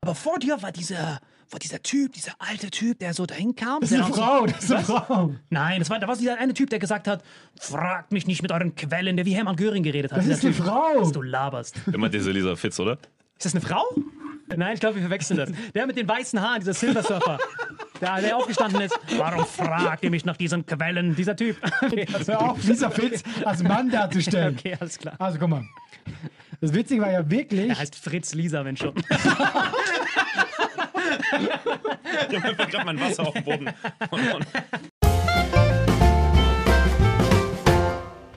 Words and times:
Aber 0.00 0.14
vor 0.14 0.38
dir 0.38 0.60
war 0.62 0.72
dieser, 0.72 1.20
war 1.50 1.58
dieser 1.60 1.82
Typ, 1.82 2.12
dieser 2.12 2.32
alte 2.38 2.70
Typ, 2.70 2.98
der 2.98 3.14
so 3.14 3.26
dahin 3.26 3.54
kam. 3.54 3.80
Das 3.80 3.92
ist 3.92 4.00
eine 4.00 4.12
Frau, 4.12 4.46
das 4.46 4.64
ist 4.64 4.72
eine 4.72 4.84
Frau. 4.84 5.34
Nein, 5.50 5.80
das 5.80 5.90
war, 5.90 5.98
da 5.98 6.08
war 6.08 6.16
dieser 6.16 6.38
eine 6.38 6.54
Typ, 6.54 6.70
der 6.70 6.78
gesagt 6.78 7.08
hat, 7.08 7.22
fragt 7.58 8.12
mich 8.12 8.26
nicht 8.26 8.42
mit 8.42 8.52
euren 8.52 8.74
Quellen, 8.74 9.16
der 9.16 9.26
wie 9.26 9.34
Hermann 9.34 9.56
Göring 9.56 9.82
geredet 9.82 10.12
hat. 10.12 10.18
Das 10.18 10.26
ist 10.26 10.44
eine 10.44 10.54
Typ, 10.54 10.64
Frau. 10.64 11.00
Was 11.00 11.12
du 11.12 11.22
laberst. 11.22 11.76
Immer 11.92 12.08
diese 12.08 12.30
Lisa 12.30 12.56
Fitz, 12.56 12.78
oder? 12.78 12.98
Ist 13.38 13.44
das 13.46 13.54
eine 13.54 13.60
Frau? 13.62 13.84
Nein, 14.54 14.74
ich 14.74 14.80
glaube, 14.80 14.96
wir 14.96 15.02
verwechseln 15.02 15.38
das. 15.38 15.50
Der 15.74 15.86
mit 15.86 15.96
den 15.96 16.08
weißen 16.08 16.40
Haaren, 16.40 16.60
dieser 16.60 16.74
Silversurfer. 16.74 17.38
Der, 18.00 18.20
der 18.20 18.36
aufgestanden 18.36 18.80
ist. 18.82 18.98
Warum 19.16 19.44
fragt 19.44 20.04
ihr 20.04 20.10
mich 20.10 20.24
nach 20.24 20.36
diesen 20.36 20.64
Quellen? 20.66 21.16
Dieser 21.16 21.34
Typ. 21.34 21.56
Okay, 21.82 22.06
also, 22.14 22.32
Hör 22.32 22.50
auf, 22.50 22.64
Lisa 22.64 22.90
Fitz 22.90 23.22
als 23.44 23.62
Mann 23.62 23.90
darzustellen. 23.90 24.56
okay 24.58 24.76
alles 24.78 24.98
klar. 24.98 25.14
Also 25.18 25.38
guck 25.38 25.48
mal. 25.48 25.64
Das 26.60 26.72
Witzige 26.74 27.02
war 27.02 27.10
ja 27.10 27.30
wirklich, 27.30 27.68
Er 27.68 27.78
heißt 27.78 27.96
Fritz 27.96 28.34
Lisa, 28.34 28.64
wenn 28.64 28.76
schon. 28.76 28.94
Ich 32.28 32.36
habe 32.36 32.48
einfach 32.48 32.68
gerade 32.70 32.84
mein 32.86 33.00
Wasser 33.00 33.26
auf 33.26 33.34
dem 33.34 33.44
Boden. 33.44 33.66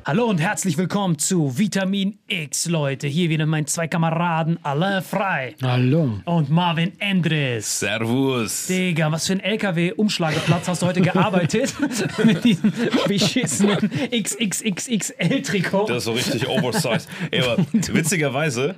Hallo 0.09 0.25
und 0.25 0.39
herzlich 0.39 0.75
willkommen 0.75 1.19
zu 1.19 1.59
Vitamin 1.59 2.17
X, 2.27 2.65
Leute. 2.65 3.05
Hier 3.05 3.29
wieder 3.29 3.45
mein 3.45 3.67
zwei 3.67 3.87
Kameraden 3.87 4.57
Alain 4.65 5.03
Frei 5.03 5.55
Hallo. 5.61 6.19
und 6.25 6.49
Marvin 6.49 6.99
Endres. 6.99 7.79
Servus. 7.79 8.65
Digga, 8.65 9.11
was 9.11 9.27
für 9.27 9.33
ein 9.33 9.39
LKW-Umschlageplatz 9.39 10.67
hast 10.67 10.81
du 10.81 10.87
heute 10.87 11.01
gearbeitet? 11.01 11.75
Mit 12.25 12.43
diesem 12.43 12.73
beschissenen 13.07 13.91
XXXXL-Trikot. 14.09 15.85
Das 15.85 15.97
ist 15.97 16.05
so 16.05 16.13
richtig 16.13 16.47
oversized. 16.49 17.07
Ey, 17.29 17.41
aber 17.41 17.63
witzigerweise, 17.71 18.77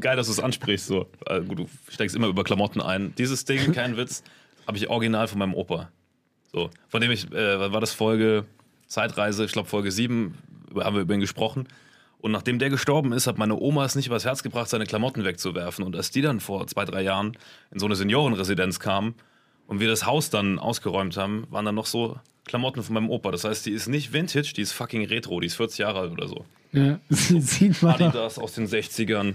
geil, 0.00 0.16
dass 0.16 0.26
du 0.26 0.32
es 0.32 0.40
ansprichst. 0.40 0.88
So. 0.88 1.06
Äh, 1.24 1.42
gut, 1.42 1.60
du 1.60 1.68
steigst 1.88 2.16
immer 2.16 2.26
über 2.26 2.42
Klamotten 2.42 2.80
ein. 2.80 3.14
Dieses 3.16 3.44
Ding, 3.44 3.70
kein 3.70 3.96
Witz, 3.96 4.24
habe 4.66 4.76
ich 4.76 4.90
original 4.90 5.28
von 5.28 5.38
meinem 5.38 5.54
Opa. 5.54 5.92
So, 6.52 6.68
von 6.88 7.00
dem 7.00 7.12
ich, 7.12 7.30
äh, 7.30 7.72
war 7.72 7.80
das 7.80 7.92
Folge 7.92 8.44
Zeitreise, 8.92 9.44
ich 9.44 9.52
glaube 9.52 9.68
Folge 9.68 9.90
7, 9.90 10.34
haben 10.76 10.94
wir 10.94 11.02
über 11.02 11.14
ihn 11.14 11.20
gesprochen. 11.20 11.66
Und 12.20 12.30
nachdem 12.30 12.58
der 12.58 12.68
gestorben 12.68 13.12
ist, 13.12 13.26
hat 13.26 13.38
meine 13.38 13.58
Oma 13.58 13.84
es 13.86 13.96
nicht 13.96 14.06
übers 14.06 14.24
Herz 14.26 14.42
gebracht, 14.42 14.68
seine 14.68 14.84
Klamotten 14.84 15.24
wegzuwerfen. 15.24 15.82
Und 15.84 15.96
als 15.96 16.10
die 16.10 16.20
dann 16.20 16.40
vor 16.40 16.66
zwei, 16.66 16.84
drei 16.84 17.00
Jahren 17.02 17.36
in 17.72 17.80
so 17.80 17.86
eine 17.86 17.96
Seniorenresidenz 17.96 18.78
kamen 18.80 19.14
und 19.66 19.80
wir 19.80 19.88
das 19.88 20.04
Haus 20.06 20.28
dann 20.28 20.58
ausgeräumt 20.58 21.16
haben, 21.16 21.46
waren 21.50 21.64
dann 21.64 21.74
noch 21.74 21.86
so 21.86 22.20
Klamotten 22.44 22.82
von 22.82 22.94
meinem 22.94 23.08
Opa. 23.08 23.30
Das 23.30 23.44
heißt, 23.44 23.64
die 23.64 23.70
ist 23.72 23.88
nicht 23.88 24.12
Vintage, 24.12 24.52
die 24.54 24.60
ist 24.60 24.72
fucking 24.72 25.06
Retro, 25.06 25.40
die 25.40 25.46
ist 25.46 25.56
40 25.56 25.78
Jahre 25.78 26.00
alt 26.00 26.12
oder 26.12 26.28
so. 26.28 26.44
Ja, 26.72 27.00
sieht 27.08 27.82
man. 27.82 27.94
Adidas 27.94 28.38
aus 28.38 28.52
den 28.52 28.68
60ern. 28.68 29.34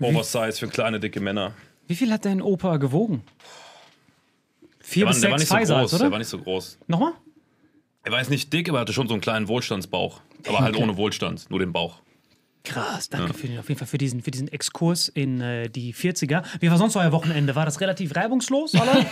Oversize 0.00 0.58
für 0.58 0.68
kleine, 0.68 0.98
dicke 1.00 1.20
Männer. 1.20 1.54
Wie 1.86 1.94
viel 1.94 2.12
hat 2.12 2.24
dein 2.24 2.42
Opa 2.42 2.76
gewogen? 2.76 3.22
Vier 4.80 5.04
Der 5.04 5.06
war, 5.06 5.12
bis 5.12 5.20
der 5.20 5.30
war 5.30 5.38
sechs 5.38 5.50
nicht 5.52 5.68
so 5.68 5.74
groß. 5.74 5.94
oder? 5.94 6.02
Der 6.02 6.10
war 6.10 6.18
nicht 6.18 6.28
so 6.28 6.38
groß. 6.38 6.78
Nochmal? 6.88 7.12
Er 8.06 8.12
war 8.12 8.20
jetzt 8.20 8.30
nicht 8.30 8.52
dick, 8.52 8.68
aber 8.68 8.78
er 8.78 8.82
hatte 8.82 8.92
schon 8.92 9.08
so 9.08 9.14
einen 9.14 9.20
kleinen 9.20 9.48
Wohlstandsbauch. 9.48 10.20
Aber 10.46 10.60
halt 10.60 10.76
ohne 10.76 10.96
Wohlstand, 10.96 11.50
nur 11.50 11.58
den 11.58 11.72
Bauch. 11.72 11.96
Krass, 12.62 13.08
danke 13.08 13.34
für 13.34 13.48
den, 13.48 13.58
auf 13.58 13.68
jeden 13.68 13.80
Fall 13.80 13.88
für 13.88 13.98
diesen, 13.98 14.22
für 14.22 14.30
diesen 14.30 14.46
Exkurs 14.46 15.08
in 15.08 15.40
äh, 15.40 15.68
die 15.68 15.92
40er. 15.92 16.44
Wie 16.60 16.70
war 16.70 16.78
sonst 16.78 16.94
euer 16.94 17.10
Wochenende? 17.10 17.56
War 17.56 17.64
das 17.64 17.80
relativ 17.80 18.14
reibungslos, 18.14 18.74
oder? 18.74 18.94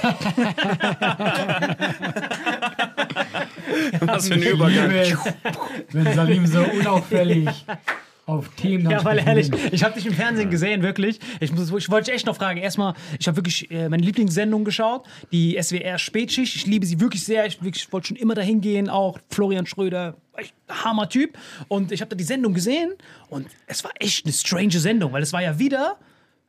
Was 4.02 4.28
für 4.28 4.34
ein 4.34 4.42
Übergang. 4.44 5.18
wenn 5.90 6.14
Salim 6.14 6.46
so 6.46 6.62
unauffällig 6.62 7.48
auf 8.26 8.48
Themen 8.56 8.90
Ja, 8.90 9.04
weil 9.04 9.18
ehrlich, 9.18 9.50
ich 9.72 9.84
habe 9.84 9.94
dich 9.94 10.06
im 10.06 10.14
Fernsehen 10.14 10.50
gesehen, 10.50 10.82
wirklich. 10.82 11.20
Ich, 11.40 11.52
muss, 11.52 11.70
ich 11.70 11.90
wollte 11.90 12.06
dich 12.06 12.14
echt 12.14 12.26
noch 12.26 12.36
fragen. 12.36 12.60
Erstmal, 12.60 12.94
ich 13.18 13.26
habe 13.26 13.36
wirklich 13.36 13.70
äh, 13.70 13.88
meine 13.88 14.02
Lieblingssendung 14.02 14.64
geschaut, 14.64 15.06
die 15.32 15.58
SWR 15.60 15.98
Spätschicht. 15.98 16.56
Ich 16.56 16.66
liebe 16.66 16.86
sie 16.86 17.00
wirklich 17.00 17.24
sehr. 17.24 17.46
Ich, 17.46 17.62
wirklich, 17.62 17.92
wollte 17.92 18.08
schon 18.08 18.16
immer 18.16 18.34
dahin 18.34 18.60
gehen, 18.60 18.88
auch 18.88 19.18
Florian 19.30 19.66
Schröder. 19.66 20.16
Echt 20.36 20.54
Hammer 20.68 21.08
Typ. 21.08 21.38
Und 21.68 21.92
ich 21.92 22.00
habe 22.00 22.08
da 22.08 22.16
die 22.16 22.24
Sendung 22.24 22.54
gesehen 22.54 22.92
und 23.28 23.46
es 23.66 23.84
war 23.84 23.92
echt 24.00 24.24
eine 24.24 24.32
strange 24.32 24.78
Sendung, 24.80 25.12
weil 25.12 25.22
es 25.22 25.32
war 25.32 25.42
ja 25.42 25.58
wieder 25.58 25.96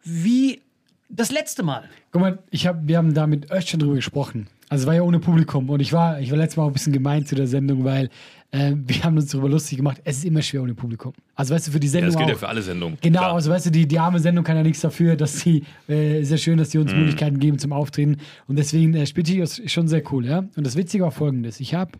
wie 0.03 0.61
das 1.09 1.31
letzte 1.31 1.63
Mal. 1.63 1.89
Guck 2.11 2.21
mal, 2.21 2.39
ich 2.49 2.65
hab, 2.65 2.87
wir 2.87 2.97
haben 2.97 3.13
da 3.13 3.27
mit 3.27 3.51
Öst 3.51 3.69
schon 3.69 3.79
drüber 3.79 3.95
gesprochen. 3.95 4.47
Also 4.69 4.83
es 4.83 4.87
war 4.87 4.95
ja 4.95 5.03
ohne 5.03 5.19
Publikum 5.19 5.69
und 5.69 5.79
ich 5.79 5.93
war, 5.93 6.19
ich 6.19 6.31
war 6.31 6.37
letztes 6.37 6.57
Mal 6.57 6.63
auch 6.63 6.67
ein 6.67 6.73
bisschen 6.73 6.93
gemein 6.93 7.25
zu 7.25 7.35
der 7.35 7.45
Sendung, 7.45 7.83
weil 7.83 8.09
äh, 8.51 8.73
wir 8.75 9.03
haben 9.03 9.17
uns 9.17 9.27
darüber 9.31 9.49
lustig 9.49 9.77
gemacht. 9.77 10.01
Es 10.03 10.17
ist 10.17 10.25
immer 10.25 10.41
schwer 10.41 10.61
ohne 10.63 10.73
Publikum. 10.73 11.13
Also 11.35 11.53
weißt 11.53 11.67
du, 11.67 11.71
für 11.71 11.79
die 11.79 11.87
Ja, 11.87 11.91
Sendung 11.91 12.11
das 12.11 12.17
gilt 12.17 12.29
ja 12.29 12.35
auch. 12.35 12.39
für 12.39 12.47
alle 12.49 12.61
Sendungen. 12.61 12.97
Genau, 13.01 13.19
Klar. 13.19 13.33
also 13.33 13.51
weißt 13.51 13.65
du, 13.65 13.71
die, 13.71 13.87
die 13.87 13.99
arme 13.99 14.19
Sendung 14.19 14.43
kann 14.45 14.55
ja 14.57 14.63
nichts 14.63 14.81
dafür, 14.81 15.15
dass 15.15 15.39
sie, 15.39 15.63
äh, 15.89 16.21
ja 16.21 16.37
schön, 16.37 16.57
dass 16.57 16.71
sie 16.71 16.77
uns 16.77 16.93
Möglichkeiten 16.93 17.39
geben 17.39 17.59
zum 17.59 17.73
Auftreten. 17.73 18.17
Und 18.47 18.57
deswegen, 18.57 18.93
äh, 18.93 19.05
Spitty 19.05 19.41
ist 19.41 19.69
schon 19.69 19.87
sehr 19.87 20.01
cool, 20.13 20.25
ja. 20.25 20.39
Und 20.55 20.65
das 20.65 20.75
Witzige 20.75 21.03
war 21.03 21.11
folgendes. 21.11 21.59
Ich 21.59 21.73
habe 21.73 21.91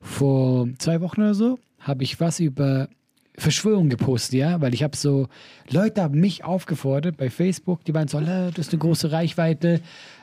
vor 0.00 0.68
zwei 0.78 1.00
Wochen 1.00 1.20
oder 1.22 1.34
so, 1.34 1.58
habe 1.80 2.02
ich 2.02 2.20
was 2.20 2.40
über 2.40 2.88
Verschwörung 3.36 3.88
gepostet, 3.88 4.34
ja, 4.34 4.60
weil 4.60 4.74
ich 4.74 4.82
habe 4.82 4.96
so, 4.96 5.28
Leute 5.70 6.02
haben 6.02 6.20
mich 6.20 6.44
aufgefordert 6.44 7.16
bei 7.16 7.30
Facebook, 7.30 7.84
die 7.84 7.92
waren 7.94 8.06
so, 8.06 8.18
"Alter, 8.18 8.50
das 8.52 8.66
ist 8.68 8.72
eine 8.72 8.78
große 8.78 9.10
Reichweite, 9.10 9.80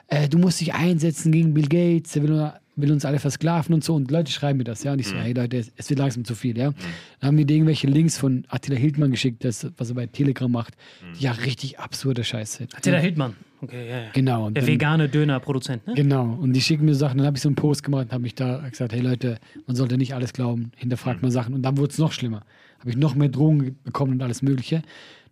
äh, 0.08 0.30
du 0.30 0.38
musst 0.38 0.62
dich 0.62 0.74
einsetzen 0.74 1.32
gegen 1.32 1.54
Bill 1.54 1.68
Gates, 1.68 2.14
der 2.14 2.24
will, 2.24 2.52
will 2.82 2.92
uns 2.92 3.06
alle 3.06 3.20
versklaven 3.20 3.74
und 3.74 3.84
so 3.84 3.96
und 3.96 4.10
Leute 4.12 4.32
schreiben 4.32 4.58
mir 4.58 4.64
das, 4.64 4.84
ja, 4.84 4.94
und 4.94 5.00
ich 5.00 5.08
so, 5.08 5.16
hey 5.16 5.34
Leute, 5.34 5.58
es- 5.58 5.72
es 5.76 5.90
wird 5.90 6.00
langsam 6.00 6.26
zu 6.26 6.36
viel, 6.36 6.58
ja. 6.58 6.72
Dann 7.20 7.28
haben 7.28 7.38
die 7.38 7.46
dir 7.46 7.56
irgendwelche 7.56 7.88
Links 7.88 8.18
von 8.18 8.46
Attila 8.50 8.78
Hildmann 8.78 9.12
geschickt, 9.12 9.44
das, 9.44 9.68
was 9.78 9.90
er 9.90 9.96
bei 9.96 10.08
Telegram 10.08 10.52
macht, 10.52 10.76
die 11.20 11.24
ja 11.24 11.32
richtig 11.32 11.80
absurde 11.80 12.24
Scheiße. 12.24 12.68
Attila 12.74 12.98
Hildmann. 12.98 13.36
Okay, 13.64 13.88
ja, 13.90 14.00
ja. 14.02 14.10
Genau. 14.14 14.48
und 14.48 14.56
Der 14.58 14.64
dann- 14.64 14.72
vegane 14.74 15.08
Dönerproduzent, 15.10 15.86
ne? 15.86 15.94
Genau, 15.94 16.34
und 16.34 16.54
die 16.54 16.62
schicken 16.62 16.86
mir 16.86 16.96
Sachen. 16.96 17.18
Dann 17.20 17.28
habe 17.28 17.38
ich 17.38 17.44
so 17.44 17.50
einen 17.50 17.56
Post 17.56 17.84
gemacht 17.84 18.06
und 18.06 18.12
habe 18.12 18.24
mich 18.24 18.34
da 18.34 18.58
gesagt, 18.68 18.92
hey 18.94 19.02
Leute, 19.02 19.38
man 19.68 19.76
sollte 19.76 19.98
nicht 20.00 20.16
alles 20.16 20.34
glauben, 20.34 20.72
hinterfragt 20.78 21.22
mal 21.22 21.30
Sachen. 21.32 21.54
Und 21.54 21.62
dann 21.62 21.78
wurde 21.78 21.92
es 21.92 22.00
noch 22.00 22.12
schlimmer. 22.12 22.42
Habe 22.80 22.90
ich 22.90 22.98
noch 22.98 23.14
mehr 23.14 23.30
Drohungen 23.30 23.78
bekommen 23.84 24.14
und 24.14 24.24
alles 24.24 24.42
Mögliche. 24.42 24.78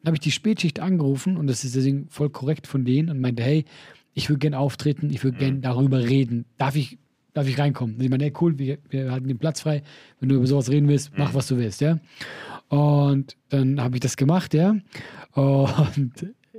Dann 0.04 0.08
habe 0.12 0.16
ich 0.16 0.20
die 0.22 0.32
Spätschicht 0.32 0.80
angerufen 0.80 1.38
und 1.38 1.48
das 1.48 1.64
ist 1.64 1.76
deswegen 1.76 2.08
voll 2.10 2.30
korrekt 2.30 2.68
von 2.68 2.86
denen 2.86 3.10
und 3.10 3.20
meinte, 3.20 3.42
hey, 3.42 3.66
ich 4.14 4.30
würde 4.30 4.40
gerne 4.40 4.60
auftreten, 4.60 5.10
ich 5.10 5.24
würde 5.24 5.38
gerne 5.40 5.58
darüber 5.60 6.00
reden. 6.08 6.46
Darf 6.60 6.76
ich, 6.76 7.00
darf 7.34 7.48
ich 7.48 7.58
reinkommen? 7.60 7.96
Und 7.96 8.04
ich 8.04 8.10
meine, 8.10 8.24
hey, 8.26 8.34
cool, 8.42 8.58
wir, 8.58 8.78
wir 8.90 9.12
halten 9.12 9.28
den 9.28 9.38
Platz 9.38 9.62
frei. 9.62 9.84
Wenn 10.20 10.30
du 10.30 10.36
über 10.36 10.48
sowas 10.48 10.70
reden 10.70 10.88
willst, 10.88 11.12
mach, 11.18 11.34
was 11.34 11.48
du 11.48 11.58
willst, 11.58 11.82
ja. 11.82 12.00
Und 12.70 13.36
dann 13.50 13.82
habe 13.82 13.96
ich 13.96 14.02
das 14.02 14.16
gemacht, 14.18 14.54
ja. 14.54 14.76
Und 15.34 16.12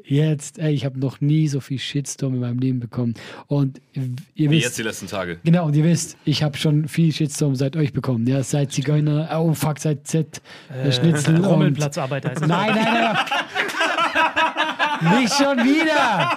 jetzt, 0.04 0.58
ey, 0.58 0.72
ich 0.72 0.84
habe 0.84 0.98
noch 0.98 1.20
nie 1.20 1.46
so 1.48 1.60
viel 1.60 1.78
Shitstorm 1.78 2.34
in 2.34 2.40
meinem 2.40 2.58
Leben 2.58 2.80
bekommen. 2.80 3.14
Und 3.46 3.80
ihr 3.94 4.10
Wie 4.34 4.50
wisst, 4.50 4.64
jetzt 4.64 4.78
die 4.78 4.82
letzten 4.82 5.06
Tage. 5.06 5.38
Genau, 5.44 5.66
und 5.66 5.76
ihr 5.76 5.84
wisst, 5.84 6.16
ich 6.24 6.42
habe 6.42 6.56
schon 6.56 6.88
viel 6.88 7.12
Shitstorm 7.12 7.54
seit 7.54 7.76
euch 7.76 7.92
bekommen. 7.92 8.26
Ja, 8.26 8.42
seit 8.42 8.72
Zigeuner, 8.72 9.28
oh 9.40 9.52
fuck, 9.54 9.78
seit 9.78 10.06
Z, 10.06 10.40
äh, 10.82 10.90
Schnitzel. 10.90 11.36
und- 11.38 11.44
Rummelplatzarbeiter 11.44 12.30
das. 12.30 12.40
Nein, 12.40 12.74
nein, 12.74 12.84
nein. 12.84 13.16
Nicht 15.00 15.32
schon 15.34 15.58
wieder. 15.58 16.30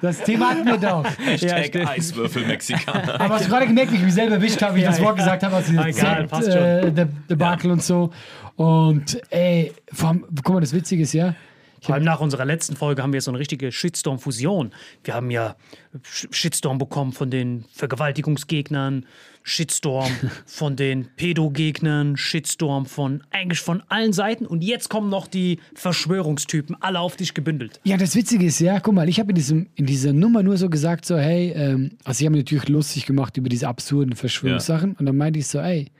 Das 0.00 0.18
Thema 0.22 0.50
hatten 0.50 0.64
wir 0.66 0.78
doch. 0.78 1.04
Hashtag 1.18 1.66
stimmt. 1.66 1.88
Eiswürfel 1.88 2.46
Mexikaner. 2.46 3.20
Aber 3.20 3.34
hast 3.34 3.46
du 3.46 3.50
gerade 3.50 3.66
gemerkt, 3.66 3.92
wie 3.92 3.96
ich 3.96 4.02
mich 4.02 4.14
selber 4.14 4.36
erwischt 4.36 4.62
habe, 4.62 4.74
wie 4.74 4.78
ich 4.80 4.84
Ja, 4.84 4.90
das 4.90 5.00
Wort 5.00 5.18
ja. 5.18 5.24
gesagt 5.24 5.42
habe, 5.42 5.56
als 5.56 5.66
Ah, 5.68 5.70
dieses 5.84 5.98
egal, 5.98 6.16
Z, 6.22 6.30
passt 6.30 6.52
schon. 6.52 6.62
äh, 6.62 6.92
der 6.92 7.04
Debakel 7.30 7.70
und 7.70 7.82
so. 7.82 8.10
Und 8.56 9.20
ey, 9.30 9.72
allem, 10.10 10.24
guck 10.42 10.54
mal, 10.54 10.60
das 10.60 10.72
Witzige 10.72 11.02
ist 11.02 11.12
ja, 11.12 11.34
Vor 11.82 11.94
allem 11.94 12.04
nach 12.04 12.20
unserer 12.20 12.44
letzten 12.44 12.74
Folge 12.76 13.02
haben 13.02 13.12
wir 13.12 13.20
so 13.20 13.30
eine 13.30 13.38
richtige 13.38 13.70
Shitstorm-Fusion. 13.72 14.72
Wir 15.04 15.14
haben 15.14 15.30
ja 15.30 15.56
Sh- 16.04 16.28
Shitstorm 16.30 16.78
bekommen 16.78 17.12
von 17.12 17.30
den 17.30 17.64
Vergewaltigungsgegnern, 17.72 19.06
Shitstorm 19.42 20.10
von 20.46 20.76
den 20.76 21.08
Pädogegnern, 21.16 22.16
Shitstorm 22.16 22.86
von 22.86 23.22
eigentlich 23.30 23.60
von 23.60 23.82
allen 23.88 24.12
Seiten 24.12 24.46
und 24.46 24.62
jetzt 24.64 24.88
kommen 24.90 25.10
noch 25.10 25.26
die 25.26 25.60
Verschwörungstypen, 25.74 26.76
alle 26.80 27.00
auf 27.00 27.16
dich 27.16 27.34
gebündelt. 27.34 27.80
Ja, 27.84 27.96
das 27.96 28.14
Witzige 28.16 28.46
ist, 28.46 28.58
ja, 28.60 28.80
guck 28.80 28.94
mal, 28.94 29.08
ich 29.08 29.20
habe 29.20 29.30
in, 29.30 29.36
diesem- 29.36 29.68
in 29.74 29.86
dieser 29.86 30.12
Nummer 30.12 30.42
nur 30.42 30.56
so 30.56 30.68
gesagt, 30.68 31.04
so, 31.04 31.16
hey, 31.16 31.52
ähm, 31.54 31.92
also 32.04 32.20
ich 32.20 32.26
habe 32.26 32.36
mich 32.36 32.44
natürlich 32.44 32.68
lustig 32.68 33.06
gemacht 33.06 33.36
über 33.36 33.48
diese 33.48 33.68
absurden 33.68 34.14
Verschwörungssachen 34.16 34.94
und 34.98 35.06
dann 35.06 35.16
meinte 35.16 35.38
ich 35.38 35.46
so, 35.46 35.58
ey, 35.58 35.90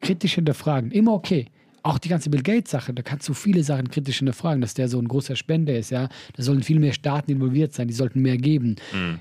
kritisch 0.00 0.34
hinterfragen, 0.34 0.90
immer 0.90 1.12
okay. 1.12 1.46
Auch 1.82 1.98
die 1.98 2.08
ganze 2.08 2.30
Bill 2.30 2.42
Gates-Sache, 2.42 2.92
da 2.92 3.02
kannst 3.02 3.28
du 3.28 3.34
viele 3.34 3.62
Sachen 3.64 3.88
kritisch 3.90 4.18
hinterfragen, 4.18 4.60
dass 4.60 4.74
der 4.74 4.88
so 4.88 4.98
ein 4.98 5.08
großer 5.08 5.36
Spender 5.36 5.78
ist, 5.78 5.90
ja. 5.90 6.08
Da 6.36 6.42
sollen 6.42 6.62
viel 6.62 6.78
mehr 6.78 6.92
Staaten 6.92 7.30
involviert 7.30 7.72
sein, 7.72 7.88
die 7.88 7.94
sollten 7.94 8.20
mehr 8.20 8.36
geben. 8.36 8.76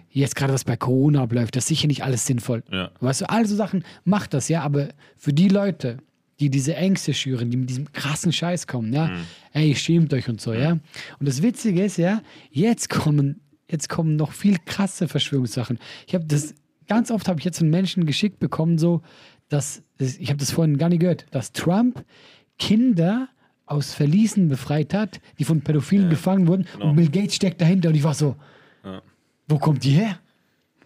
Jetzt 0.10 0.36
gerade 0.36 0.54
was 0.54 0.64
bei 0.64 0.76
Corona 0.78 1.24
abläuft, 1.24 1.56
das 1.56 1.64
ist 1.66 1.70
sicher 1.70 1.88
nicht 1.88 2.04
alles 2.04 2.26
sinnvoll. 2.26 2.64
Ja. 2.72 2.92
Weißt 3.00 3.22
du, 3.22 3.30
all 3.30 3.46
so 3.46 3.56
Sachen 3.56 3.84
macht 4.04 4.34
das, 4.34 4.50
ja, 4.50 4.62
aber 4.62 4.90
für 5.16 5.32
die 5.34 5.48
Leute, 5.48 5.98
die 6.40 6.50
diese 6.50 6.76
Ängste 6.76 7.14
schüren, 7.14 7.52
die 7.52 7.58
mit 7.58 7.70
diesem 7.70 7.92
krassen 7.92 8.32
Scheiß 8.32 8.66
kommen, 8.68 8.94
ja, 8.94 9.12
ey, 9.54 9.76
schämt 9.76 10.14
euch 10.14 10.30
und 10.30 10.40
so, 10.42 10.54
ja. 10.54 10.72
Und 10.72 11.28
das 11.28 11.42
Witzige 11.42 11.84
ist, 11.84 11.98
ja, 11.98 12.22
jetzt 12.52 12.90
kommen, 12.90 13.42
jetzt 13.70 13.90
kommen 13.90 14.16
noch 14.16 14.32
viel 14.32 14.58
krasse 14.66 15.08
Verschwörungssachen. 15.08 15.80
Ich 16.08 16.16
habe 16.16 16.26
das, 16.26 16.56
ganz 16.88 17.12
oft 17.12 17.28
habe 17.28 17.40
ich 17.40 17.46
jetzt 17.46 17.58
von 17.60 17.70
Menschen 17.70 18.06
geschickt 18.06 18.40
bekommen, 18.40 18.78
so, 18.78 19.02
dass, 19.50 19.82
das- 19.98 20.18
ich 20.18 20.30
habe 20.30 20.38
das 20.40 20.52
vorhin 20.52 20.78
gar 20.78 20.90
nicht 20.90 21.00
gehört, 21.02 21.26
dass 21.32 21.52
Trump 21.52 22.04
Kinder 22.60 23.28
aus 23.66 23.94
Verließen 23.94 24.48
befreit 24.50 24.94
hat, 24.94 25.20
die 25.40 25.44
von 25.44 25.62
Pädophilen 25.62 26.10
gefangen 26.10 26.48
wurden 26.48 26.66
und 26.80 26.96
Bill 26.96 27.10
Gates 27.10 27.36
steckt 27.36 27.62
dahinter 27.62 27.90
und 27.90 27.96
ich 27.96 28.04
war 28.04 28.14
so, 28.14 28.36
wo 29.48 29.58
kommt 29.58 29.84
die 29.84 29.92
her? 29.92 30.20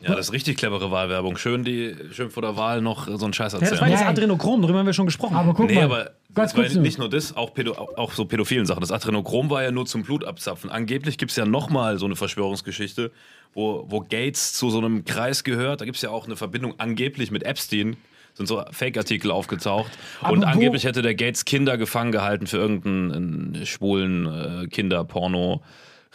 Ja, 0.01 0.15
das 0.15 0.27
ist 0.27 0.33
richtig 0.33 0.57
clevere 0.57 0.91
Wahlwerbung. 0.91 1.37
Schön, 1.37 1.63
die, 1.63 1.95
schön 2.11 2.29
vor 2.29 2.41
der 2.41 2.57
Wahl 2.57 2.81
noch 2.81 3.07
so 3.07 3.23
einen 3.23 3.31
Scheiß 3.33 3.53
Ja, 3.53 3.59
das 3.59 3.71
war 3.79 3.87
erzählen. 3.87 3.91
das. 3.91 4.01
Adrenochrom, 4.09 4.61
darüber 4.61 4.79
haben 4.79 4.85
wir 4.85 4.91
schon 4.91 5.05
gesprochen. 5.05 5.35
Aber 5.37 5.53
guck 5.53 5.67
Nee, 5.67 5.75
mal, 5.75 5.83
aber 5.85 6.11
ganz 6.33 6.53
kurz 6.53 6.75
nicht 6.75 6.99
nur 6.99 7.09
das, 7.09 7.37
auch, 7.37 7.53
Pädo 7.53 7.71
auch- 7.71 7.95
auch 7.97 8.11
so 8.11 8.25
pädophilen 8.25 8.65
Sachen. 8.65 8.81
Das 8.81 8.91
Adrenochrom 8.91 9.49
war 9.49 9.63
ja 9.63 9.71
nur 9.71 9.85
zum 9.85 10.03
Blutabzapfen. 10.03 10.69
Angeblich 10.69 11.17
gibt 11.17 11.31
es 11.31 11.37
ja 11.37 11.45
nochmal 11.45 11.99
so 11.99 12.05
eine 12.05 12.17
Verschwörungsgeschichte, 12.17 13.11
wo, 13.53 13.85
wo 13.87 14.01
Gates 14.01 14.51
zu 14.51 14.69
so 14.69 14.79
einem 14.79 15.05
Kreis 15.05 15.45
gehört. 15.45 15.79
Da 15.79 15.85
gibt 15.85 15.95
es 15.95 16.01
ja 16.01 16.09
auch 16.09 16.25
eine 16.25 16.35
Verbindung 16.35 16.73
angeblich 16.79 17.31
mit 17.31 17.43
Epstein. 17.43 17.95
Sind 18.35 18.47
so 18.47 18.63
Fake-Artikel 18.71 19.29
aufgetaucht. 19.31 19.91
Aber 20.21 20.33
Und 20.33 20.43
angeblich 20.43 20.85
hätte 20.85 21.01
der 21.01 21.13
Gates 21.15 21.45
Kinder 21.45 21.77
gefangen 21.77 22.11
gehalten 22.11 22.47
für 22.47 22.57
irgendeinen 22.57 23.55
äh, 23.55 23.65
schwulen 23.65 24.25
äh, 24.63 24.67
Kinderporno. 24.67 25.61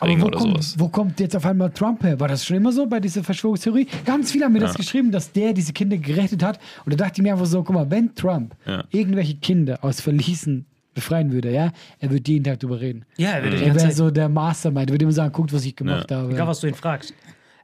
Aber 0.01 0.11
Ring 0.11 0.21
wo 0.21 0.27
oder 0.27 0.39
kommt, 0.39 0.53
sowas. 0.63 0.75
wo 0.79 0.89
kommt 0.89 1.19
jetzt 1.21 1.35
auf 1.37 1.45
einmal 1.45 1.71
Trump 1.71 2.03
her? 2.05 2.21
War 2.21 2.29
das 2.29 2.45
schon 2.45 2.57
immer 2.57 2.71
so 2.73 2.87
bei 2.87 3.01
dieser 3.01 3.25
Verschwörungstheorie? 3.25 3.87
Ganz 4.05 4.31
viele 4.31 4.45
haben 4.45 4.53
mir 4.53 4.61
das 4.61 4.75
geschrieben, 4.75 5.11
dass 5.11 5.33
der 5.33 5.53
diese 5.53 5.73
Kinder 5.73 5.97
gerettet 5.97 6.43
hat. 6.43 6.61
Und 6.85 6.93
da 6.93 7.05
dachte 7.05 7.21
ich 7.21 7.23
mir 7.25 7.33
einfach 7.33 7.47
so, 7.47 7.63
guck 7.65 7.75
mal, 7.75 7.91
wenn 7.91 8.15
Trump 8.15 8.55
Ja. 8.67 8.85
irgendwelche 8.91 9.37
Kinder 9.37 9.79
aus 9.83 10.01
Verließen 10.01 10.67
befreien 10.95 11.33
würde, 11.33 11.53
ja, 11.53 11.73
er 12.01 12.11
würde 12.11 12.31
jeden 12.31 12.45
Tag 12.45 12.61
drüber 12.61 12.81
reden. 12.81 13.05
ja, 13.17 13.31
er 13.31 13.45
wird 13.45 13.61
die 13.61 13.65
Er 13.65 13.75
wäre 13.75 13.93
so 13.93 14.11
der 14.11 14.29
Mastermind, 14.29 14.89
er 14.91 14.95
würde 14.95 15.03
immer 15.05 15.13
sagen, 15.13 15.33
guckt, 15.33 15.53
was 15.53 15.65
ich 15.65 15.75
gemacht 15.77 16.11
habe. 16.13 16.33
egal 16.33 16.47
was 16.49 16.61
du 16.61 16.67
ihn 16.69 16.75
fragst. 16.75 17.13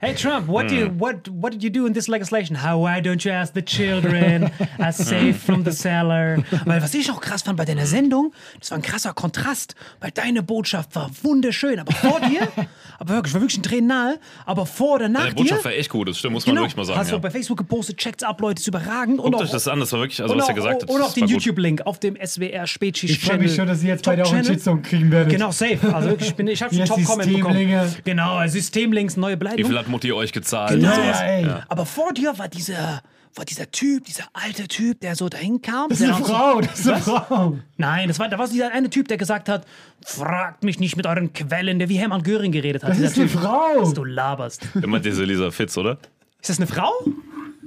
Hey 0.04 0.12
Trump, 0.12 0.48
what, 0.48 0.68
do 0.68 0.74
you, 0.74 0.88
what, 0.90 1.26
what 1.30 1.50
did 1.52 1.62
you 1.62 1.70
do 1.70 1.86
in 1.86 1.94
this 1.94 2.08
legislation? 2.08 2.54
How 2.54 2.76
why 2.76 3.00
don't 3.00 3.24
you 3.24 3.30
ask 3.30 3.54
the 3.54 3.62
children 3.62 4.50
are 4.78 4.92
safe 4.92 5.40
from 5.40 5.64
the 5.64 5.72
cellar? 5.72 6.44
Weil 6.66 6.82
was 6.82 6.92
ich 6.92 7.10
auch 7.10 7.22
krass 7.22 7.40
fand 7.40 7.56
bei 7.56 7.64
deiner 7.64 7.86
Sendung, 7.86 8.34
das 8.60 8.70
war 8.70 8.76
ein 8.76 8.82
krasser 8.82 9.14
Kontrast, 9.14 9.74
weil 10.00 10.10
deine 10.10 10.42
Botschaft 10.42 10.94
war 10.94 11.10
wunderschön, 11.22 11.78
aber 11.78 11.94
vor 11.94 12.20
dir, 12.20 12.46
aber 12.98 13.14
wirklich, 13.14 13.34
war 13.34 13.40
wirklich 13.40 13.58
ein 13.58 13.62
Tränen 13.62 13.86
nahe, 13.88 14.18
aber 14.46 14.66
vor 14.66 14.94
oder 14.96 15.08
nach 15.08 15.20
Deine 15.22 15.34
dir, 15.34 15.42
Botschaft 15.42 15.64
war 15.64 15.72
echt 15.72 15.90
gut, 15.90 16.08
das 16.08 16.18
stimmt, 16.18 16.34
muss 16.34 16.46
man 16.46 16.54
genau, 16.54 16.62
wirklich 16.64 16.76
mal 16.76 16.84
sagen. 16.84 16.98
hast 17.00 17.10
du 17.10 17.16
Ja. 17.16 17.18
bei 17.20 17.30
Facebook 17.30 17.58
gepostet, 17.58 17.96
checkt's 17.98 18.22
ab, 18.22 18.40
Leute, 18.40 18.60
ist 18.60 18.66
überragend. 18.68 19.18
und 19.18 19.24
Guckt 19.32 19.36
auch, 19.36 19.40
euch 19.42 19.50
das 19.50 19.68
an, 19.68 19.80
das 19.80 19.92
war 19.92 20.00
wirklich, 20.00 20.20
also 20.22 20.32
und 20.34 20.38
was 20.40 20.46
auch, 20.46 20.50
ihr 20.50 20.54
gesagt 20.54 20.82
habt. 20.82 20.90
und 20.92 21.00
auf 21.02 21.14
den. 21.14 21.26
YouTube-Link, 21.26 21.82
auf 21.86 21.98
dem 22.00 22.16
SWR 22.16 22.66
Spätschicht 22.66 23.14
Ich 23.14 23.24
freue 23.24 23.38
mich 23.38 23.54
schon, 23.54 23.66
dass 23.66 23.82
ihr 23.82 23.88
jetzt 23.90 24.06
auch 24.06 24.12
einen 24.12 24.22
Top-Channel. 24.22 24.44
Shitstorm 24.44 24.82
kriegen 24.82 25.10
werdet. 25.10 25.30
Genau, 25.32 25.50
safe. 25.50 25.78
Also 25.92 26.10
wirklich, 26.10 26.30
ich, 26.30 26.36
bin, 26.36 26.46
ich 26.48 26.62
habe 26.62 26.74
schon 26.74 26.80
Jetzt 26.86 26.88
Top-Comment 26.94 27.32
bekommen. 27.32 27.94
Genau, 28.04 28.46
Systemlinks, 28.46 29.16
neue 29.16 29.32
Wie 29.32 29.36
Beleidigung. 29.36 29.70
viel 29.70 29.78
hat 29.78 29.88
Mutti 29.88 30.12
euch 30.12 30.32
gezahlt? 30.32 30.72
Genau. 30.80 30.90
und. 30.94 30.96
Ja, 31.04 31.20
ey. 31.22 31.46
Aber 31.68 31.86
vor 31.86 32.12
dir 32.12 32.38
war 32.38 32.48
dieser, 32.48 33.00
war 33.36 33.44
dieser 33.44 33.70
Typ, 33.70 34.04
dieser 34.04 34.24
alte 34.32 34.68
Typ, 34.68 35.00
der 35.00 35.16
so 35.16 35.28
dahin 35.28 35.60
kam. 35.60 35.88
Das 35.88 36.00
ist 36.00 36.04
eine 36.06 36.14
auch 36.14 36.18
so- 36.20 36.24
Frau, 36.32 36.60
das 36.60 36.80
ist 36.80 36.88
eine 36.88 37.00
Frau. 37.00 37.58
Nein, 37.76 38.08
das 38.08 38.18
war, 38.18 38.28
da 38.28 38.38
war 38.38 38.46
so 38.46 38.52
dieser 38.52 38.70
eine 38.72 38.90
Typ, 38.90 39.08
der 39.08 39.16
gesagt 39.16 39.48
hat, 39.48 39.66
fragt 40.04 40.62
mich 40.62 40.78
nicht 40.78 40.96
mit 40.96 41.06
euren 41.06 41.32
Quellen, 41.32 41.78
der 41.78 41.88
wie 41.88 41.96
Hermann 41.96 42.22
Göring 42.22 42.52
geredet 42.52 42.82
hat. 42.82 42.90
Das 42.90 42.98
Dieser 42.98 43.08
ist 43.10 43.18
eine 43.18 43.28
Typ. 43.28 43.40
Frau. 43.40 43.82
Was 43.82 43.94
du 43.94 44.04
laberst. 44.04 44.62
Immer 44.80 45.00
diese 45.00 45.24
Lisa 45.24 45.50
Fitz, 45.50 45.76
oder? 45.76 45.98
Ist 46.40 46.50
das 46.50 46.58
eine 46.58 46.66
Frau? 46.66 46.92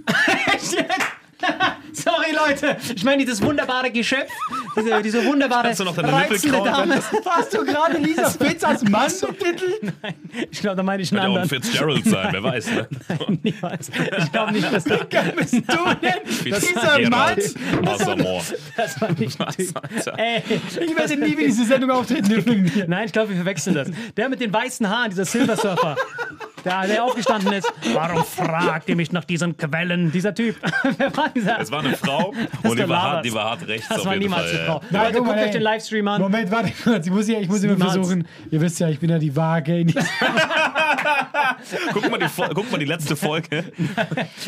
Sorry, 1.94 2.32
Leute. 2.36 2.78
Ich 2.96 3.04
meine, 3.04 3.24
dieses 3.24 3.42
wunderbare 3.42 3.92
Geschöpf, 3.92 4.32
diese, 4.78 5.02
diese 5.02 5.26
wunderbare, 5.26 5.64
Kannst 5.64 5.80
du 5.80 5.84
noch 5.84 5.96
deine 5.96 6.14
reizende? 6.14 6.58
Dame. 6.64 6.96
Hast 7.26 7.54
du 7.54 7.66
gerade 7.66 7.98
Lisa 7.98 8.30
Spitz 8.32 8.64
als 8.64 8.84
Mann 8.84 9.12
betitelt? 9.22 9.94
Ich 10.52 10.62
glaube, 10.62 10.78
da 10.78 10.84
meine 10.84 11.02
ich 11.04 11.12
einen 11.12 11.22
Könnte 11.22 11.34
ja 11.34 11.34
auch 11.34 11.36
ein 11.38 11.42
anderen. 11.44 11.64
Fitzgerald 11.64 12.06
sein, 12.06 12.28
wer 12.32 12.44
weiß. 12.52 12.68
Ne? 12.72 12.88
Niemals. 13.44 13.90
Ich 14.18 14.32
glaube 14.32 14.52
nicht, 14.54 14.72
dass 14.72 14.84
das, 14.84 15.00
bist 15.36 15.54
du 15.54 15.62
denn? 16.02 16.14
Dieser 16.44 16.98
Gerald 16.98 17.10
Mann? 17.10 17.38
Wassermoor. 17.82 18.44
das 18.76 19.02
war 19.02 19.12
nicht 19.12 19.40
ein 19.40 19.54
Typ. 19.54 19.78
Ey, 20.18 20.44
Ich 20.86 20.96
werde 20.98 21.18
nie 21.18 21.32
wieder 21.38 21.48
diese 21.48 21.66
Sendung 21.66 21.92
auftreten 21.92 22.30
dürfen. 22.30 22.72
Nein, 22.88 23.06
ich 23.06 23.12
glaube, 23.14 23.30
wir 23.30 23.36
verwechseln 23.38 23.76
das. 23.76 23.90
Der 24.16 24.30
mit 24.30 24.40
den 24.42 24.54
weißen 24.54 24.88
Haaren, 24.90 25.10
dieser 25.10 25.26
Silver 25.26 25.56
Surfer. 25.56 25.96
Der, 26.68 26.88
der 26.88 27.04
aufgestanden 27.04 27.54
ist. 27.54 27.72
Warum 27.94 28.24
fragt 28.24 28.90
ihr 28.90 28.96
mich 28.96 29.12
nach 29.12 29.24
diesen 29.26 29.56
Quellen? 29.58 30.12
Dieser 30.12 30.34
Typ. 30.34 30.56
Wer 30.98 31.16
war 31.16 31.30
dieser? 31.30 31.60
Es 31.60 31.72
war 31.72 31.80
eine 31.80 31.96
Frau 31.96 32.34
Das 32.62 32.72
und 32.72 32.80
die 32.80 32.88
war, 32.90 33.02
hart, 33.02 33.26
die 33.26 33.34
war 33.34 33.46
hart 33.52 33.68
rechts. 33.68 33.88
Das 33.90 34.00
auf 34.00 34.06
war 34.06 34.14
jeden 34.14 34.24
niemals 34.26 34.44
Fall, 34.52 34.52
eine 34.60 34.60
ja. 34.68 34.72
Frau. 34.74 34.82
Nein, 34.90 35.02
Leute, 35.04 35.18
guck 35.18 35.26
mal, 35.28 35.34
guckt 35.34 35.46
euch 35.46 35.52
den 35.52 35.62
Livestream 35.62 36.08
an. 36.08 36.22
Moment, 36.22 36.52
warte 36.52 36.72
kurz. 36.84 37.06
Ich 37.06 37.12
muss, 37.12 37.28
ja, 37.28 37.40
ich 37.40 37.48
muss 37.48 37.64
immer 37.64 37.78
versuchen. 37.78 38.28
Ihr 38.52 38.62
wisst 38.62 38.80
ja, 38.80 38.90
ich 38.90 39.00
bin 39.00 39.10
ja 39.10 39.18
die 39.20 39.36
Waage. 39.36 39.80
in- 39.80 39.94
Guck, 41.94 42.10
mal 42.10 42.20
die, 42.20 42.26
guck 42.54 42.72
mal 42.72 42.78
die 42.78 42.86
letzte 42.86 43.16
Folge. 43.16 43.64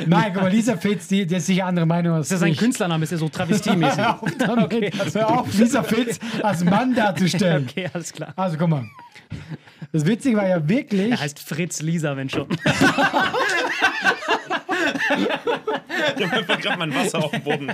Nein, 0.05 0.31
guck 0.33 0.43
mal, 0.43 0.51
Lisa 0.51 0.77
Fitz, 0.77 1.07
die, 1.07 1.25
die 1.25 1.35
ist 1.35 1.45
sicher 1.47 1.65
andere 1.65 1.85
Meinung 1.85 2.15
als 2.15 2.27
Ist 2.27 2.33
das 2.33 2.39
sein 2.41 2.51
ich. 2.51 2.57
Künstlername? 2.57 3.03
Ist 3.03 3.11
er 3.11 3.17
so 3.17 3.29
travestiemäßig? 3.29 3.97
Hör 3.99 4.21
auf 4.23 4.31
damit. 4.37 5.13
Hör 5.13 5.29
auf, 5.39 5.53
Lisa 5.57 5.83
Fitz 5.83 6.19
als 6.43 6.63
Mann 6.63 6.93
darzustellen. 6.93 7.67
Okay, 7.69 7.89
alles 7.93 8.11
klar. 8.13 8.33
Also 8.35 8.57
guck 8.57 8.69
mal. 8.69 8.85
Das 9.91 10.05
Witzige 10.05 10.37
war 10.37 10.47
ja 10.47 10.67
wirklich. 10.69 11.11
Er 11.11 11.19
heißt 11.19 11.39
Fritz 11.39 11.81
Lisa, 11.81 12.15
wenn 12.15 12.29
schon. 12.29 12.47
Ich 16.17 16.25
hab 16.25 16.33
einfach 16.33 16.59
gerade 16.59 16.77
mein 16.79 16.93
Wasser 16.93 17.23
auf 17.23 17.31
dem 17.31 17.43
Boden. 17.43 17.71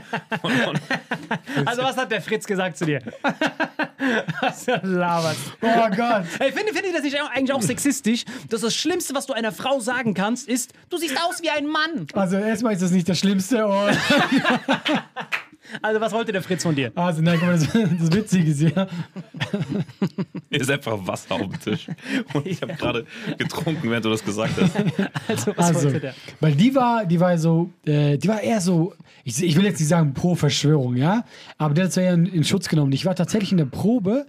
Also, 1.66 1.84
was 1.84 1.98
hat 1.98 2.12
der 2.12 2.22
Fritz 2.22 2.46
gesagt 2.46 2.78
zu 2.78 2.86
dir? 2.86 3.02
Was 4.42 4.66
du 4.66 4.80
laberst. 4.84 5.40
Oh 5.62 5.90
Gott. 5.96 6.26
Ey, 6.40 6.52
finde, 6.52 6.74
finde 6.74 6.88
ich 6.88 6.94
das 6.94 7.04
nicht 7.04 7.18
eigentlich 7.20 7.54
auch 7.54 7.62
sexistisch, 7.62 8.24
dass 8.50 8.62
das 8.62 8.76
Schlimmste, 8.76 9.14
was 9.16 9.26
du 9.26 9.34
einer 9.34 9.52
Frau 9.52 9.80
sagen 9.80 10.14
kannst, 10.14 10.48
ist, 10.48 10.74
du 10.90 10.98
siehst 10.98 11.18
aus 11.22 11.42
wie 11.42 11.50
ein 11.50 11.66
Mann. 11.66 12.08
Also 12.14 12.38
erstmal 12.38 12.74
ist 12.74 12.82
das 12.82 12.92
nicht 12.92 13.10
das 13.10 13.20
Schlimmste. 13.20 13.66
Und, 13.66 13.98
Also, 15.82 16.00
was 16.00 16.12
wollte 16.14 16.32
der 16.32 16.44
Fritz 16.44 16.62
von 16.64 16.76
dir? 16.76 16.92
also 16.96 17.22
nein, 17.24 17.40
guck 17.40 17.48
mal, 17.48 17.58
das, 17.58 17.68
das 17.74 18.12
Witzige 18.14 18.52
ist 18.52 18.62
ja. 18.62 18.88
Hier 20.56 20.62
ist 20.62 20.72
einfach 20.72 20.98
Wasser 21.06 21.36
auf 21.36 21.42
dem 21.42 21.60
Tisch. 21.60 21.88
Und 22.34 22.46
ich 22.48 22.62
habe 22.62 22.74
gerade 22.74 23.06
getrunken, 23.38 23.90
während 23.90 24.06
du 24.06 24.10
das 24.10 24.24
gesagt 24.24 24.54
hast. 24.60 24.76
Also, 25.28 25.54
was 25.56 25.68
Also, 25.68 25.84
wollte 25.86 26.00
der? 26.00 26.16
weil 26.40 26.54
die 26.54 26.74
war, 26.76 27.06
die 27.06 27.20
war 27.20 27.38
so, 27.38 27.72
äh, 27.86 28.18
die 28.18 28.28
war 28.28 28.42
eher 28.42 28.62
so, 28.62 28.94
ich, 29.24 29.42
ich 29.44 29.56
will 29.56 29.66
jetzt 29.66 29.80
nicht 29.80 29.90
sagen 29.90 30.14
pro 30.14 30.36
Verschwörung, 30.36 30.96
ja, 30.96 31.26
aber 31.58 31.74
der 31.74 31.86
hat 31.86 31.90
es 31.90 31.96
ja 31.96 32.14
in, 32.14 32.26
in 32.26 32.44
Schutz 32.44 32.68
genommen. 32.70 32.92
Ich 32.92 33.06
war 33.06 33.16
tatsächlich 33.16 33.52
in 33.52 33.58
der 33.58 33.66
Probe. 33.66 34.26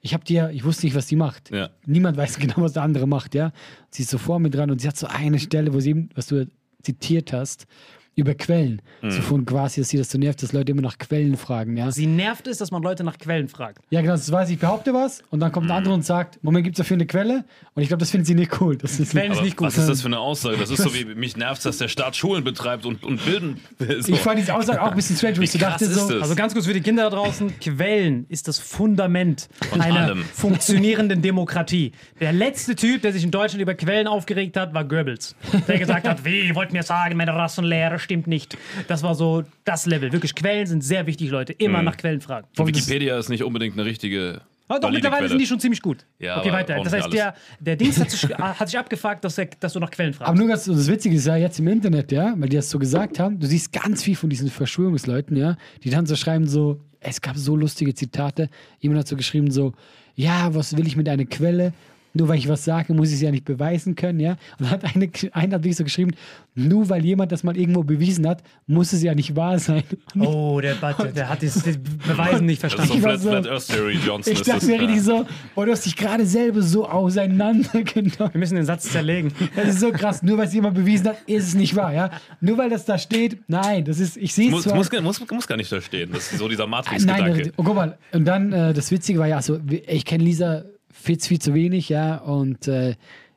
Ich 0.00 0.14
habe 0.14 0.24
dir, 0.24 0.50
ich 0.52 0.64
wusste 0.64 0.84
nicht, 0.86 0.96
was 0.96 1.06
die 1.06 1.16
macht. 1.16 1.50
Ja. 1.52 1.70
Niemand 1.86 2.16
weiß 2.16 2.38
genau, 2.38 2.56
was 2.56 2.72
der 2.72 2.82
andere 2.82 3.06
macht, 3.06 3.34
ja. 3.34 3.52
Sie 3.90 4.02
ist 4.02 4.10
so 4.10 4.18
vor 4.18 4.38
mir 4.40 4.50
dran 4.50 4.70
und 4.70 4.80
sie 4.80 4.88
hat 4.88 4.96
so 4.96 5.06
eine 5.06 5.38
Stelle, 5.38 5.72
wo 5.72 5.80
sie 5.80 5.90
eben, 5.90 6.08
was 6.14 6.26
du 6.26 6.48
zitiert 6.82 7.32
hast, 7.32 7.66
über 8.14 8.34
Quellen. 8.34 8.82
So 9.08 9.22
von 9.22 9.44
quasi, 9.46 9.80
dass 9.80 9.88
sie 9.88 9.98
das 9.98 10.10
so 10.10 10.18
nervt, 10.18 10.42
dass 10.42 10.52
Leute 10.52 10.72
immer 10.72 10.82
nach 10.82 10.98
Quellen 10.98 11.36
fragen, 11.36 11.76
ja. 11.76 11.90
Sie 11.90 12.06
nervt 12.06 12.46
es, 12.46 12.58
dass 12.58 12.70
man 12.70 12.82
Leute 12.82 13.04
nach 13.04 13.18
Quellen 13.18 13.48
fragt. 13.48 13.78
Ja, 13.90 14.00
genau, 14.00 14.12
das 14.12 14.30
weiß 14.30 14.50
ich, 14.50 14.58
behaupte 14.58 14.92
was 14.92 15.22
und 15.30 15.40
dann 15.40 15.50
kommt 15.50 15.70
ein 15.70 15.76
anderer 15.76 15.94
und 15.94 16.04
sagt, 16.04 16.42
Moment, 16.44 16.64
gibt 16.64 16.76
es 16.76 16.84
dafür 16.84 16.96
eine 16.96 17.06
Quelle? 17.06 17.44
Und 17.74 17.82
ich 17.82 17.88
glaube, 17.88 18.00
das 18.00 18.10
findet 18.10 18.26
sie 18.26 18.34
nicht 18.34 18.60
cool. 18.60 18.76
Das 18.76 19.00
ist 19.00 19.12
Quellen 19.12 19.32
ist 19.32 19.42
nicht 19.42 19.56
gut. 19.56 19.68
was 19.68 19.78
ist 19.78 19.88
das 19.88 20.02
für 20.02 20.08
eine 20.08 20.18
Aussage? 20.18 20.58
Das 20.58 20.70
ist 20.70 20.82
so 20.82 20.94
wie 20.94 21.04
mich 21.04 21.36
nervt, 21.36 21.64
dass 21.64 21.78
der 21.78 21.88
Staat 21.88 22.14
Schulen 22.14 22.44
betreibt 22.44 22.84
und, 22.84 23.02
und 23.02 23.24
bilden 23.24 23.60
will. 23.78 24.02
So. 24.02 24.12
Ich 24.12 24.20
fand 24.20 24.38
diese 24.38 24.54
Aussage 24.54 24.82
auch 24.82 24.90
ein 24.90 24.96
bisschen 24.96 25.16
strange, 25.16 25.40
Wie 25.40 25.44
ich 25.44 25.52
dachte, 25.52 25.86
so, 25.86 26.08
das? 26.08 26.22
Also 26.22 26.34
ganz 26.34 26.52
kurz 26.52 26.66
für 26.66 26.74
die 26.74 26.80
Kinder 26.80 27.04
da 27.04 27.16
draußen, 27.16 27.58
Quellen 27.60 28.26
ist 28.28 28.46
das 28.46 28.58
Fundament 28.58 29.48
einer 29.78 30.00
allem. 30.00 30.24
funktionierenden 30.24 31.22
Demokratie. 31.22 31.92
Der 32.20 32.32
letzte 32.32 32.76
Typ, 32.76 33.02
der 33.02 33.12
sich 33.12 33.24
in 33.24 33.30
Deutschland 33.30 33.62
über 33.62 33.74
Quellen 33.74 34.06
aufgeregt 34.06 34.56
hat, 34.56 34.74
war 34.74 34.84
Goebbels. 34.84 35.34
Der 35.66 35.78
gesagt 35.78 36.06
hat, 36.06 36.24
wie, 36.24 36.48
ihr 36.48 36.54
wollt 36.54 36.72
mir 36.72 36.82
sagen, 36.82 37.16
meine 37.16 37.34
Rassenlehre 37.34 37.98
stimmt 38.02 38.26
nicht. 38.26 38.56
Das 38.88 39.02
war 39.02 39.14
so 39.14 39.44
das 39.64 39.86
Level. 39.86 40.12
Wirklich, 40.12 40.34
Quellen 40.34 40.66
sind 40.66 40.82
sehr 40.82 41.06
wichtig, 41.06 41.30
Leute. 41.30 41.52
Immer 41.54 41.82
nach 41.82 41.96
Quellen 41.96 42.20
fragen. 42.20 42.46
Wikipedia 42.56 43.18
ist 43.18 43.28
nicht 43.28 43.42
unbedingt 43.42 43.74
eine 43.74 43.84
richtige. 43.84 44.42
Aber 44.68 44.80
doch, 44.80 44.88
valide 44.88 44.98
mittlerweile 44.98 45.20
Quelle. 45.20 45.28
sind 45.30 45.38
die 45.38 45.46
schon 45.46 45.60
ziemlich 45.60 45.82
gut. 45.82 46.06
Ja, 46.18 46.38
okay, 46.38 46.52
weiter. 46.52 46.80
Das 46.82 46.92
heißt, 46.92 47.12
der, 47.12 47.34
der 47.60 47.76
Dienst 47.76 48.00
hat 48.00 48.10
sich, 48.10 48.22
hat 48.38 48.68
sich 48.68 48.78
abgefuckt, 48.78 49.24
dass, 49.24 49.36
er, 49.38 49.46
dass 49.60 49.72
du 49.72 49.80
nach 49.80 49.90
Quellen 49.90 50.14
fragst. 50.14 50.28
Aber 50.28 50.38
nur 50.38 50.48
ganz, 50.48 50.64
das 50.64 50.88
Witzige 50.88 51.16
ist 51.16 51.26
ja 51.26 51.36
jetzt 51.36 51.58
im 51.58 51.68
Internet, 51.68 52.12
ja, 52.12 52.34
weil 52.36 52.48
die 52.48 52.56
das 52.56 52.70
so 52.70 52.78
gesagt 52.78 53.18
haben, 53.18 53.38
du 53.38 53.46
siehst 53.46 53.72
ganz 53.72 54.02
viel 54.02 54.16
von 54.16 54.30
diesen 54.30 54.48
Verschwörungsleuten, 54.48 55.36
ja, 55.36 55.56
die 55.84 55.90
dann 55.90 56.06
so 56.06 56.16
schreiben 56.16 56.46
so, 56.46 56.80
es 57.00 57.20
gab 57.20 57.36
so 57.36 57.56
lustige 57.56 57.94
Zitate, 57.94 58.48
jemand 58.78 59.00
hat 59.00 59.08
so 59.08 59.16
geschrieben 59.16 59.50
so, 59.50 59.74
ja, 60.14 60.54
was 60.54 60.76
will 60.76 60.86
ich 60.86 60.96
mit 60.96 61.08
einer 61.08 61.24
Quelle? 61.24 61.72
Nur 62.14 62.28
weil 62.28 62.38
ich 62.38 62.48
was 62.48 62.64
sage, 62.64 62.92
muss 62.94 63.08
ich 63.08 63.14
es 63.14 63.20
ja 63.22 63.30
nicht 63.30 63.44
beweisen 63.44 63.94
können, 63.94 64.20
ja. 64.20 64.32
Und 64.58 64.66
dann 64.66 64.70
hat 64.70 64.84
eine, 64.94 65.10
einer 65.32 65.54
hat 65.56 65.62
wirklich 65.62 65.76
so 65.76 65.84
geschrieben, 65.84 66.12
nur 66.54 66.88
weil 66.90 67.04
jemand 67.04 67.32
das 67.32 67.42
mal 67.42 67.56
irgendwo 67.56 67.82
bewiesen 67.82 68.26
hat, 68.28 68.42
muss 68.66 68.92
es 68.92 69.02
ja 69.02 69.14
nicht 69.14 69.34
wahr 69.34 69.58
sein. 69.58 69.82
oh, 70.20 70.60
der, 70.60 70.74
der, 70.74 70.92
der 71.12 71.28
hat 71.28 71.42
das 71.42 71.54
das 71.54 71.78
Beweisen 71.78 72.46
nicht 72.46 72.62
Das 72.62 72.72
ist 72.74 72.80
verstanden. 72.80 73.02
so 73.02 73.08
war 73.08 73.18
Flat, 73.18 73.20
so- 73.22 73.30
Flat 73.30 73.46
Earth 73.48 73.66
Theory 73.68 73.98
Johnson. 74.06 74.32
Ich 74.32 74.42
dachte 74.42 74.60
das, 74.60 74.66
mir 74.68 74.80
richtig 74.80 75.02
so, 75.02 75.26
boah, 75.54 75.66
du 75.66 75.72
hast 75.72 75.86
dich 75.86 75.96
gerade 75.96 76.26
selber 76.26 76.62
so 76.62 76.86
auseinandergenommen. 76.88 78.12
Wir 78.32 78.38
müssen 78.38 78.56
den 78.56 78.64
Satz 78.64 78.84
zerlegen. 78.90 79.32
Das 79.56 79.68
ist 79.68 79.80
so 79.80 79.90
krass. 79.92 80.22
Nur 80.22 80.38
weil 80.38 80.46
es 80.48 80.54
jemand 80.54 80.74
bewiesen 80.74 81.08
hat, 81.08 81.16
ist 81.26 81.48
es 81.48 81.54
nicht 81.54 81.74
wahr, 81.76 81.92
ja. 81.92 82.10
Nur 82.40 82.58
weil 82.58 82.70
das 82.70 82.84
da 82.84 82.98
steht, 82.98 83.38
nein, 83.48 83.84
das 83.84 83.98
ist, 83.98 84.16
ich 84.16 84.34
sehe 84.34 84.46
es 84.46 84.50
Muss, 84.52 84.62
zwar. 84.64 84.74
muss, 84.74 84.90
muss, 84.92 85.30
muss 85.30 85.46
gar 85.46 85.56
nicht 85.56 85.70
da 85.72 85.80
stehen. 85.80 86.10
Das 86.12 86.30
ist 86.32 86.38
so 86.38 86.48
dieser 86.48 86.64
Nein, 86.64 86.70
Matrix-Gedanke. 86.70 87.52
oh, 87.56 87.62
guck 87.62 87.74
mal. 87.74 87.98
Und 88.12 88.24
dann, 88.24 88.52
äh, 88.52 88.72
das 88.74 88.90
Witzige 88.90 89.18
war 89.18 89.26
ja, 89.28 89.36
also, 89.36 89.58
ich 89.86 90.04
kenne 90.04 90.24
Lisa 90.24 90.64
Fitz 91.02 91.26
viel 91.26 91.40
zu 91.40 91.52
wenig, 91.54 91.88
ja, 91.88 92.16
und 92.16 92.68
äh, 92.68 92.94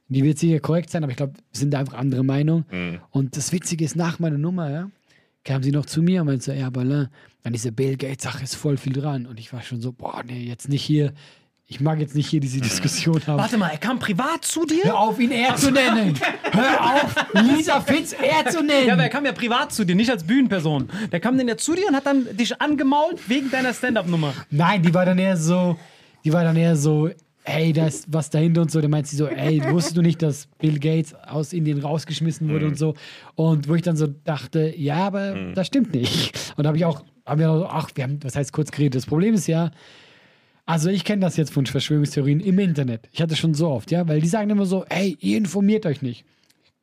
die 0.07 0.24
wird 0.24 0.38
sicher 0.38 0.60
korrekt 0.60 0.89
sein, 0.89 1.03
aber 1.03 1.12
ich 1.12 1.17
glaube, 1.17 1.34
wir 1.34 1.60
sind 1.60 1.72
da 1.72 1.79
einfach 1.79 1.98
andere 1.98 2.24
Meinung. 2.24 2.65
Mhm. 2.72 3.00
Und 3.10 3.36
das 3.38 3.51
Witzige 3.51 3.84
ist, 3.84 3.95
nach 3.95 4.19
meiner 4.19 4.38
Nummer, 4.38 4.69
ja, 4.69 4.89
kam 5.43 5.63
sie 5.63 5.72
noch 5.72 5.86
zu 5.86 6.01
mir 6.01 6.22
und 6.22 6.27
meinte 6.27 6.45
so, 6.45 6.51
ja, 6.51 6.69
Ballin, 6.69 7.07
dann 7.43 7.53
diese 7.53 7.72
Bill 7.72 7.98
Gates-Sache 7.98 8.43
ist 8.43 8.55
voll 8.55 8.77
viel 8.77 8.93
dran. 8.93 9.25
Und 9.25 9.39
ich 9.39 9.53
war 9.53 9.62
schon 9.62 9.81
so, 9.81 9.91
boah, 9.91 10.24
nee, 10.25 10.43
jetzt 10.43 10.69
nicht 10.69 10.84
hier. 10.84 11.13
Ich 11.67 11.79
mag 11.79 12.00
jetzt 12.00 12.15
nicht 12.15 12.27
hier 12.27 12.39
diese 12.39 12.62
Diskussion 12.62 13.19
haben. 13.25 13.39
Warte 13.39 13.57
mal, 13.57 13.69
er 13.69 13.79
kam 13.79 13.98
privat 13.98 14.45
zu 14.45 14.65
dir? 14.65 14.84
Hör 14.84 15.00
auf, 15.00 15.19
ihn 15.19 15.31
er 15.31 15.55
zu 15.55 15.72
nennen. 15.72 16.13
Hör 16.51 16.79
auf, 16.79 17.15
Lisa 17.34 17.81
Fitz 17.81 18.13
er 18.13 18.51
zu 18.51 18.62
nennen. 18.62 18.88
Ja, 18.88 18.93
aber 18.93 19.03
er 19.03 19.10
kam 19.10 19.25
ja 19.25 19.31
privat 19.31 19.74
zu 19.74 19.84
dir, 19.84 19.95
nicht 19.95 20.12
als 20.12 20.24
Bühnenperson. 20.24 20.88
Der 21.12 21.19
kam 21.19 21.36
dann 21.39 21.48
ja 21.48 21.57
zu 21.57 21.74
dir 21.74 21.88
und 21.88 21.95
hat 21.95 22.05
dann 22.05 22.38
dich 22.38 22.62
angemault 22.62 23.27
wegen 23.27 23.50
deiner 23.50 23.74
Stand-Up-Nummer. 23.74 24.34
Nein, 24.51 24.84
die 24.84 24.93
war 24.93 25.05
dann 25.05 25.17
eher 25.17 25.38
so, 25.38 25.75
die 26.24 26.31
war 26.31 26.43
dann 26.43 26.55
eher 26.55 26.75
so, 26.75 27.10
hey, 27.45 27.73
da 27.73 27.87
ist 27.87 28.11
was 28.11 28.29
dahinter 28.29 28.61
und 28.61 28.71
so. 28.71 28.81
Da 28.81 28.87
meint 28.87 29.07
sie 29.07 29.15
so, 29.15 29.27
ey, 29.27 29.61
wusstest 29.71 29.95
du 29.97 30.01
nicht, 30.01 30.21
dass 30.21 30.47
Bill 30.57 30.79
Gates 30.79 31.13
aus 31.13 31.53
Indien 31.53 31.79
rausgeschmissen 31.79 32.49
wurde 32.49 32.67
und 32.67 32.77
so. 32.77 32.95
Und 33.35 33.67
wo 33.69 33.75
ich 33.75 33.81
dann 33.81 33.97
so 33.97 34.07
dachte, 34.07 34.73
ja, 34.75 35.07
aber 35.07 35.53
das 35.53 35.67
stimmt 35.67 35.93
nicht. 35.93 36.53
Und 36.57 36.63
da 36.63 36.69
habe 36.69 36.77
ich 36.77 36.85
auch, 36.85 37.03
haben 37.25 37.39
wir 37.39 37.51
auch, 37.51 37.69
ach, 37.69 37.89
wir 37.95 38.03
haben, 38.03 38.19
was 38.23 38.35
heißt 38.35 38.51
kurz 38.51 38.71
geredet. 38.71 38.95
Das 38.95 39.05
Problem 39.05 39.33
ist 39.33 39.47
ja, 39.47 39.71
also 40.65 40.89
ich 40.89 41.03
kenne 41.03 41.21
das 41.21 41.37
jetzt 41.37 41.53
von 41.53 41.65
Verschwörungstheorien 41.65 42.39
im 42.39 42.57
Internet. 42.57 43.07
Ich 43.11 43.21
hatte 43.21 43.33
es 43.33 43.39
schon 43.39 43.53
so 43.53 43.69
oft, 43.69 43.91
ja, 43.91 44.07
weil 44.07 44.19
die 44.19 44.27
sagen 44.27 44.49
immer 44.49 44.65
so, 44.65 44.83
ey, 44.89 45.15
ihr 45.21 45.37
informiert 45.37 45.85
euch 45.85 46.01
nicht. 46.01 46.25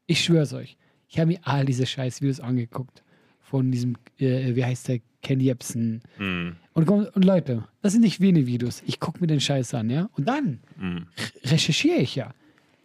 Ich 0.06 0.22
schwör's 0.22 0.52
euch. 0.52 0.76
Ich 1.08 1.18
habe 1.18 1.28
mir 1.28 1.40
all 1.42 1.64
diese 1.64 1.84
Scheiß-Videos 1.86 2.40
angeguckt. 2.40 3.02
Von 3.40 3.70
diesem, 3.70 3.96
äh, 4.18 4.54
wie 4.54 4.64
heißt 4.64 4.88
der, 4.88 5.00
Ken 5.22 5.40
Jebsen. 5.40 6.02
Und, 6.74 6.88
und 6.88 7.24
Leute, 7.24 7.64
das 7.82 7.92
sind 7.92 8.02
nicht 8.02 8.20
wenige 8.20 8.46
Videos. 8.46 8.82
Ich 8.86 8.98
gucke 8.98 9.20
mir 9.20 9.26
den 9.26 9.40
Scheiß 9.40 9.74
an, 9.74 9.90
ja. 9.90 10.08
Und 10.16 10.26
dann 10.28 10.60
re- 10.80 11.50
recherchiere 11.50 11.98
ich 11.98 12.14
ja. 12.16 12.32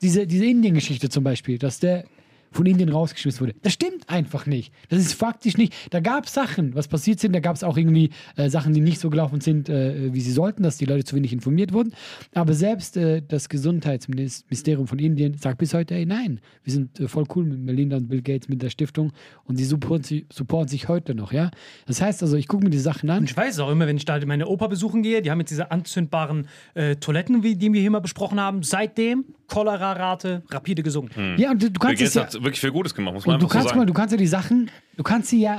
Diese, 0.01 0.27
diese 0.27 0.45
Indien-Geschichte 0.45 1.09
zum 1.09 1.23
Beispiel, 1.23 1.57
dass 1.57 1.79
der 1.79 2.03
von 2.51 2.65
Indien 2.65 2.89
rausgeschmissen 2.89 3.41
wurde. 3.41 3.55
Das 3.61 3.73
stimmt 3.73 4.09
einfach 4.09 4.45
nicht. 4.45 4.73
Das 4.89 4.99
ist 4.99 5.13
faktisch 5.13 5.57
nicht. 5.57 5.73
Da 5.91 5.99
gab 5.99 6.25
es 6.25 6.33
Sachen, 6.33 6.75
was 6.75 6.87
passiert 6.87 7.19
sind. 7.19 7.33
Da 7.33 7.39
gab 7.39 7.55
es 7.55 7.63
auch 7.63 7.77
irgendwie 7.77 8.11
äh, 8.35 8.49
Sachen, 8.49 8.73
die 8.73 8.81
nicht 8.81 8.99
so 8.99 9.09
gelaufen 9.09 9.41
sind, 9.41 9.69
äh, 9.69 10.13
wie 10.13 10.21
sie 10.21 10.31
sollten, 10.31 10.63
dass 10.63 10.77
die 10.77 10.85
Leute 10.85 11.03
zu 11.03 11.15
wenig 11.15 11.33
informiert 11.33 11.73
wurden. 11.73 11.93
Aber 12.33 12.53
selbst 12.53 12.97
äh, 12.97 13.21
das 13.27 13.49
Gesundheitsministerium 13.49 14.87
von 14.87 14.99
Indien 14.99 15.35
sagt 15.35 15.57
bis 15.59 15.73
heute, 15.73 15.95
ey, 15.95 16.05
nein, 16.05 16.39
wir 16.63 16.73
sind 16.73 16.99
äh, 16.99 17.07
voll 17.07 17.25
cool 17.35 17.45
mit 17.45 17.59
Melinda 17.59 17.97
und 17.97 18.07
Bill 18.07 18.21
Gates, 18.21 18.49
mit 18.49 18.61
der 18.61 18.69
Stiftung 18.69 19.11
und 19.45 19.57
sie 19.57 19.65
supporten, 19.65 20.25
supporten 20.31 20.69
sich 20.69 20.87
heute 20.87 21.15
noch, 21.15 21.31
ja. 21.31 21.51
Das 21.85 22.01
heißt 22.01 22.21
also, 22.23 22.37
ich 22.37 22.47
gucke 22.47 22.63
mir 22.63 22.69
die 22.69 22.79
Sachen 22.79 23.09
an. 23.09 23.19
Und 23.19 23.29
ich 23.29 23.37
weiß 23.37 23.55
es 23.55 23.59
auch 23.59 23.71
immer, 23.71 23.87
wenn 23.87 23.97
ich 23.97 24.05
da 24.05 24.19
meine 24.25 24.47
Opa 24.47 24.67
besuchen 24.67 25.03
gehe, 25.03 25.21
die 25.21 25.31
haben 25.31 25.39
jetzt 25.39 25.51
diese 25.51 25.71
anzündbaren 25.71 26.47
äh, 26.73 26.95
Toiletten, 26.95 27.43
wie, 27.43 27.55
die 27.55 27.71
wir 27.71 27.81
hier 27.81 27.91
mal 27.91 27.99
besprochen 27.99 28.39
haben. 28.39 28.63
Seitdem 28.63 29.25
Cholera-Rate 29.47 30.43
rapide 30.49 30.83
gesunken. 30.83 31.35
Ja, 31.37 31.51
und 31.51 31.61
du, 31.61 31.71
du 31.71 31.79
Bill 31.79 31.89
kannst 31.89 32.01
es 32.03 32.13
ja, 32.13 32.23
hat 32.23 32.33
wirklich 32.33 32.59
viel 32.59 32.71
Gutes 32.71 32.93
gemacht, 32.93 33.13
muss 33.13 33.25
man 33.25 33.35
Und 33.35 33.41
du 33.41 33.45
einfach 33.45 33.53
so 33.53 33.57
kannst 33.57 33.69
sagen. 33.69 33.79
mal, 33.79 33.85
du 33.85 33.93
kannst 33.93 34.11
ja 34.11 34.17
die 34.17 34.27
Sachen, 34.27 34.71
du 34.97 35.03
kannst 35.03 35.29
sie 35.29 35.41
ja 35.41 35.57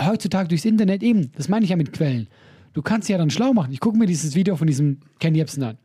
heutzutage 0.00 0.48
durchs 0.48 0.64
Internet 0.64 1.02
eben, 1.02 1.32
das 1.36 1.48
meine 1.48 1.64
ich 1.64 1.70
ja 1.70 1.76
mit 1.76 1.92
Quellen. 1.92 2.28
Du 2.72 2.82
kannst 2.82 3.06
sie 3.06 3.12
ja 3.12 3.18
dann 3.18 3.30
schlau 3.30 3.52
machen. 3.54 3.72
Ich 3.72 3.80
gucke 3.80 3.96
mir 3.98 4.06
dieses 4.06 4.34
Video 4.34 4.56
von 4.56 4.66
diesem 4.66 5.00
Ken 5.18 5.34
Jebsen 5.34 5.62
an. 5.62 5.78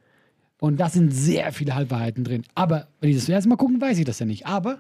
Und 0.60 0.80
da 0.80 0.90
sind 0.90 1.12
sehr 1.12 1.52
viele 1.54 1.74
Halbwahrheiten 1.74 2.24
drin. 2.24 2.44
Aber 2.54 2.88
wenn 3.00 3.10
ich 3.10 3.16
das 3.16 3.28
erste 3.30 3.50
Mal 3.50 3.56
gucken, 3.56 3.80
weiß 3.82 3.98
ich 3.98 4.06
das 4.06 4.20
ja 4.20 4.26
nicht. 4.26 4.46
Aber 4.46 4.80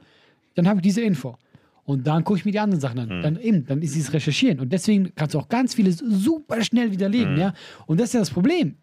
dann 0.55 0.67
habe 0.67 0.79
ich 0.79 0.83
diese 0.83 1.01
Info. 1.01 1.37
Und 1.85 2.05
dann 2.05 2.23
gucke 2.23 2.37
ich 2.39 2.45
mir 2.45 2.51
die 2.51 2.59
anderen 2.59 2.79
Sachen 2.81 2.99
an. 2.99 3.09
Hm. 3.09 3.21
Dann 3.23 3.39
eben, 3.39 3.65
dann 3.65 3.81
ist 3.81 3.95
dieses 3.95 4.13
Recherchieren. 4.13 4.59
Und 4.59 4.71
deswegen 4.71 5.11
kannst 5.15 5.33
du 5.33 5.39
auch 5.39 5.49
ganz 5.49 5.73
vieles 5.73 5.97
super 5.97 6.61
schnell 6.63 6.85
Hm. 6.87 6.91
widerlegen, 6.91 7.37
ja. 7.37 7.53
Und 7.87 7.99
das 7.99 8.09
ist 8.09 8.13
ja 8.13 8.19
das 8.19 8.29
Problem. 8.29 8.75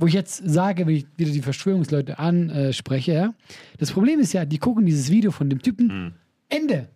Wo 0.00 0.06
ich 0.06 0.14
jetzt 0.14 0.42
sage, 0.48 0.86
wenn 0.86 0.94
ich 0.96 1.06
wieder 1.16 1.30
die 1.30 1.42
Verschwörungsleute 1.42 2.18
anspreche, 2.18 3.12
ja. 3.12 3.34
Das 3.78 3.92
Problem 3.92 4.18
ist 4.18 4.32
ja, 4.32 4.44
die 4.44 4.58
gucken 4.58 4.86
dieses 4.86 5.10
Video 5.10 5.30
von 5.30 5.48
dem 5.50 5.60
Typen, 5.62 5.90
Hm. 5.90 6.12
Ende. 6.48 6.88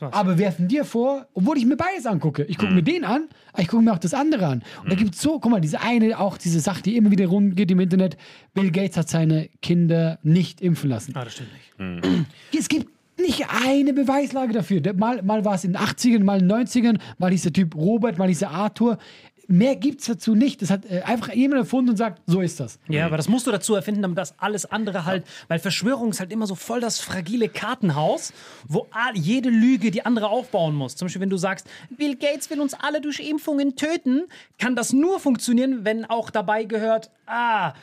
aber 0.00 0.36
werfen 0.38 0.66
dir 0.68 0.84
vor, 0.84 1.26
obwohl 1.34 1.56
ich 1.58 1.64
mir 1.64 1.76
beides 1.76 2.04
angucke. 2.06 2.42
Ich 2.44 2.58
gucke 2.58 2.72
mir 2.72 2.82
den 2.82 3.04
an, 3.04 3.28
aber 3.52 3.62
ich 3.62 3.68
gucke 3.68 3.82
mir 3.82 3.92
auch 3.92 3.98
das 3.98 4.12
andere 4.14 4.46
an. 4.46 4.62
Und 4.82 4.90
da 4.92 4.96
gibt 4.96 5.14
es 5.14 5.22
so, 5.22 5.38
guck 5.38 5.50
mal, 5.50 5.60
diese 5.60 5.80
eine, 5.80 6.18
auch 6.18 6.36
diese 6.38 6.60
Sache, 6.60 6.82
die 6.82 6.96
immer 6.96 7.10
wieder 7.10 7.26
rumgeht 7.26 7.70
im 7.70 7.80
Internet. 7.80 8.16
Bill 8.52 8.70
Gates 8.70 8.96
hat 8.98 9.08
seine 9.08 9.48
Kinder 9.62 10.18
nicht 10.22 10.60
impfen 10.60 10.90
lassen. 10.90 11.12
Ah, 11.14 11.24
das 11.24 11.34
stimmt 11.34 11.50
nicht. 11.78 12.26
Es 12.58 12.68
gibt 12.68 12.88
nicht 13.18 13.46
eine 13.64 13.94
Beweislage 13.94 14.52
dafür. 14.52 14.82
Mal, 14.94 15.22
mal 15.22 15.44
war 15.46 15.54
es 15.54 15.64
in 15.64 15.72
den 15.72 15.80
80ern, 15.80 16.22
mal 16.24 16.40
in 16.42 16.48
den 16.48 16.58
90ern, 16.66 16.98
mal 17.18 17.30
hieß 17.30 17.44
der 17.44 17.52
Typ 17.54 17.74
Robert, 17.74 18.18
mal 18.18 18.28
hieß 18.28 18.40
der 18.40 18.50
Arthur. 18.50 18.98
Mehr 19.48 19.76
gibt 19.76 20.00
es 20.00 20.06
dazu 20.06 20.34
nicht. 20.34 20.62
Das 20.62 20.70
hat 20.70 20.84
äh, 20.90 21.02
einfach 21.02 21.32
jemand 21.32 21.60
erfunden 21.60 21.90
und 21.90 21.96
sagt, 21.96 22.22
so 22.26 22.40
ist 22.40 22.60
das. 22.60 22.78
Ja, 22.88 23.06
aber 23.06 23.16
das 23.16 23.28
musst 23.28 23.46
du 23.46 23.52
dazu 23.52 23.74
erfinden, 23.74 24.02
damit 24.02 24.18
das 24.18 24.38
alles 24.38 24.66
andere 24.66 25.04
halt, 25.04 25.24
weil 25.48 25.58
Verschwörung 25.58 26.10
ist 26.10 26.20
halt 26.20 26.32
immer 26.32 26.46
so 26.46 26.54
voll 26.54 26.80
das 26.80 27.00
fragile 27.00 27.48
Kartenhaus, 27.48 28.32
wo 28.66 28.86
jede 29.14 29.50
Lüge 29.50 29.90
die 29.90 30.04
andere 30.04 30.28
aufbauen 30.28 30.74
muss. 30.74 30.96
Zum 30.96 31.06
Beispiel, 31.06 31.22
wenn 31.22 31.30
du 31.30 31.36
sagst, 31.36 31.66
Bill 31.90 32.16
Gates 32.16 32.50
will 32.50 32.60
uns 32.60 32.74
alle 32.74 33.00
durch 33.00 33.20
Impfungen 33.20 33.76
töten, 33.76 34.24
kann 34.58 34.74
das 34.74 34.92
nur 34.92 35.20
funktionieren, 35.20 35.84
wenn 35.84 36.04
auch 36.04 36.30
dabei 36.30 36.64
gehört, 36.64 37.10
ah, 37.26 37.74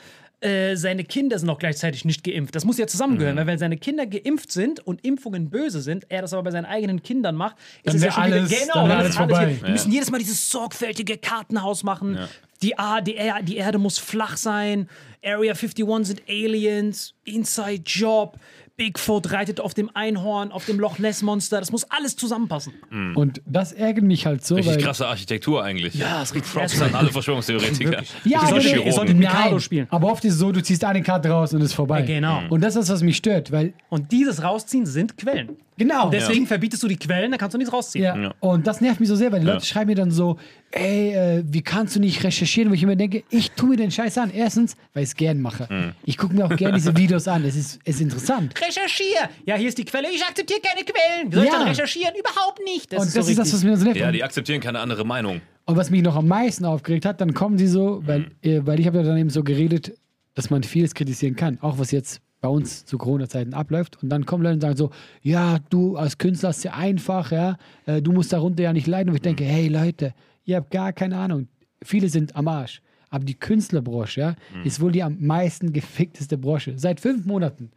äh, 0.44 0.76
seine 0.76 1.04
Kinder 1.04 1.38
sind 1.38 1.48
auch 1.48 1.58
gleichzeitig 1.58 2.04
nicht 2.04 2.22
geimpft. 2.24 2.54
Das 2.54 2.64
muss 2.64 2.78
ja 2.78 2.86
zusammengehören, 2.86 3.36
weil 3.36 3.46
wenn 3.46 3.58
seine 3.58 3.76
Kinder 3.76 4.06
geimpft 4.06 4.52
sind 4.52 4.80
und 4.80 5.04
Impfungen 5.04 5.50
böse 5.50 5.80
sind, 5.80 6.04
er 6.10 6.22
das 6.22 6.32
aber 6.32 6.42
bei 6.44 6.50
seinen 6.50 6.66
eigenen 6.66 7.02
Kindern 7.02 7.34
macht, 7.34 7.56
Dann 7.84 7.94
ist 7.94 8.00
es 8.02 8.06
ja 8.06 8.12
schon 8.12 8.24
wieder, 8.26 8.36
alles- 8.36 8.50
genau, 8.50 8.72
dann 8.74 8.90
alles 8.90 9.02
alles 9.02 9.16
vorbei. 9.16 9.56
wieder, 9.56 9.66
die 9.66 9.72
müssen 9.72 9.92
jedes 9.92 10.10
Mal 10.10 10.18
dieses 10.18 10.50
sorgfältige 10.50 11.16
Kartenhaus 11.18 11.82
machen. 11.82 12.18
Die, 12.62 12.78
A, 12.78 13.00
die, 13.00 13.16
er 13.16 13.42
die 13.42 13.56
Erde 13.56 13.78
muss 13.78 13.98
flach 13.98 14.36
sein. 14.36 14.88
Area 15.24 15.52
51 15.54 15.86
sind 16.06 16.22
Aliens. 16.28 17.14
Inside 17.24 17.82
Job. 17.84 18.38
Bigfoot 18.76 19.30
reitet 19.30 19.60
auf 19.60 19.72
dem 19.72 19.88
Einhorn, 19.94 20.50
auf 20.50 20.66
dem 20.66 20.80
Loch 20.80 20.98
Ness 20.98 21.22
Monster. 21.22 21.60
Das 21.60 21.70
muss 21.70 21.84
alles 21.90 22.16
zusammenpassen. 22.16 22.72
Und 23.14 23.40
das 23.46 23.72
ärgert 23.72 24.04
mich 24.04 24.26
halt 24.26 24.44
so, 24.44 24.56
Richtig 24.56 24.74
weil 24.76 24.82
krasse 24.82 25.06
Architektur 25.06 25.62
eigentlich. 25.62 25.94
Ja, 25.94 26.22
ist 26.22 26.34
richtig 26.34 26.52
Props 26.52 26.72
krass. 26.72 26.82
an 26.88 26.94
alle 26.96 27.10
Verschwörungstheoretiker. 27.12 28.02
Ja, 28.24 28.42
Ihr 28.42 28.48
solltet- 28.48 28.72
genau. 28.74 28.84
ihr 28.86 28.92
solltet 28.92 29.16
Mikado 29.16 29.60
spielen. 29.60 29.86
Aber 29.90 30.10
oft 30.10 30.24
ist 30.24 30.34
es 30.34 30.38
so, 30.40 30.50
du 30.50 30.60
ziehst 30.62 30.82
eine 30.84 31.02
Karte 31.02 31.28
raus 31.28 31.52
und 31.54 31.60
es 31.60 31.66
ist 31.66 31.74
vorbei. 31.74 32.00
Ja, 32.00 32.06
genau. 32.06 32.42
Und 32.50 32.62
das 32.62 32.74
ist, 32.74 32.88
was 32.88 33.02
mich 33.02 33.16
stört, 33.16 33.52
weil, 33.52 33.74
Und 33.90 34.10
dieses 34.10 34.42
Rausziehen 34.42 34.86
sind 34.86 35.16
Quellen. 35.18 35.50
Genau. 35.76 36.06
Und 36.06 36.14
deswegen 36.14 36.46
verbietest 36.46 36.82
du 36.82 36.88
die 36.88 36.96
Quellen, 36.96 37.30
dann 37.30 37.38
kannst 37.38 37.54
du 37.54 37.58
nichts 37.58 37.72
rausziehen. 37.72 38.22
Ja. 38.22 38.34
Und 38.40 38.66
das 38.66 38.80
nervt 38.80 39.00
mich 39.00 39.08
so 39.08 39.16
sehr, 39.16 39.32
weil 39.32 39.40
die 39.40 39.46
Leute 39.46 39.64
schreiben 39.64 39.88
mir 39.90 39.94
dann 39.96 40.10
so, 40.10 40.38
ey, 40.70 41.14
äh, 41.14 41.44
wie 41.46 41.62
kannst 41.62 41.96
du 41.96 42.00
nicht 42.00 42.22
recherchieren? 42.24 42.70
Wo 42.70 42.74
ich 42.74 42.82
immer 42.82 42.96
denke, 42.96 43.24
ich 43.30 43.50
tue 43.52 43.70
mir 43.70 43.76
den 43.76 43.90
Scheiß 43.90 44.18
an. 44.18 44.30
Erstens, 44.32 44.76
weil 44.92 45.02
ich 45.02 45.10
es 45.10 45.16
gern 45.16 45.40
mache. 45.40 45.94
Ich 46.04 46.18
gucke 46.18 46.34
mir 46.34 46.44
auch 46.46 46.56
gerne 46.56 46.74
diese 46.76 46.96
Videos 46.96 47.28
an. 47.28 47.44
Es 47.44 47.56
ist, 47.56 47.80
es 47.84 47.96
ist 47.96 48.00
interessant. 48.02 48.54
Recherchier! 48.60 49.28
Ja, 49.46 49.56
hier 49.56 49.68
ist 49.68 49.78
die 49.78 49.84
Quelle. 49.84 50.08
Ich 50.10 50.22
akzeptiere 50.24 50.60
keine 50.60 50.84
Quellen. 50.84 51.30
Wie 51.30 51.34
soll 51.36 51.44
ich 51.44 51.50
Ja. 51.52 51.58
dann 51.58 51.68
recherchieren? 51.68 52.14
Überhaupt 52.18 52.60
nicht. 52.64 52.92
Das 52.92 53.00
Und 53.02 53.08
ist 53.08 53.16
das 53.16 53.24
so 53.26 53.30
ist 53.32 53.38
das, 53.38 53.52
was 53.52 53.64
mir 53.64 53.76
so 53.76 53.84
nervt. 53.84 53.98
Ja, 54.00 54.12
die 54.12 54.22
akzeptieren 54.24 54.60
keine 54.60 54.80
andere 54.80 55.04
Meinung. 55.04 55.40
Und 55.66 55.76
was 55.76 55.90
mich 55.90 56.02
noch 56.02 56.16
am 56.16 56.28
meisten 56.28 56.64
aufgeregt 56.66 57.06
hat, 57.06 57.20
dann 57.20 57.32
kommen 57.34 57.56
sie 57.56 57.66
so, 57.68 58.02
weil, 58.04 58.26
äh, 58.42 58.60
weil 58.64 58.78
ich 58.80 58.86
habe 58.86 58.98
ja 58.98 59.02
dann 59.04 59.16
eben 59.16 59.30
so 59.30 59.42
geredet, 59.42 59.94
dass 60.34 60.50
man 60.50 60.62
vieles 60.62 60.94
kritisieren 60.94 61.36
kann, 61.36 61.58
auch 61.62 61.78
was 61.78 61.90
jetzt 61.90 62.20
bei 62.44 62.50
uns 62.50 62.84
zu 62.84 62.98
Corona-Zeiten 62.98 63.54
abläuft. 63.54 64.02
Und 64.02 64.10
dann 64.10 64.26
kommen 64.26 64.42
Leute 64.42 64.56
und 64.56 64.60
sagen 64.60 64.76
so, 64.76 64.90
ja, 65.22 65.60
du 65.70 65.96
als 65.96 66.18
Künstler 66.18 66.50
hast 66.50 66.62
ja 66.62 66.74
einfach, 66.74 67.32
ja, 67.32 67.56
äh, 67.86 68.02
du 68.02 68.12
musst 68.12 68.34
darunter 68.34 68.62
ja 68.62 68.74
nicht 68.74 68.86
leiden. 68.86 69.08
Und 69.08 69.16
ich 69.16 69.22
denke, 69.22 69.44
hey 69.44 69.68
Leute, 69.68 70.12
ihr 70.44 70.56
habt 70.56 70.70
gar 70.70 70.92
keine 70.92 71.16
Ahnung. 71.16 71.48
Viele 71.82 72.10
sind 72.10 72.36
am 72.36 72.46
Arsch. 72.48 72.82
Aber 73.08 73.24
die 73.24 73.32
Künstlerbranche, 73.32 74.20
ja, 74.20 74.34
ist 74.62 74.82
wohl 74.82 74.92
die 74.92 75.02
am 75.02 75.16
meisten 75.20 75.72
gefickteste 75.72 76.36
Branche. 76.36 76.74
Seit 76.76 77.00
fünf 77.00 77.24
Monaten 77.24 77.70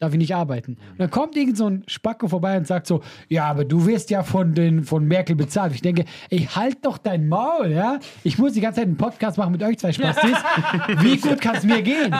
darf 0.00 0.12
ich 0.12 0.18
nicht 0.18 0.34
arbeiten. 0.34 0.78
Und 0.92 0.98
dann 0.98 1.10
kommt 1.10 1.36
irgend 1.36 1.58
so 1.58 1.66
ein 1.66 1.84
Spacko 1.86 2.26
vorbei 2.26 2.56
und 2.56 2.66
sagt 2.66 2.86
so, 2.86 3.02
ja, 3.28 3.44
aber 3.44 3.66
du 3.66 3.86
wirst 3.86 4.08
ja 4.10 4.22
von, 4.22 4.54
den, 4.54 4.82
von 4.82 5.04
Merkel 5.04 5.36
bezahlt. 5.36 5.74
Ich 5.74 5.82
denke, 5.82 6.06
ey, 6.30 6.48
halt 6.54 6.78
doch 6.84 6.96
dein 6.96 7.28
Maul, 7.28 7.70
ja? 7.70 8.00
Ich 8.24 8.38
muss 8.38 8.54
die 8.54 8.62
ganze 8.62 8.80
Zeit 8.80 8.86
einen 8.86 8.96
Podcast 8.96 9.36
machen 9.36 9.52
mit 9.52 9.62
euch 9.62 9.78
zwei 9.78 9.92
Spastis. 9.92 10.36
Wie 11.00 11.18
gut 11.18 11.40
kann 11.40 11.56
es 11.56 11.64
mir 11.64 11.82
gehen? 11.82 12.14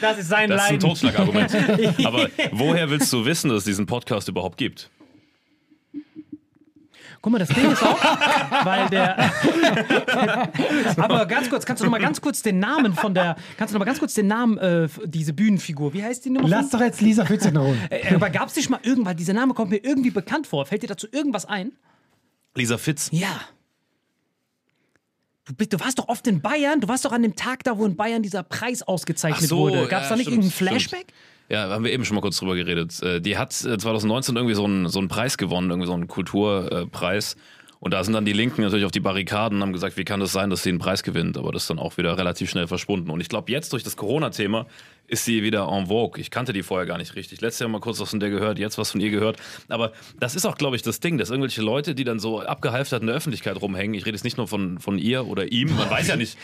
Das 0.00 0.16
ist 0.18 0.28
sein 0.28 0.48
Das 0.48 0.64
ist 0.64 0.70
ein. 0.70 0.80
Totschlagargument. 0.80 1.50
Aber 2.04 2.28
woher 2.52 2.88
willst 2.88 3.12
du 3.12 3.24
wissen, 3.24 3.50
dass 3.50 3.58
es 3.58 3.64
diesen 3.64 3.86
Podcast 3.86 4.28
überhaupt 4.28 4.56
gibt? 4.56 4.90
Guck 7.24 7.32
mal, 7.32 7.38
das 7.38 7.48
Ding 7.48 7.72
ist 7.72 7.82
auch, 7.82 7.98
weil 8.66 8.86
der. 8.90 9.16
Aber 11.02 11.24
ganz 11.24 11.48
kurz, 11.48 11.64
kannst 11.64 11.80
du 11.80 11.86
noch 11.86 11.90
mal 11.92 11.98
ganz 11.98 12.20
kurz 12.20 12.42
den 12.42 12.58
Namen 12.58 12.92
von 12.92 13.14
der. 13.14 13.36
Kannst 13.56 13.72
du 13.72 13.78
noch 13.78 13.80
mal 13.80 13.86
ganz 13.86 13.98
kurz 13.98 14.12
den 14.12 14.26
Namen, 14.26 14.58
äh, 14.58 14.88
diese 15.06 15.32
Bühnenfigur, 15.32 15.94
wie 15.94 16.04
heißt 16.04 16.22
die 16.26 16.28
nochmal? 16.28 16.50
Lass 16.50 16.68
doch 16.68 16.82
jetzt 16.82 17.00
Lisa 17.00 17.24
Fitzek 17.24 17.56
holen. 17.56 17.80
Äh, 17.88 18.14
aber 18.14 18.28
gab 18.28 18.48
es 18.50 18.56
nicht 18.56 18.68
mal 18.68 18.78
irgendwann, 18.82 19.16
dieser 19.16 19.32
Name 19.32 19.54
kommt 19.54 19.70
mir 19.70 19.78
irgendwie 19.82 20.10
bekannt 20.10 20.46
vor. 20.46 20.66
Fällt 20.66 20.82
dir 20.82 20.86
dazu 20.88 21.06
irgendwas 21.10 21.46
ein? 21.46 21.72
Lisa 22.54 22.76
Fitz. 22.76 23.08
Ja. 23.10 23.40
Du, 25.46 25.54
bist- 25.54 25.72
du 25.72 25.80
warst 25.80 25.98
doch 25.98 26.08
oft 26.08 26.26
in 26.26 26.42
Bayern, 26.42 26.82
du 26.82 26.88
warst 26.88 27.06
doch 27.06 27.12
an 27.12 27.22
dem 27.22 27.36
Tag 27.36 27.64
da, 27.64 27.78
wo 27.78 27.86
in 27.86 27.96
Bayern 27.96 28.22
dieser 28.22 28.42
Preis 28.42 28.82
ausgezeichnet 28.82 29.50
wurde. 29.50 29.86
Gab 29.88 30.02
es 30.02 30.10
da 30.10 30.16
nicht 30.16 30.26
stimmt, 30.28 30.44
irgendeinen 30.44 30.80
stimmt. 30.80 31.06
Ja, 31.48 31.68
haben 31.68 31.84
wir 31.84 31.92
eben 31.92 32.04
schon 32.04 32.14
mal 32.14 32.20
kurz 32.20 32.38
drüber 32.38 32.54
geredet. 32.54 33.02
Äh, 33.02 33.20
Die 33.20 33.36
hat 33.36 33.50
äh, 33.64 33.76
2019 33.78 34.36
irgendwie 34.36 34.54
so 34.54 34.64
einen, 34.64 34.88
so 34.88 34.98
einen 34.98 35.08
Preis 35.08 35.36
gewonnen, 35.36 35.70
irgendwie 35.70 35.86
so 35.86 35.94
einen 35.94 36.08
Kulturpreis. 36.08 37.36
Und 37.84 37.90
da 37.92 38.02
sind 38.02 38.14
dann 38.14 38.24
die 38.24 38.32
Linken 38.32 38.62
natürlich 38.62 38.86
auf 38.86 38.92
die 38.92 39.00
Barrikaden 39.00 39.58
und 39.58 39.62
haben 39.62 39.72
gesagt, 39.74 39.98
wie 39.98 40.04
kann 40.04 40.18
das 40.18 40.32
sein, 40.32 40.48
dass 40.48 40.62
sie 40.62 40.70
einen 40.70 40.78
Preis 40.78 41.02
gewinnt? 41.02 41.36
Aber 41.36 41.52
das 41.52 41.64
ist 41.64 41.70
dann 41.70 41.78
auch 41.78 41.98
wieder 41.98 42.16
relativ 42.16 42.48
schnell 42.48 42.66
verschwunden. 42.66 43.10
Und 43.10 43.20
ich 43.20 43.28
glaube, 43.28 43.52
jetzt 43.52 43.74
durch 43.74 43.82
das 43.82 43.94
Corona-Thema 43.98 44.64
ist 45.06 45.26
sie 45.26 45.42
wieder 45.42 45.68
en 45.70 45.86
vogue. 45.88 46.18
Ich 46.18 46.30
kannte 46.30 46.54
die 46.54 46.62
vorher 46.62 46.86
gar 46.86 46.96
nicht 46.96 47.14
richtig. 47.14 47.42
Letztes 47.42 47.60
Jahr 47.60 47.68
mal 47.68 47.80
kurz 47.80 48.00
was 48.00 48.08
von 48.08 48.20
der 48.20 48.30
gehört, 48.30 48.58
jetzt 48.58 48.78
was 48.78 48.90
von 48.90 49.02
ihr 49.02 49.10
gehört. 49.10 49.36
Aber 49.68 49.92
das 50.18 50.34
ist 50.34 50.46
auch, 50.46 50.56
glaube 50.56 50.76
ich, 50.76 50.82
das 50.82 51.00
Ding, 51.00 51.18
dass 51.18 51.28
irgendwelche 51.28 51.60
Leute, 51.60 51.94
die 51.94 52.04
dann 52.04 52.18
so 52.18 52.40
abgehalftert 52.40 53.02
in 53.02 53.08
der 53.08 53.16
Öffentlichkeit 53.16 53.60
rumhängen, 53.60 53.92
ich 53.94 54.06
rede 54.06 54.16
jetzt 54.16 54.24
nicht 54.24 54.38
nur 54.38 54.48
von, 54.48 54.78
von 54.78 54.96
ihr 54.98 55.26
oder 55.26 55.52
ihm, 55.52 55.76
man 55.76 55.90
weiß 55.90 56.08
ja 56.08 56.16
nicht, 56.16 56.38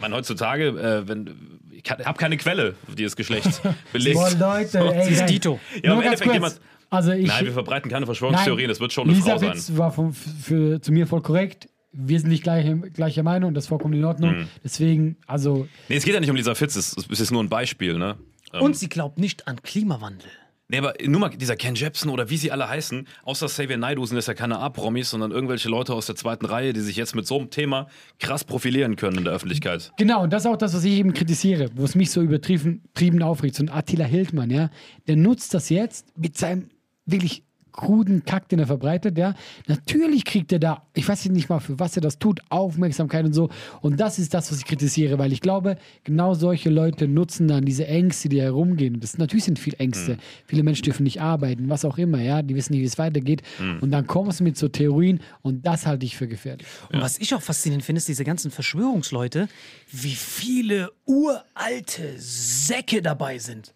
man 0.00 0.14
heutzutage, 0.14 0.68
äh, 0.68 1.06
wenn, 1.06 1.60
ich 1.72 1.90
habe 1.90 2.18
keine 2.18 2.38
Quelle, 2.38 2.74
die 2.96 3.04
das 3.04 3.16
Geschlecht 3.16 3.60
belegt. 3.92 4.14
Boah, 4.16 4.30
Leute, 4.30 4.78
ey, 4.78 5.04
Sie 5.04 5.12
ist. 5.12 5.26
Dito. 5.26 5.60
Ja, 5.82 5.90
Nur 5.90 5.98
im 5.98 6.04
Endeffekt 6.06 6.32
jemand- 6.32 6.58
Also 6.90 7.12
ich, 7.12 7.28
Nein, 7.28 7.44
wir 7.44 7.52
verbreiten 7.52 7.90
keine 7.90 8.04
Verschwörungstheorien, 8.06 8.68
das 8.68 8.80
wird 8.80 8.92
schon 8.92 9.04
eine 9.04 9.14
Lisa 9.14 9.30
Frau 9.32 9.38
sein. 9.38 9.52
Fitz 9.54 9.76
war 9.76 9.92
von, 9.92 10.12
für, 10.12 10.82
zu 10.82 10.92
mir 10.92 11.06
voll 11.06 11.22
korrekt. 11.22 11.68
Wir 11.92 12.20
sind 12.20 12.28
nicht 12.28 12.42
gleiche, 12.42 12.76
gleicher 12.76 13.22
Meinung, 13.22 13.54
das 13.54 13.64
ist 13.64 13.68
vollkommen 13.68 13.94
in 13.94 14.04
Ordnung. 14.04 14.38
Mhm. 14.40 14.48
Deswegen, 14.62 15.16
also, 15.26 15.66
Nee, 15.88 15.96
es 15.96 16.04
geht 16.04 16.14
ja 16.14 16.20
nicht 16.20 16.30
um 16.30 16.36
Lisa 16.36 16.54
Fitz, 16.54 16.76
es 16.76 16.96
ist 16.96 17.30
nur 17.30 17.42
ein 17.42 17.48
Beispiel, 17.48 17.96
ne? 17.96 18.16
Ähm, 18.52 18.62
Und 18.62 18.76
sie 18.76 18.88
glaubt 18.88 19.18
nicht 19.18 19.46
an 19.48 19.62
Klimawandel. 19.62 20.28
Nee, 20.68 20.78
aber 20.78 20.94
nur 21.04 21.20
mal 21.20 21.30
dieser 21.30 21.56
Ken 21.56 21.74
Jebsen 21.74 22.10
oder 22.10 22.30
wie 22.30 22.36
sie 22.36 22.52
alle 22.52 22.68
heißen, 22.68 23.08
außer 23.24 23.46
Xavier 23.46 23.76
Naidoo 23.76 24.06
sind 24.06 24.16
das 24.16 24.28
ja 24.28 24.34
keine 24.34 24.60
A-Promis, 24.60 25.10
sondern 25.10 25.32
irgendwelche 25.32 25.68
Leute 25.68 25.94
aus 25.94 26.06
der 26.06 26.14
zweiten 26.14 26.46
Reihe, 26.46 26.72
die 26.72 26.78
sich 26.78 26.94
jetzt 26.94 27.16
mit 27.16 27.26
so 27.26 27.38
einem 27.40 27.50
Thema 27.50 27.88
krass 28.20 28.44
profilieren 28.44 28.94
können 28.94 29.18
in 29.18 29.24
der 29.24 29.32
Öffentlichkeit. 29.32 29.90
Genau, 29.98 30.22
und 30.22 30.32
das 30.32 30.44
ist 30.44 30.50
auch 30.50 30.56
das, 30.56 30.72
was 30.72 30.84
ich 30.84 30.92
eben 30.92 31.12
kritisiere, 31.12 31.70
wo 31.74 31.82
es 31.82 31.96
mich 31.96 32.12
so 32.12 32.22
übertrieben 32.22 32.84
trieben 32.94 33.20
aufregt. 33.20 33.56
So 33.56 33.64
ein 33.64 33.68
Attila 33.68 34.04
Hildmann, 34.04 34.50
ja, 34.50 34.70
der 35.08 35.16
nutzt 35.16 35.54
das 35.54 35.70
jetzt 35.70 36.16
mit 36.16 36.38
seinem 36.38 36.68
wirklich 37.06 37.44
kruden 37.72 38.24
Kack, 38.24 38.48
den 38.48 38.58
er 38.58 38.66
verbreitet, 38.66 39.16
ja. 39.16 39.34
Natürlich 39.66 40.24
kriegt 40.24 40.52
er 40.52 40.58
da, 40.58 40.82
ich 40.92 41.08
weiß 41.08 41.26
nicht 41.26 41.48
mal, 41.48 41.60
für 41.60 41.78
was 41.78 41.96
er 41.96 42.02
das 42.02 42.18
tut, 42.18 42.40
Aufmerksamkeit 42.48 43.24
und 43.24 43.32
so. 43.32 43.48
Und 43.80 44.00
das 44.00 44.18
ist 44.18 44.34
das, 44.34 44.50
was 44.50 44.58
ich 44.58 44.64
kritisiere, 44.64 45.18
weil 45.18 45.32
ich 45.32 45.40
glaube, 45.40 45.76
genau 46.04 46.34
solche 46.34 46.70
Leute 46.70 47.08
nutzen 47.08 47.48
dann 47.48 47.64
diese 47.64 47.86
Ängste, 47.86 48.28
die 48.28 48.40
herumgehen. 48.40 49.00
Das 49.00 49.18
natürlich 49.18 49.44
sind 49.44 49.58
viele 49.58 49.78
Ängste. 49.78 50.18
Viele 50.46 50.62
Menschen 50.62 50.82
dürfen 50.82 51.04
nicht 51.04 51.20
arbeiten, 51.20 51.68
was 51.68 51.84
auch 51.84 51.98
immer, 51.98 52.20
ja. 52.20 52.42
Die 52.42 52.54
wissen 52.54 52.72
nicht, 52.72 52.82
wie 52.82 52.86
es 52.86 52.98
weitergeht. 52.98 53.42
Und 53.80 53.90
dann 53.90 54.06
kommst 54.06 54.40
du 54.40 54.44
mit 54.44 54.56
so 54.56 54.68
Theorien 54.68 55.20
und 55.42 55.64
das 55.64 55.86
halte 55.86 56.04
ich 56.04 56.16
für 56.16 56.28
gefährlich. 56.28 56.66
Und 56.92 57.00
was 57.00 57.18
ich 57.18 57.34
auch 57.34 57.42
faszinierend 57.42 57.84
finde, 57.84 57.98
ist 57.98 58.08
diese 58.08 58.24
ganzen 58.24 58.50
Verschwörungsleute, 58.50 59.48
wie 59.90 60.14
viele 60.14 60.90
uralte 61.06 62.14
Säcke 62.16 63.00
dabei 63.00 63.38
sind. 63.38 63.74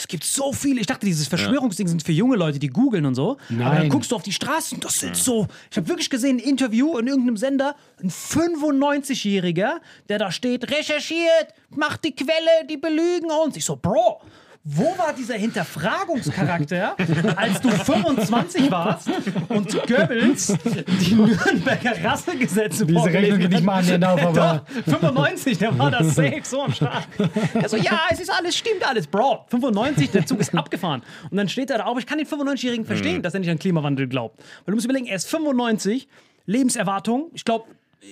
Es 0.00 0.08
gibt 0.08 0.24
so 0.24 0.50
viele. 0.54 0.80
Ich 0.80 0.86
dachte, 0.86 1.04
dieses 1.04 1.28
Verschwörungsding 1.28 1.86
sind 1.86 2.02
für 2.02 2.12
junge 2.12 2.34
Leute, 2.34 2.58
die 2.58 2.68
googeln 2.68 3.04
und 3.04 3.14
so. 3.14 3.32
Aber 3.32 3.38
dann 3.48 3.58
Nein. 3.58 3.88
guckst 3.90 4.10
du 4.10 4.16
auf 4.16 4.22
die 4.22 4.32
Straßen, 4.32 4.80
das 4.80 4.98
sind 4.98 5.14
so. 5.14 5.46
Ich 5.70 5.76
habe 5.76 5.88
wirklich 5.88 6.08
gesehen, 6.08 6.38
ein 6.38 6.38
Interview 6.38 6.96
in 6.96 7.06
irgendeinem 7.06 7.36
Sender, 7.36 7.76
ein 8.02 8.10
95-Jähriger, 8.10 9.74
der 10.08 10.18
da 10.18 10.32
steht, 10.32 10.70
recherchiert, 10.70 11.48
macht 11.68 12.04
die 12.04 12.16
Quelle, 12.16 12.64
die 12.70 12.78
belügen 12.78 13.30
uns. 13.30 13.56
Ich 13.56 13.66
so, 13.66 13.76
Bro. 13.76 14.22
Wo 14.62 14.84
war 14.98 15.14
dieser 15.16 15.36
Hinterfragungscharakter, 15.36 16.94
als 17.36 17.62
du 17.62 17.70
25 17.70 18.70
warst 18.70 19.08
und 19.48 19.72
Goebbels 19.86 20.54
die 21.00 21.14
Nürnberger 21.14 22.04
Rassegesetze 22.04 22.84
Diese 22.84 23.04
Rechnung 23.06 23.38
geht 23.38 23.52
nicht 23.52 23.64
mal 23.64 23.78
annähernd 23.78 24.04
auf, 24.04 24.20
aber- 24.22 24.64
Doch, 24.84 24.84
95, 25.00 25.56
der 25.58 25.78
war 25.78 25.90
das 25.90 26.14
safe 26.14 26.40
so 26.42 26.62
am 26.62 26.72
Start. 26.74 27.08
Er 27.54 27.68
so, 27.70 27.76
ja, 27.78 28.00
es 28.10 28.20
ist 28.20 28.30
alles, 28.30 28.54
stimmt 28.56 28.86
alles, 28.86 29.06
Bro. 29.06 29.46
95, 29.48 30.10
der 30.10 30.26
Zug 30.26 30.40
ist 30.40 30.54
abgefahren. 30.54 31.02
Und 31.30 31.36
dann 31.38 31.48
steht 31.48 31.70
er 31.70 31.78
da 31.78 31.86
auch, 31.86 31.98
ich 31.98 32.04
kann 32.06 32.18
den 32.18 32.26
95-Jährigen 32.26 32.84
verstehen, 32.84 33.22
dass 33.22 33.32
er 33.32 33.40
nicht 33.40 33.50
an 33.50 33.58
Klimawandel 33.58 34.08
glaubt. 34.08 34.38
Weil 34.66 34.72
du 34.72 34.74
musst 34.76 34.84
überlegen, 34.84 35.06
er 35.06 35.16
ist 35.16 35.26
95, 35.28 36.06
Lebenserwartung, 36.44 37.30
ich 37.32 37.44
glaube, 37.46 37.64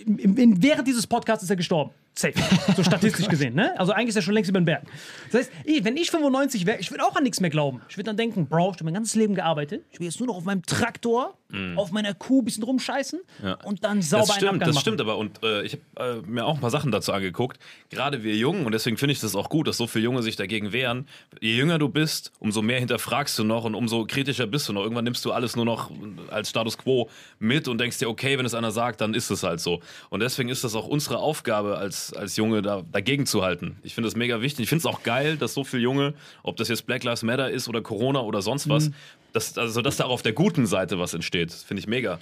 während 0.06 0.88
dieses 0.88 1.06
Podcasts 1.06 1.42
ist 1.44 1.50
er 1.50 1.56
gestorben. 1.56 1.90
Safe. 2.18 2.34
So 2.76 2.82
statistisch 2.82 3.28
gesehen, 3.30 3.54
ne? 3.54 3.78
Also 3.78 3.92
eigentlich 3.92 4.08
ist 4.08 4.16
er 4.16 4.22
schon 4.22 4.34
längst 4.34 4.50
über 4.50 4.60
den 4.60 4.64
Berg. 4.64 4.82
Das 5.30 5.42
heißt, 5.42 5.52
ey, 5.64 5.84
wenn 5.84 5.96
ich 5.96 6.10
95 6.10 6.66
wäre, 6.66 6.78
ich 6.80 6.90
würde 6.90 7.04
auch 7.04 7.14
an 7.14 7.22
nichts 7.22 7.40
mehr 7.40 7.50
glauben. 7.50 7.80
Ich 7.88 7.96
würde 7.96 8.06
dann 8.08 8.16
denken, 8.16 8.48
Bro, 8.48 8.70
ich 8.70 8.74
habe 8.76 8.84
mein 8.86 8.94
ganzes 8.94 9.14
Leben 9.14 9.34
gearbeitet. 9.36 9.84
Ich 9.92 10.00
will 10.00 10.06
jetzt 10.06 10.18
nur 10.18 10.26
noch 10.26 10.36
auf 10.36 10.44
meinem 10.44 10.62
Traktor, 10.64 11.34
auf 11.76 11.92
meiner 11.92 12.12
Kuh 12.12 12.42
ein 12.42 12.44
bisschen 12.44 12.62
rumscheißen 12.64 13.20
und 13.64 13.82
dann 13.82 14.02
sauber 14.02 14.26
Das 14.26 14.36
stimmt, 14.36 14.60
das 14.60 14.68
machen. 14.68 14.80
stimmt 14.80 15.00
aber. 15.00 15.16
Und 15.16 15.42
äh, 15.42 15.62
ich 15.62 15.78
habe 15.96 16.22
äh, 16.26 16.30
mir 16.30 16.44
auch 16.44 16.56
ein 16.56 16.60
paar 16.60 16.70
Sachen 16.70 16.90
dazu 16.92 17.12
angeguckt. 17.12 17.58
Gerade 17.88 18.22
wir 18.22 18.36
Jungen, 18.36 18.66
und 18.66 18.72
deswegen 18.72 18.98
finde 18.98 19.12
ich 19.12 19.20
das 19.20 19.34
auch 19.34 19.48
gut, 19.48 19.66
dass 19.66 19.78
so 19.78 19.86
viele 19.86 20.04
Junge 20.04 20.22
sich 20.22 20.36
dagegen 20.36 20.72
wehren. 20.72 21.06
Je 21.40 21.56
jünger 21.56 21.78
du 21.78 21.88
bist, 21.88 22.32
umso 22.38 22.60
mehr 22.60 22.78
hinterfragst 22.80 23.38
du 23.38 23.44
noch 23.44 23.64
und 23.64 23.74
umso 23.74 24.04
kritischer 24.04 24.46
bist 24.46 24.68
du 24.68 24.74
noch. 24.74 24.82
Irgendwann 24.82 25.04
nimmst 25.04 25.24
du 25.24 25.32
alles 25.32 25.56
nur 25.56 25.64
noch 25.64 25.90
als 26.30 26.50
Status 26.50 26.76
quo 26.76 27.08
mit 27.38 27.66
und 27.66 27.78
denkst 27.78 27.96
dir, 27.98 28.10
okay, 28.10 28.36
wenn 28.36 28.44
es 28.44 28.52
einer 28.52 28.70
sagt, 28.70 29.00
dann 29.00 29.14
ist 29.14 29.30
es 29.30 29.42
halt 29.42 29.60
so. 29.60 29.80
Und 30.10 30.20
deswegen 30.20 30.50
ist 30.50 30.64
das 30.64 30.74
auch 30.74 30.86
unsere 30.86 31.16
Aufgabe 31.18 31.78
als, 31.78 32.07
als 32.12 32.36
Junge, 32.36 32.62
da, 32.62 32.82
dagegen 32.90 33.26
zu 33.26 33.42
halten. 33.42 33.76
Ich 33.82 33.94
finde 33.94 34.08
das 34.08 34.16
mega 34.16 34.40
wichtig. 34.40 34.64
Ich 34.64 34.68
finde 34.68 34.80
es 34.80 34.86
auch 34.86 35.02
geil, 35.02 35.36
dass 35.36 35.54
so 35.54 35.64
viele 35.64 35.82
Junge, 35.82 36.14
ob 36.42 36.56
das 36.56 36.68
jetzt 36.68 36.86
Black 36.86 37.04
Lives 37.04 37.22
Matter 37.22 37.50
ist 37.50 37.68
oder 37.68 37.80
Corona 37.82 38.20
oder 38.20 38.42
sonst 38.42 38.68
was, 38.68 38.90
dass, 39.32 39.56
also, 39.58 39.82
dass 39.82 39.96
da 39.96 40.04
auch 40.04 40.10
auf 40.10 40.22
der 40.22 40.32
guten 40.32 40.66
Seite 40.66 40.98
was 40.98 41.14
entsteht. 41.14 41.52
Finde 41.52 41.80
ich 41.80 41.86
mega. 41.86 42.18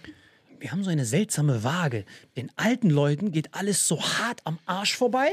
wir 0.60 0.72
haben 0.72 0.84
so 0.84 0.90
eine 0.90 1.04
seltsame 1.04 1.64
Waage. 1.64 2.04
Den 2.36 2.50
alten 2.56 2.90
Leuten 2.90 3.32
geht 3.32 3.54
alles 3.54 3.86
so 3.86 4.02
hart 4.02 4.40
am 4.44 4.58
Arsch 4.66 4.96
vorbei. 4.96 5.28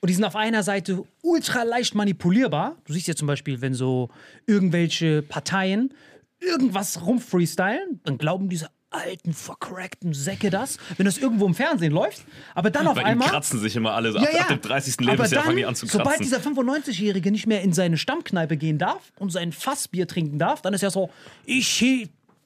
Und 0.00 0.08
die 0.08 0.14
sind 0.14 0.24
auf 0.24 0.36
einer 0.36 0.62
Seite 0.62 1.04
ultra 1.22 1.62
leicht 1.62 1.94
manipulierbar. 1.94 2.76
Du 2.86 2.92
siehst 2.94 3.06
ja 3.06 3.14
zum 3.14 3.26
Beispiel, 3.26 3.60
wenn 3.60 3.74
so 3.74 4.08
irgendwelche 4.46 5.22
Parteien 5.22 5.92
irgendwas 6.40 7.04
rumfreestylen, 7.04 8.00
dann 8.04 8.16
glauben 8.16 8.48
diese 8.48 8.68
alten, 8.90 9.32
vercrackten 9.32 10.14
Säcke 10.14 10.50
das, 10.50 10.78
wenn 10.96 11.06
das 11.06 11.18
irgendwo 11.18 11.46
im 11.46 11.54
Fernsehen 11.54 11.92
läuft. 11.92 12.22
Aber 12.54 12.70
dann 12.70 12.86
auf 12.86 12.94
Bei 12.94 13.02
ihm 13.02 13.06
einmal. 13.06 13.28
kratzen 13.28 13.60
sich 13.60 13.76
immer 13.76 13.92
alle. 13.92 14.10
Ab, 14.10 14.26
ab 14.40 14.48
dem 14.48 14.60
30. 14.60 14.94
Aber 15.00 15.10
Lebensjahr 15.12 15.44
fangen 15.44 15.56
die 15.56 15.64
an 15.64 15.74
zu 15.74 15.86
kratzen. 15.86 15.98
Sobald 16.00 16.20
dieser 16.20 16.38
95-Jährige 16.38 17.30
nicht 17.30 17.46
mehr 17.46 17.62
in 17.62 17.72
seine 17.72 17.96
Stammkneipe 17.96 18.56
gehen 18.56 18.78
darf 18.78 19.12
und 19.18 19.30
sein 19.30 19.52
Fassbier 19.52 20.06
trinken 20.06 20.38
darf, 20.38 20.62
dann 20.62 20.74
ist 20.74 20.82
er 20.82 20.90
so, 20.90 21.10
ich 21.44 21.68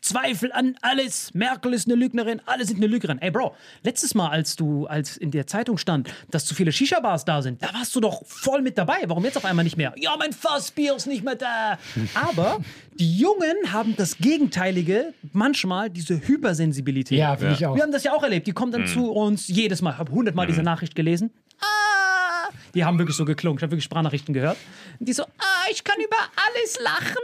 Zweifel 0.05 0.53
an 0.53 0.77
alles. 0.83 1.33
Merkel 1.33 1.73
ist 1.73 1.87
eine 1.89 1.95
Lügnerin, 1.95 2.43
alle 2.45 2.67
sind 2.67 2.77
eine 2.77 2.87
Lügnerin. 2.87 3.19
Ey, 3.23 3.31
Bro, 3.31 3.55
letztes 3.83 4.15
Mal, 4.15 4.29
als 4.29 4.55
du, 4.55 4.87
als 4.87 5.17
in 5.17 5.31
der 5.31 5.47
Zeitung 5.47 5.79
stand, 5.79 6.13
dass 6.31 6.45
zu 6.45 6.55
viele 6.55 6.73
Shisha-Bars 6.73 7.25
da 7.25 7.41
sind, 7.41 7.63
da 7.63 7.73
warst 7.73 7.97
du 7.97 8.01
doch 8.01 8.23
voll 8.27 8.61
mit 8.61 8.77
dabei. 8.77 8.99
Warum 9.07 9.25
jetzt 9.25 9.39
auf 9.39 9.47
einmal 9.47 9.65
nicht 9.65 9.79
mehr? 9.79 9.95
Ja, 9.97 10.15
mein 10.19 10.35
Fassbier 10.35 10.95
ist 10.95 11.07
nicht 11.07 11.25
mehr 11.25 11.37
da. 11.37 11.79
Aber 12.15 12.59
die 13.01 13.17
Jungen 13.17 13.73
haben 13.73 13.97
das 13.97 14.19
Gegenteilige, 14.19 15.15
manchmal 15.33 15.89
diese 15.89 16.21
Hypersensibilität. 16.21 17.19
Ja, 17.19 17.37
finde 17.39 17.55
ich 17.55 17.65
auch. 17.65 17.75
Wir 17.75 17.83
haben 17.83 17.93
das 17.93 18.05
ja 18.05 18.13
auch 18.13 18.23
erlebt. 18.23 18.47
Die 18.47 18.53
kommen 18.53 18.73
dann 18.73 18.87
zu 18.87 19.11
uns 19.11 19.49
jedes 19.49 19.81
Mal. 19.81 19.93
Ich 19.93 19.99
habe 19.99 20.13
hundertmal 20.13 20.47
diese 20.47 20.63
Nachricht 20.63 20.95
gelesen. 20.95 21.31
Ah, 21.61 22.51
die 22.75 22.85
haben 22.85 22.99
wirklich 22.99 23.17
so 23.17 23.25
geklungen. 23.25 23.57
Ich 23.57 23.63
habe 23.63 23.73
wirklich 23.73 23.85
Sprachnachrichten 23.85 24.35
gehört. 24.35 24.59
Und 25.01 25.09
die 25.09 25.15
so, 25.15 25.23
ah, 25.23 25.65
ich 25.71 25.83
kann 25.83 25.97
über 25.99 26.19
alles 26.37 26.79
lachen, 26.83 27.23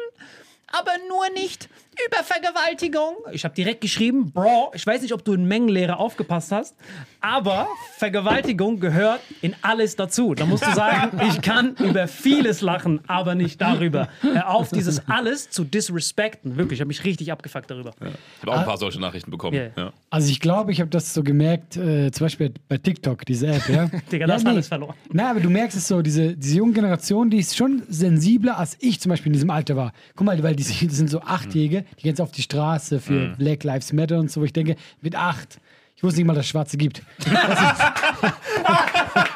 aber 0.69 0.93
nur 1.11 1.29
nicht 1.35 1.69
über 2.07 2.23
Vergewaltigung. 2.25 3.17
Ich 3.33 3.45
habe 3.45 3.55
direkt 3.55 3.81
geschrieben, 3.81 4.33
Bro, 4.33 4.73
ich 4.75 4.87
weiß 4.87 5.03
nicht, 5.03 5.13
ob 5.13 5.25
du 5.25 5.33
in 5.33 5.47
Mengenlehre 5.47 5.99
aufgepasst 5.99 6.53
hast, 6.53 6.77
aber 7.21 7.69
Vergewaltigung 7.97 8.81
gehört 8.81 9.21
in 9.43 9.55
alles 9.63 9.97
dazu. 9.97 10.35
Da 10.35 10.47
musst 10.47 10.67
du 10.67 10.73
sagen, 10.73 11.21
ich 11.29 11.43
kann 11.43 11.75
über 11.77 12.09
vieles 12.09 12.61
lachen, 12.61 13.01
aber 13.07 13.35
nicht 13.35 13.61
darüber. 13.61 14.09
Hör 14.21 14.49
auf, 14.49 14.71
dieses 14.71 15.09
alles 15.09 15.51
zu 15.51 15.65
disrespekten. 15.65 16.57
Wirklich, 16.57 16.79
ich 16.79 16.81
habe 16.81 16.89
mich 16.89 17.05
richtig 17.05 17.31
abgefuckt 17.33 17.71
darüber. 17.71 17.93
Ich 18.01 18.43
habe 18.43 18.53
auch 18.53 18.59
ein 18.59 18.65
paar 18.65 18.79
solche 18.79 19.01
Nachrichten 19.01 19.31
bekommen. 19.31 19.55
Yeah. 19.55 19.71
Ja. 19.77 19.93
Also 20.11 20.31
ich 20.31 20.41
glaube, 20.41 20.73
ich 20.73 20.81
habe 20.81 20.91
das 20.91 21.13
so 21.13 21.23
gemerkt, 21.23 21.77
äh, 21.77 22.11
zum 22.11 22.25
Beispiel 22.25 22.53
bei 22.69 22.79
TikTok, 22.79 23.25
diese 23.27 23.49
App, 23.49 23.69
ja. 23.69 23.87
Digga, 24.13 24.19
ja, 24.21 24.27
da 24.27 24.35
hast 24.35 24.45
du 24.45 24.51
alles 24.51 24.69
verloren. 24.69 24.95
Na, 25.13 25.31
aber 25.31 25.41
du 25.41 25.51
merkst 25.51 25.77
es 25.77 25.89
so, 25.89 26.03
diese, 26.03 26.37
diese 26.37 26.57
junge 26.57 26.73
Generation, 26.73 27.31
die 27.31 27.39
ist 27.39 27.57
schon 27.57 27.83
sensibler, 27.89 28.59
als 28.59 28.77
ich 28.81 29.01
zum 29.01 29.11
Beispiel 29.11 29.29
in 29.29 29.35
diesem 29.35 29.51
Alter 29.51 29.77
war. 29.77 29.93
Guck 30.17 30.27
mal, 30.27 30.43
weil 30.43 30.57
die, 30.57 30.63
sind 30.63 31.11
so 31.11 31.21
Achtjährige, 31.21 31.85
die 31.99 32.03
gehen 32.03 32.11
jetzt 32.11 32.21
auf 32.21 32.33
die 32.33 32.43
Straße 32.43 33.01
für 33.01 33.29
Black 33.39 33.65
Lives 33.65 33.93
Matter 33.93 34.19
und 34.19 34.31
so, 34.31 34.41
wo 34.41 34.45
ich 34.45 34.53
denke, 34.53 34.77
mit 35.01 35.15
acht, 35.15 35.61
ich 35.97 36.03
wusste 36.03 36.21
nicht 36.21 36.27
mal, 36.27 36.35
dass 36.35 36.47
es 36.47 36.51
Schwarze 36.51 36.77
gibt. 36.77 37.03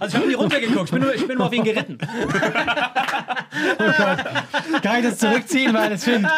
Also 0.00 0.08
ich 0.08 0.14
habe 0.14 0.26
nie 0.28 0.34
runtergeguckt, 0.34 0.84
ich 0.86 0.90
bin, 0.90 1.02
nur, 1.02 1.14
ich 1.14 1.26
bin 1.26 1.36
nur 1.38 1.46
auf 1.46 1.52
ihn 1.52 1.64
geritten. 1.64 1.98
Kann 4.82 4.98
ich 4.98 5.04
das 5.10 5.18
zurückziehen, 5.18 5.72
weil 5.74 5.90
das 5.90 6.04
finde 6.04 6.28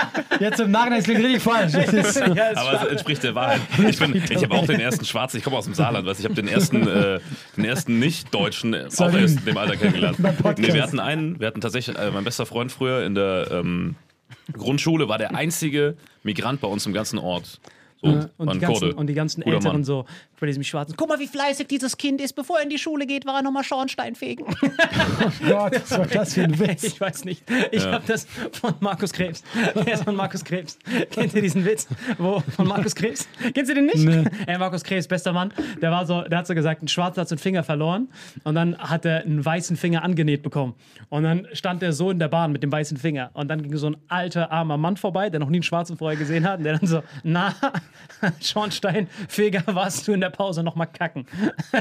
jetzt 0.41 0.61
im 0.61 0.71
Nachhinein, 0.71 0.99
das 0.99 1.05
klingt 1.07 1.25
richtig 1.25 1.43
falsch. 1.43 1.73
Das 1.73 1.93
ist, 1.93 2.17
Ja, 2.35 2.51
Aber 2.57 2.83
es 2.83 2.89
entspricht 2.89 3.23
der 3.23 3.35
Wahrheit. 3.35 3.61
Ich, 3.89 3.99
bin- 3.99 4.15
ich 4.17 4.43
habe 4.43 4.55
auch 4.55 4.67
den 4.67 4.81
ersten 4.81 5.05
Schwarzen, 5.05 5.39
ich 5.39 5.45
komme 5.45 5.57
aus 5.57 5.65
dem 5.65 5.75
Saarland, 5.75 6.07
weißt, 6.07 6.21
ich 6.21 6.25
habe 6.27 6.35
den 6.35 6.49
ersten, 6.49 6.87
äh, 6.87 7.21
den 7.57 7.65
ersten 7.65 7.99
Nicht-Deutschen 7.99 8.75
auch 8.75 9.13
erst 9.13 9.39
in 9.39 9.45
dem 9.45 9.57
Alter 9.57 9.77
kennengelernt. 9.77 10.19
Nee, 10.59 10.73
wir 10.75 10.83
hatten 10.83 11.01
einen, 11.01 11.39
wir 11.41 11.47
hatten 11.47 11.61
tatsächlich, 11.61 11.97
äh, 11.99 12.11
mein 12.11 12.25
bester 12.25 12.47
Freund 12.47 12.73
früher 12.73 13.05
in 13.05 13.15
der 13.15 13.49
ähm, 13.51 13.95
Grundschule 14.53 15.09
war 15.09 15.19
der 15.19 15.35
einzige 15.35 15.97
Migrant 16.23 16.61
bei 16.61 16.69
uns 16.69 16.87
im 16.87 16.93
ganzen 16.93 17.19
Ort. 17.19 17.61
So, 18.07 18.19
war 18.19 18.31
Und 18.37 18.55
die, 18.55 18.59
ganzen, 18.59 18.93
und 18.93 19.07
die 19.09 19.15
ganzen 19.15 19.43
Guter 19.43 19.57
Älteren 19.57 19.77
Mann. 19.77 19.85
so 19.85 20.05
bei 20.39 20.47
diesem 20.47 20.63
Schwarzen. 20.63 20.95
Guck 20.97 21.09
mal, 21.09 21.19
wie 21.19 21.27
fleißig 21.27 21.67
dieses 21.67 21.97
Kind 21.97 22.21
ist. 22.21 22.35
Bevor 22.35 22.59
er 22.59 22.65
in 22.65 22.71
die 22.71 22.79
Schule 22.79 23.07
geht, 23.07 23.27
war 23.27 23.37
er 23.37 23.43
nochmal 23.43 23.65
Schornstein 23.65 24.15
fegen. 24.15 24.45
Gott, 25.49 25.73
was 25.73 25.91
war 25.99 26.07
das 26.07 26.35
für 26.35 26.43
ein 26.45 26.59
Witz? 26.59 26.85
Ich 26.85 27.01
weiß 27.01 27.25
nicht. 27.25 27.43
Ich 27.73 27.85
habe 27.87 28.05
das 28.07 28.27
von 28.53 28.75
Markus 28.81 29.13
Krebs. 29.13 29.43
Der 29.75 29.87
ist 29.95 30.05
von 30.05 30.15
Markus 30.15 30.45
Krebs. 30.45 30.79
Kennt 31.11 31.35
ihr 31.35 31.43
diesen 31.43 31.65
Witz? 31.65 31.89
Wo, 32.19 32.41
von 32.55 32.67
Markus 32.69 32.95
Krebs? 32.95 33.29
Kennst 33.55 33.71
du 33.71 33.75
den 33.75 33.87
nicht? 33.87 34.05
Nee. 34.05 34.25
Ey, 34.47 34.59
Markus 34.59 34.83
Krebs, 34.85 35.09
bester 35.09 35.33
Mann. 35.33 35.53
Der, 35.81 35.91
war 35.91 36.05
so, 36.07 36.23
der 36.23 36.39
hat 36.39 36.47
so 36.47 36.55
gesagt, 36.55 36.83
ein 36.83 36.89
Schwarzer 36.89 37.23
hat 37.23 37.29
so 37.29 37.35
einen 37.35 37.41
Finger 37.41 37.63
verloren. 37.63 38.09
Und 38.45 38.55
dann 38.55 38.77
hat 38.79 39.05
er 39.05 39.23
einen 39.23 39.45
weißen 39.45 39.77
Finger 39.77 40.03
angenäht 40.03 40.43
bekommen. 40.43 40.75
Und 41.09 41.23
dann 41.23 41.47
stand 41.53 41.83
er 41.83 41.93
so 41.93 42.11
in 42.11 42.19
der 42.19 42.29
Bahn 42.29 42.53
mit 42.53 42.63
dem 42.63 42.71
weißen 42.73 42.97
Finger. 42.99 43.31
Und 43.33 43.49
dann 43.49 43.63
ging 43.63 43.77
so 43.77 43.87
ein 43.89 43.97
alter, 44.09 44.53
armer 44.53 44.77
Mann 44.77 44.97
vorbei, 44.97 45.31
der 45.31 45.41
noch 45.41 45.49
nie 45.49 45.57
einen 45.57 45.63
Schwarzen 45.63 45.97
vorher 45.97 46.19
gesehen 46.19 46.47
hat. 46.47 46.59
Und 46.59 46.65
der 46.65 46.79
dann 46.79 46.87
so, 46.87 47.03
na, 47.23 47.55
Schornsteinfeger, 48.41 49.63
warst 49.67 50.07
du 50.09 50.13
in 50.13 50.21
der 50.21 50.31
Pause 50.31 50.63
noch 50.63 50.75
mal 50.75 50.87
kacken? 50.87 51.27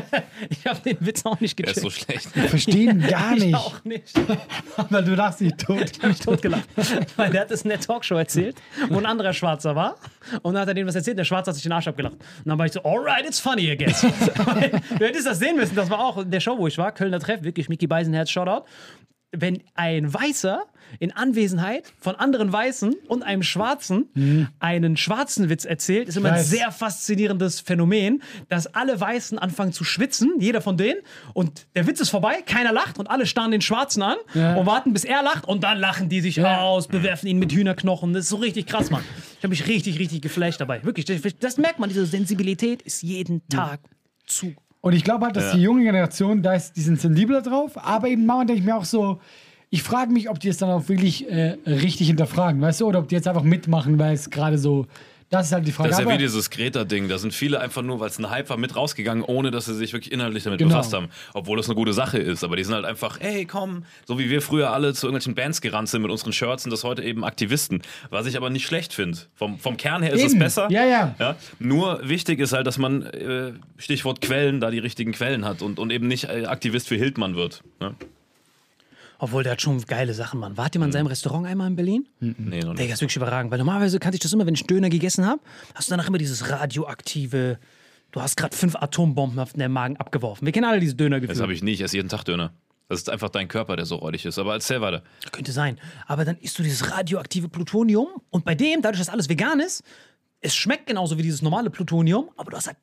ich 0.49 0.65
habe 0.67 0.79
den 0.81 0.97
Witz 1.05 1.25
auch 1.25 1.39
nicht 1.39 1.57
Der 1.59 1.67
ist 1.67 1.75
gecheckt. 1.75 1.83
so 1.83 1.89
schlecht. 1.89 2.27
Verstehen 2.49 3.01
gar 3.07 3.33
Ich 3.37 3.45
nicht. 3.45 3.55
auch 3.55 3.83
nicht. 3.83 4.13
Weil 4.89 5.03
du 5.03 5.15
lachst 5.15 5.41
nicht 5.41 5.57
tot. 5.59 5.91
Ich 5.91 5.97
habe 5.99 6.07
mich 6.09 6.19
totgelacht. 6.19 6.65
Weil 7.17 7.29
der 7.31 7.41
hat 7.41 7.51
es 7.51 7.61
in 7.63 7.69
der 7.69 7.79
Talkshow 7.79 8.15
erzählt, 8.15 8.55
wo 8.89 8.97
ein 8.97 9.05
anderer 9.05 9.33
Schwarzer 9.33 9.75
war. 9.75 9.95
Und 10.41 10.53
dann 10.53 10.61
hat 10.61 10.67
er 10.69 10.73
denen 10.73 10.87
was 10.87 10.95
erzählt. 10.95 11.17
Der 11.17 11.23
Schwarze 11.25 11.49
hat 11.51 11.55
sich 11.55 11.63
den 11.63 11.71
Arsch 11.71 11.87
abgelacht. 11.87 12.15
Und 12.15 12.21
dann 12.45 12.57
war 12.57 12.65
ich 12.65 12.71
so, 12.73 12.81
alright, 12.83 13.25
it's 13.25 13.39
funny, 13.39 13.71
I 13.71 13.77
guess. 13.77 14.01
du 14.01 15.05
hättest 15.05 15.27
das 15.27 15.39
sehen 15.39 15.55
müssen. 15.55 15.75
Das 15.75 15.89
war 15.89 15.99
auch 15.99 16.17
in 16.17 16.31
der 16.31 16.39
Show, 16.39 16.57
wo 16.57 16.67
ich 16.67 16.77
war. 16.77 16.91
Kölner 16.91 17.19
Treff, 17.19 17.43
wirklich 17.43 17.69
Mickey 17.69 17.87
Beisenherz, 17.87 18.29
Shoutout. 18.29 18.65
Wenn 19.37 19.61
ein 19.75 20.13
Weißer 20.13 20.63
in 20.99 21.11
Anwesenheit 21.11 21.91
von 21.99 22.15
anderen 22.15 22.53
Weißen 22.53 22.93
und 23.07 23.23
einem 23.23 23.41
Schwarzen 23.43 24.49
einen 24.59 24.97
schwarzen 24.97 25.49
Witz 25.49 25.65
erzählt, 25.65 26.07
ist 26.07 26.15
immer 26.15 26.33
ein 26.33 26.43
sehr 26.43 26.71
faszinierendes 26.71 27.59
Phänomen, 27.59 28.21
dass 28.49 28.67
alle 28.67 28.99
Weißen 28.99 29.39
anfangen 29.39 29.73
zu 29.73 29.83
schwitzen, 29.83 30.33
jeder 30.39 30.61
von 30.61 30.77
denen, 30.77 30.99
und 31.33 31.65
der 31.75 31.87
Witz 31.87 31.99
ist 32.01 32.09
vorbei, 32.11 32.41
keiner 32.45 32.71
lacht 32.71 32.99
und 32.99 33.07
alle 33.09 33.25
starren 33.25 33.51
den 33.51 33.61
Schwarzen 33.61 34.03
an 34.03 34.17
Ja. 34.35 34.55
und 34.55 34.65
warten, 34.67 34.93
bis 34.93 35.03
er 35.05 35.23
lacht 35.23 35.45
und 35.47 35.63
dann 35.63 35.79
lachen 35.79 36.07
die 36.07 36.21
sich 36.21 36.35
Ja. 36.37 36.59
aus, 36.61 36.87
bewerfen 36.87 37.27
ihn 37.27 37.39
mit 37.39 37.51
Hühnerknochen. 37.51 38.13
Das 38.13 38.25
ist 38.25 38.29
so 38.29 38.37
richtig 38.37 38.67
krass, 38.67 38.91
Mann. 38.91 39.03
Ich 39.37 39.43
habe 39.43 39.49
mich 39.49 39.67
richtig, 39.67 39.97
richtig 39.99 40.21
geflasht 40.21 40.61
dabei. 40.61 40.83
Wirklich, 40.83 41.05
das, 41.05 41.19
das 41.39 41.57
merkt 41.57 41.79
man, 41.79 41.89
diese 41.89 42.05
Sensibilität 42.05 42.83
ist 42.83 43.01
jeden 43.01 43.45
Tag 43.49 43.79
zu. 44.27 44.53
Und 44.85 44.93
ich 44.93 45.03
glaube 45.03 45.25
halt, 45.25 45.35
dass 45.35 45.53
die 45.53 45.63
junge 45.63 45.81
Generation, 45.81 46.43
da 46.43 46.53
ist, 46.53 46.77
die 46.77 46.81
sind 46.81 47.01
sensibler 47.01 47.41
drauf, 47.41 47.71
aber 47.75 48.07
eben 48.07 48.27
manchmal 48.27 48.45
denke 48.45 48.59
ich 48.59 48.65
mir 48.67 48.75
auch 48.75 48.85
so, 48.85 49.19
ich 49.71 49.81
frage 49.81 50.13
mich, 50.13 50.29
ob 50.29 50.39
die 50.39 50.47
es 50.47 50.57
dann 50.57 50.69
auch 50.69 50.87
wirklich 50.89 51.27
äh, 51.27 51.57
richtig 51.65 52.05
hinterfragen, 52.05 52.61
weißt 52.61 52.81
du, 52.81 52.85
oder 52.85 52.99
ob 52.99 53.07
die 53.07 53.15
jetzt 53.15 53.27
einfach 53.27 53.41
mitmachen, 53.41 53.97
weil 53.97 54.13
es 54.13 54.29
gerade 54.29 54.59
so, 54.59 54.85
das 55.29 55.47
ist 55.47 55.51
halt 55.53 55.67
die 55.67 55.71
Frage. 55.71 55.89
Das 55.89 55.99
ist 55.99 56.05
ja 56.05 56.13
wie 56.13 56.17
dieses 56.17 56.49
Greta-Ding. 56.49 57.09
Da 57.09 57.17
sind 57.17 57.33
viele 57.33 57.59
einfach 57.59 57.81
nur, 57.81 57.99
weil 57.99 58.09
es 58.09 58.17
ein 58.19 58.29
Hype 58.29 58.49
war, 58.49 58.57
mit 58.57 58.75
rausgegangen, 58.75 59.23
ohne 59.23 59.51
dass 59.51 59.65
sie 59.65 59.73
sich 59.75 59.91
wirklich 59.93 60.11
inhaltlich 60.13 60.43
damit 60.43 60.59
Genau. 60.59 60.69
befasst 60.75 60.93
haben. 60.93 61.09
Obwohl 61.33 61.57
das 61.57 61.67
eine 61.67 61.75
gute 61.75 61.93
Sache 61.93 62.17
ist. 62.19 62.43
Aber 62.43 62.55
die 62.55 62.63
sind 62.63 62.73
halt 62.75 62.85
einfach, 62.85 63.19
hey, 63.19 63.45
komm, 63.45 63.83
so 64.05 64.17
wie 64.19 64.29
wir 64.29 64.41
früher 64.41 64.71
alle 64.71 64.93
zu 64.93 65.07
irgendwelchen 65.07 65.35
Bands 65.35 65.61
gerannt 65.61 65.89
sind 65.89 66.01
mit 66.03 66.11
unseren 66.11 66.31
Shirts, 66.31 66.63
sind 66.63 66.71
das 66.71 66.83
heute 66.83 67.03
eben 67.03 67.23
Aktivisten. 67.25 67.81
Was 68.09 68.25
ich 68.27 68.37
aber 68.37 68.49
nicht 68.49 68.65
schlecht 68.65 68.93
finde. 68.93 69.17
Vom, 69.35 69.59
vom 69.59 69.77
Kern 69.77 70.03
her 70.03 70.13
ist 70.13 70.23
es 70.23 70.31
Eben. 70.31 70.39
besser. 70.39 70.67
Ja, 70.71 70.85
ja. 70.85 71.15
Ja, 71.19 71.35
nur 71.59 72.07
wichtig 72.07 72.39
ist 72.39 72.53
halt, 72.53 72.67
dass 72.67 72.77
man, 72.77 73.03
äh, 73.03 73.53
Stichwort 73.77 74.21
Quellen, 74.21 74.59
da 74.61 74.71
die 74.71 74.79
richtigen 74.79 75.11
Quellen 75.11 75.43
hat 75.45 75.61
und, 75.61 75.79
und 75.79 75.91
eben 75.91 76.07
nicht 76.07 76.25
äh, 76.25 76.45
Aktivist 76.45 76.87
für 76.87 76.95
Hildmann 76.95 77.35
wird. 77.35 77.63
Ne? 77.79 77.95
Obwohl, 79.19 79.43
der 79.43 79.53
hat 79.53 79.61
schon 79.61 79.81
geile 79.85 80.13
Sachen, 80.13 80.39
Mann. 80.39 80.57
Wart 80.57 80.75
ihr 80.75 80.79
mal 80.79 80.85
in 80.87 80.91
seinem 80.91 81.07
Restaurant 81.07 81.47
einmal 81.47 81.67
in 81.67 81.75
Berlin? 81.75 82.07
Nee, 82.19 82.59
noch 82.61 82.73
nicht. 82.73 82.79
Digga, 82.79 82.93
ist 82.93 83.01
wirklich 83.01 83.15
überragend. 83.15 83.51
Weil 83.51 83.59
normalerweise 83.59 83.99
kannte 83.99 84.15
ich 84.15 84.21
das 84.21 84.33
immer, 84.33 84.45
wenn 84.45 84.53
ich 84.55 84.65
Döner 84.65 84.89
gegessen 84.89 85.25
habe, 85.25 85.41
hast 85.73 85.87
du 85.89 85.91
danach 85.91 86.07
immer 86.07 86.17
dieses 86.17 86.49
radioaktive, 86.49 87.59
du 88.11 88.21
hast 88.21 88.35
gerade 88.37 88.55
fünf 88.55 88.75
Atombomben 88.75 89.39
auf 89.39 89.53
den 89.53 89.71
Magen 89.71 89.97
abgeworfen. 89.97 90.45
Wir 90.45 90.51
kennen 90.51 90.65
alle 90.65 90.79
diese 90.79 90.93
Das 90.93 90.97
Dönergefühle. 90.97 91.41
habe 91.41 91.53
ich 91.53 91.63
nicht. 91.63 91.79
Ich 91.79 91.83
esse 91.85 91.95
jeden 91.97 92.09
Tag 92.09 92.23
Döner. 92.23 92.51
Das 92.87 92.99
ist 92.99 93.09
einfach 93.09 93.29
dein 93.29 93.47
Körper, 93.47 93.75
der 93.75 93.85
so 93.85 93.95
räudig 93.95 94.25
ist. 94.25 94.37
Aber 94.37 94.53
erzähl 94.53 94.79
weiter. 94.81 95.01
Könnte 95.31 95.51
sein. 95.51 95.79
Aber 96.05 96.23
dann 96.23 96.37
isst 96.37 96.59
du 96.59 96.63
dieses 96.63 96.91
radioaktive 96.91 97.49
Plutonium 97.49 98.07
und 98.29 98.45
bei 98.45 98.53
dem, 98.53 98.81
dadurch, 98.81 98.99
dass 98.99 99.09
alles 99.09 99.27
vegan 99.27 99.59
ist, 99.59 99.83
es 100.41 100.55
schmeckt 100.55 100.85
genauso 100.85 101.17
wie 101.17 101.23
dieses 101.23 101.41
normale 101.41 101.71
Plutonium, 101.71 102.29
aber 102.37 102.51
du 102.51 102.57
hast 102.57 102.67
halt 102.67 102.77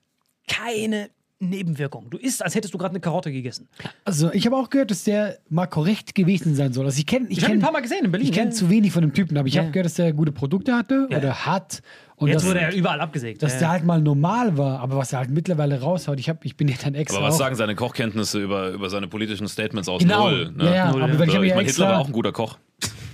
keine 0.49 1.11
Nebenwirkungen. 1.51 2.09
Du 2.11 2.19
isst, 2.19 2.43
als 2.45 2.55
hättest 2.55 2.73
du 2.73 2.79
gerade 2.79 2.93
eine 2.93 3.01
Karotte 3.01 3.31
gegessen. 3.33 3.69
Also, 4.05 4.33
ich 4.33 4.47
habe 4.47 4.57
auch 4.57 4.71
gehört, 4.71 4.91
dass 4.91 5.05
der 5.05 5.39
mal 5.49 5.67
korrekt 5.67 6.15
gewesen 6.15 6.55
sein 6.55 6.73
soll. 6.73 6.85
Also, 6.87 6.99
ich 6.99 7.07
kenne 7.07 7.27
ich 7.29 7.39
Ich 7.39 7.45
habe 7.45 7.53
ihn 7.53 7.59
kenn, 7.59 7.61
ein 7.61 7.65
paar 7.65 7.73
Mal 7.73 7.81
gesehen 7.83 8.05
in 8.05 8.11
Berlin. 8.13 8.29
ich 8.29 8.33
kenn 8.35 8.49
ja. 8.49 8.55
zu 8.55 8.71
wenig 8.71 8.93
von 8.93 9.03
dem 9.03 9.13
Typen, 9.15 9.37
aber 9.37 9.49
ich 9.49 9.55
Ja. 9.55 9.63
habe 9.63 9.73
gehört, 9.73 9.87
dass 9.87 9.95
der 9.95 10.13
gute 10.13 10.33
Produkte 10.33 10.75
hatte 10.75 11.09
Ja. 11.11 11.19
oder 11.19 11.47
hat. 11.47 11.83
Und 12.17 12.29
Jetzt 12.29 12.43
dass, 12.43 12.51
wurde 12.51 12.61
er 12.61 12.73
überall 12.75 13.01
abgesägt. 13.01 13.43
dass 13.43 13.55
Ja. 13.55 13.59
der 13.61 13.71
halt 13.71 13.85
mal 13.85 14.01
normal 14.01 14.57
war, 14.57 14.79
aber 14.79 14.97
was 14.97 15.13
er 15.13 15.19
halt 15.19 15.31
mittlerweile 15.31 15.81
raushaut, 15.81 16.21
ich, 16.21 16.29
hab, 16.29 16.45
ich 16.45 16.57
bin 16.57 16.69
ja 16.69 16.77
dann 16.83 16.95
extra. 16.95 17.19
Aber 17.19 17.27
was 17.27 17.35
auch, 17.35 17.39
sagen 17.41 17.57
seine 17.57 17.75
Kochkenntnisse 17.75 18.41
über, 18.41 18.69
über 18.71 18.89
seine 18.91 19.09
politischen 19.09 19.49
Statements 19.49 19.89
aus 19.89 20.01
Genau. 20.03 20.29
Null? 20.31 20.53
Ne? 20.57 20.65
Ja, 20.67 20.75
ja, 20.75 20.93
Null, 20.93 21.03
aber 21.03 21.13
ja. 21.15 21.23
ich 21.25 21.49
ich 21.49 21.55
meine, 21.55 21.67
Hitler 21.67 21.89
war 21.89 21.99
auch 21.99 22.07
ein 22.07 22.13
guter 22.13 22.31
Koch. 22.33 22.59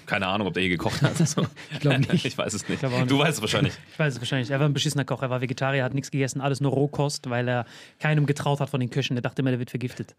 Keine 0.09 0.27
Ahnung, 0.27 0.47
ob 0.47 0.55
der 0.55 0.63
je 0.63 0.71
gekocht 0.71 1.03
hat. 1.03 1.17
So. 1.29 1.47
Ich 1.71 1.81
glaube 1.81 2.01
nicht. 2.01 2.25
Ich 2.25 2.39
weiß 2.39 2.55
es 2.55 2.67
nicht. 2.67 2.83
nicht. 2.83 3.11
Du 3.11 3.19
weißt 3.19 3.35
es 3.35 3.41
wahrscheinlich. 3.43 3.75
Ich 3.93 3.99
weiß 3.99 4.15
es 4.15 4.21
wahrscheinlich. 4.21 4.51
Er 4.51 4.59
war 4.59 4.67
ein 4.67 4.73
beschissener 4.73 5.05
Koch. 5.05 5.21
Er 5.21 5.29
war 5.29 5.43
Vegetarier, 5.43 5.85
hat 5.85 5.93
nichts 5.93 6.11
gegessen, 6.11 6.41
alles 6.41 6.63
nur 6.63 6.73
Rohkost, 6.73 7.29
weil 7.29 7.47
er 7.47 7.67
keinem 8.01 8.25
getraut 8.25 8.61
hat 8.61 8.71
von 8.71 8.81
den 8.81 8.89
Köchen. 8.89 9.19
Er 9.19 9.21
dachte 9.21 9.43
immer, 9.43 9.51
der 9.51 9.59
wird 9.59 9.69
vergiftet. 9.69 10.15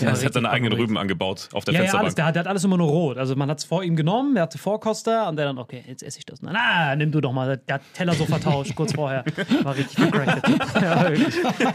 War 0.00 0.08
Er 0.08 0.12
hat 0.12 0.16
seine 0.18 0.28
richtig 0.28 0.46
eigenen. 0.50 0.72
Rüben 0.74 0.98
angebaut 0.98 1.48
auf 1.52 1.64
der 1.64 1.74
Ja, 1.74 1.80
ja, 1.80 1.82
Fensterbank. 1.84 2.04
alles. 2.04 2.14
Der, 2.14 2.24
hat- 2.26 2.34
der 2.36 2.40
hat 2.40 2.46
alles 2.48 2.64
immer 2.64 2.76
nur 2.76 2.88
rot. 2.88 3.18
Also 3.18 3.34
man 3.36 3.50
hat 3.50 3.58
es 3.58 3.64
vor 3.64 3.82
ihm 3.84 3.96
genommen, 3.96 4.36
er 4.36 4.42
hatte 4.42 4.58
Vorkoster 4.58 5.28
und 5.28 5.36
der 5.36 5.46
dann, 5.46 5.58
okay, 5.58 5.82
jetzt 5.86 6.02
esse 6.02 6.18
ich 6.18 6.26
das. 6.26 6.42
Na, 6.42 6.50
na, 6.52 6.96
nimm 6.96 7.10
du 7.12 7.20
doch 7.20 7.32
mal. 7.32 7.56
Der 7.68 7.74
hat 7.76 7.82
Teller 7.94 8.12
so 8.14 8.24
vertauscht, 8.26 8.74
kurz 8.74 8.92
vorher. 8.92 9.24
War 9.62 9.76
richtig 9.76 9.96
gecrackt. 9.96 10.46
Ja, 10.82 11.08
wirklich. 11.08 11.34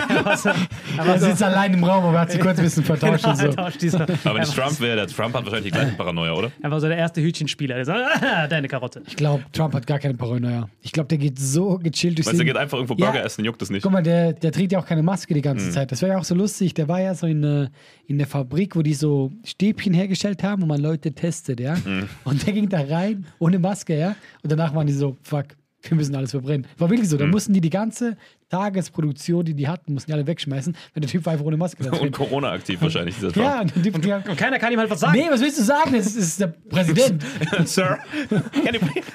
Er 0.09 0.25
war 0.25 0.37
so, 0.37 0.49
er 0.49 1.07
war 1.07 1.19
so 1.19 1.25
sitzt 1.25 1.43
allein 1.43 1.73
im 1.73 1.83
Raum, 1.83 2.05
aber 2.05 2.19
hat 2.21 2.31
sich 2.31 2.39
kurz 2.39 2.57
ein 2.59 2.63
bisschen 2.65 2.83
vertauscht 2.83 3.25
und 3.25 3.37
so. 3.37 3.47
Aber 3.49 3.65
wenn 3.67 4.35
er, 4.35 4.41
es 4.41 4.57
war, 4.57 4.65
Trump 4.67 4.79
wäre, 4.79 4.95
der 4.95 5.07
Trump 5.07 5.33
hat 5.35 5.43
wahrscheinlich 5.45 5.71
die 5.71 5.77
gleiche 5.79 5.95
Paranoia, 5.95 6.33
oder? 6.33 6.51
er 6.61 6.71
war 6.71 6.79
so 6.79 6.87
der 6.87 6.97
erste 6.97 7.21
Hütchenspieler. 7.21 7.75
Der 7.75 7.85
sagt, 7.85 7.99
ah, 8.23 8.47
deine 8.47 8.67
Karotte. 8.67 9.01
Ich 9.07 9.15
glaube, 9.15 9.43
Trump 9.53 9.73
hat 9.73 9.87
gar 9.87 9.99
keine 9.99 10.13
Paranoia. 10.15 10.69
Ich 10.81 10.91
glaube, 10.91 11.07
der 11.07 11.17
geht 11.17 11.39
so 11.39 11.77
gechillt 11.79 12.17
durch 12.17 12.27
Weißt 12.27 12.33
du, 12.33 12.37
der 12.37 12.45
geht 12.45 12.57
einfach 12.57 12.77
irgendwo 12.77 12.95
Ja. 12.95 13.07
Burger 13.11 13.23
essen, 13.25 13.43
juckt 13.45 13.61
es 13.61 13.69
nicht. 13.69 13.83
Guck 13.83 13.91
mal, 13.91 14.03
der, 14.03 14.33
der 14.33 14.51
trägt 14.51 14.71
ja 14.71 14.79
auch 14.79 14.85
keine 14.85 15.03
Maske 15.03 15.33
die 15.33 15.41
ganze 15.41 15.67
Mhm. 15.67 15.71
Zeit. 15.71 15.91
Das 15.91 16.01
wäre 16.01 16.13
ja 16.13 16.17
auch 16.19 16.23
so 16.23 16.35
lustig. 16.35 16.73
Der 16.73 16.87
war 16.87 17.01
ja 17.01 17.13
so 17.15 17.27
in, 17.27 17.43
äh, 17.43 17.67
in 18.11 18.17
der 18.17 18.27
Fabrik, 18.27 18.75
wo 18.75 18.81
die 18.81 18.93
so 18.93 19.31
Stäbchen 19.43 19.93
hergestellt 19.93 20.43
haben, 20.43 20.61
wo 20.61 20.65
man 20.65 20.81
Leute 20.81 21.13
testet, 21.13 21.59
ja. 21.59 21.75
Mhm. 21.75 22.09
Und 22.25 22.45
der 22.45 22.53
ging 22.53 22.67
da 22.67 22.81
rein 22.81 23.25
ohne 23.39 23.57
Maske, 23.57 23.97
ja. 23.97 24.15
Und 24.43 24.51
danach 24.51 24.75
waren 24.75 24.85
die 24.85 24.93
so, 24.93 25.15
fuck, 25.23 25.45
wir 25.89 25.95
müssen 25.97 26.15
alles 26.15 26.31
verbrennen. 26.31 26.67
War 26.77 26.89
wirklich 26.89 27.09
so. 27.09 27.17
Da 27.17 27.25
Mhm. 27.25 27.31
mussten 27.31 27.53
die 27.53 27.61
die 27.61 27.69
ganze 27.69 28.17
Tagesproduktion, 28.49 29.45
die 29.45 29.53
die 29.53 29.67
hatten, 29.67 29.93
mussten 29.93 30.11
die 30.11 30.13
alle 30.13 30.27
wegschmeißen, 30.27 30.75
wenn 30.93 31.01
der 31.01 31.09
Typ 31.09 31.27
einfach 31.27 31.45
ohne 31.45 31.57
Maske 31.57 31.83
da 31.83 31.91
Und 31.91 31.99
drin. 32.01 32.11
Corona 32.11 32.51
aktiv 32.51 32.77
wahrscheinlich, 32.81 33.15
dieser. 33.15 33.35
Ja, 33.41 33.61
und 33.61 34.05
ja. 34.05 34.17
Und 34.17 34.37
keiner 34.37 34.59
kann 34.59 34.71
ihm 34.73 34.79
halt 34.79 34.89
was 34.89 34.99
sagen. 34.99 35.17
Nee, 35.17 35.27
was 35.29 35.41
willst 35.41 35.57
du 35.59 35.63
sagen? 35.63 35.93
Das 35.93 36.05
ist, 36.07 36.17
das 36.17 36.23
ist 36.25 36.39
der 36.39 36.47
Präsident. 36.47 37.23
Sir, 37.65 37.97
can 38.29 38.73
you 38.73 38.79
please? 38.79 39.07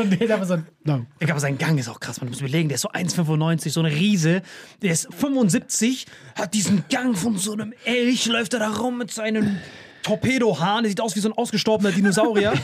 Und 0.00 0.20
der 0.20 0.34
aber 0.34 0.44
so, 0.46 0.58
no. 0.84 1.06
Ich 1.18 1.26
glaube, 1.26 1.40
sein 1.40 1.58
Gang 1.58 1.78
ist 1.78 1.88
auch 1.88 2.00
krass. 2.00 2.20
Man 2.20 2.28
muss 2.30 2.40
überlegen, 2.40 2.68
der 2.68 2.76
ist 2.76 2.82
so 2.82 2.90
1,95, 2.90 3.70
so 3.70 3.80
eine 3.80 3.90
Riese. 3.94 4.42
Der 4.82 4.92
ist 4.92 5.08
75, 5.14 6.06
hat 6.34 6.54
diesen 6.54 6.84
Gang 6.90 7.16
von 7.16 7.36
so 7.38 7.52
einem 7.52 7.72
Elch, 7.84 8.26
läuft 8.26 8.52
er 8.54 8.60
da 8.60 8.70
rum 8.70 8.98
mit 8.98 9.10
seinen 9.10 9.58
Torpedohahn. 10.02 10.82
Der 10.84 10.90
sieht 10.90 11.00
aus 11.00 11.16
wie 11.16 11.20
so 11.20 11.28
ein 11.28 11.36
ausgestorbener 11.36 11.92
Dinosaurier. 11.92 12.52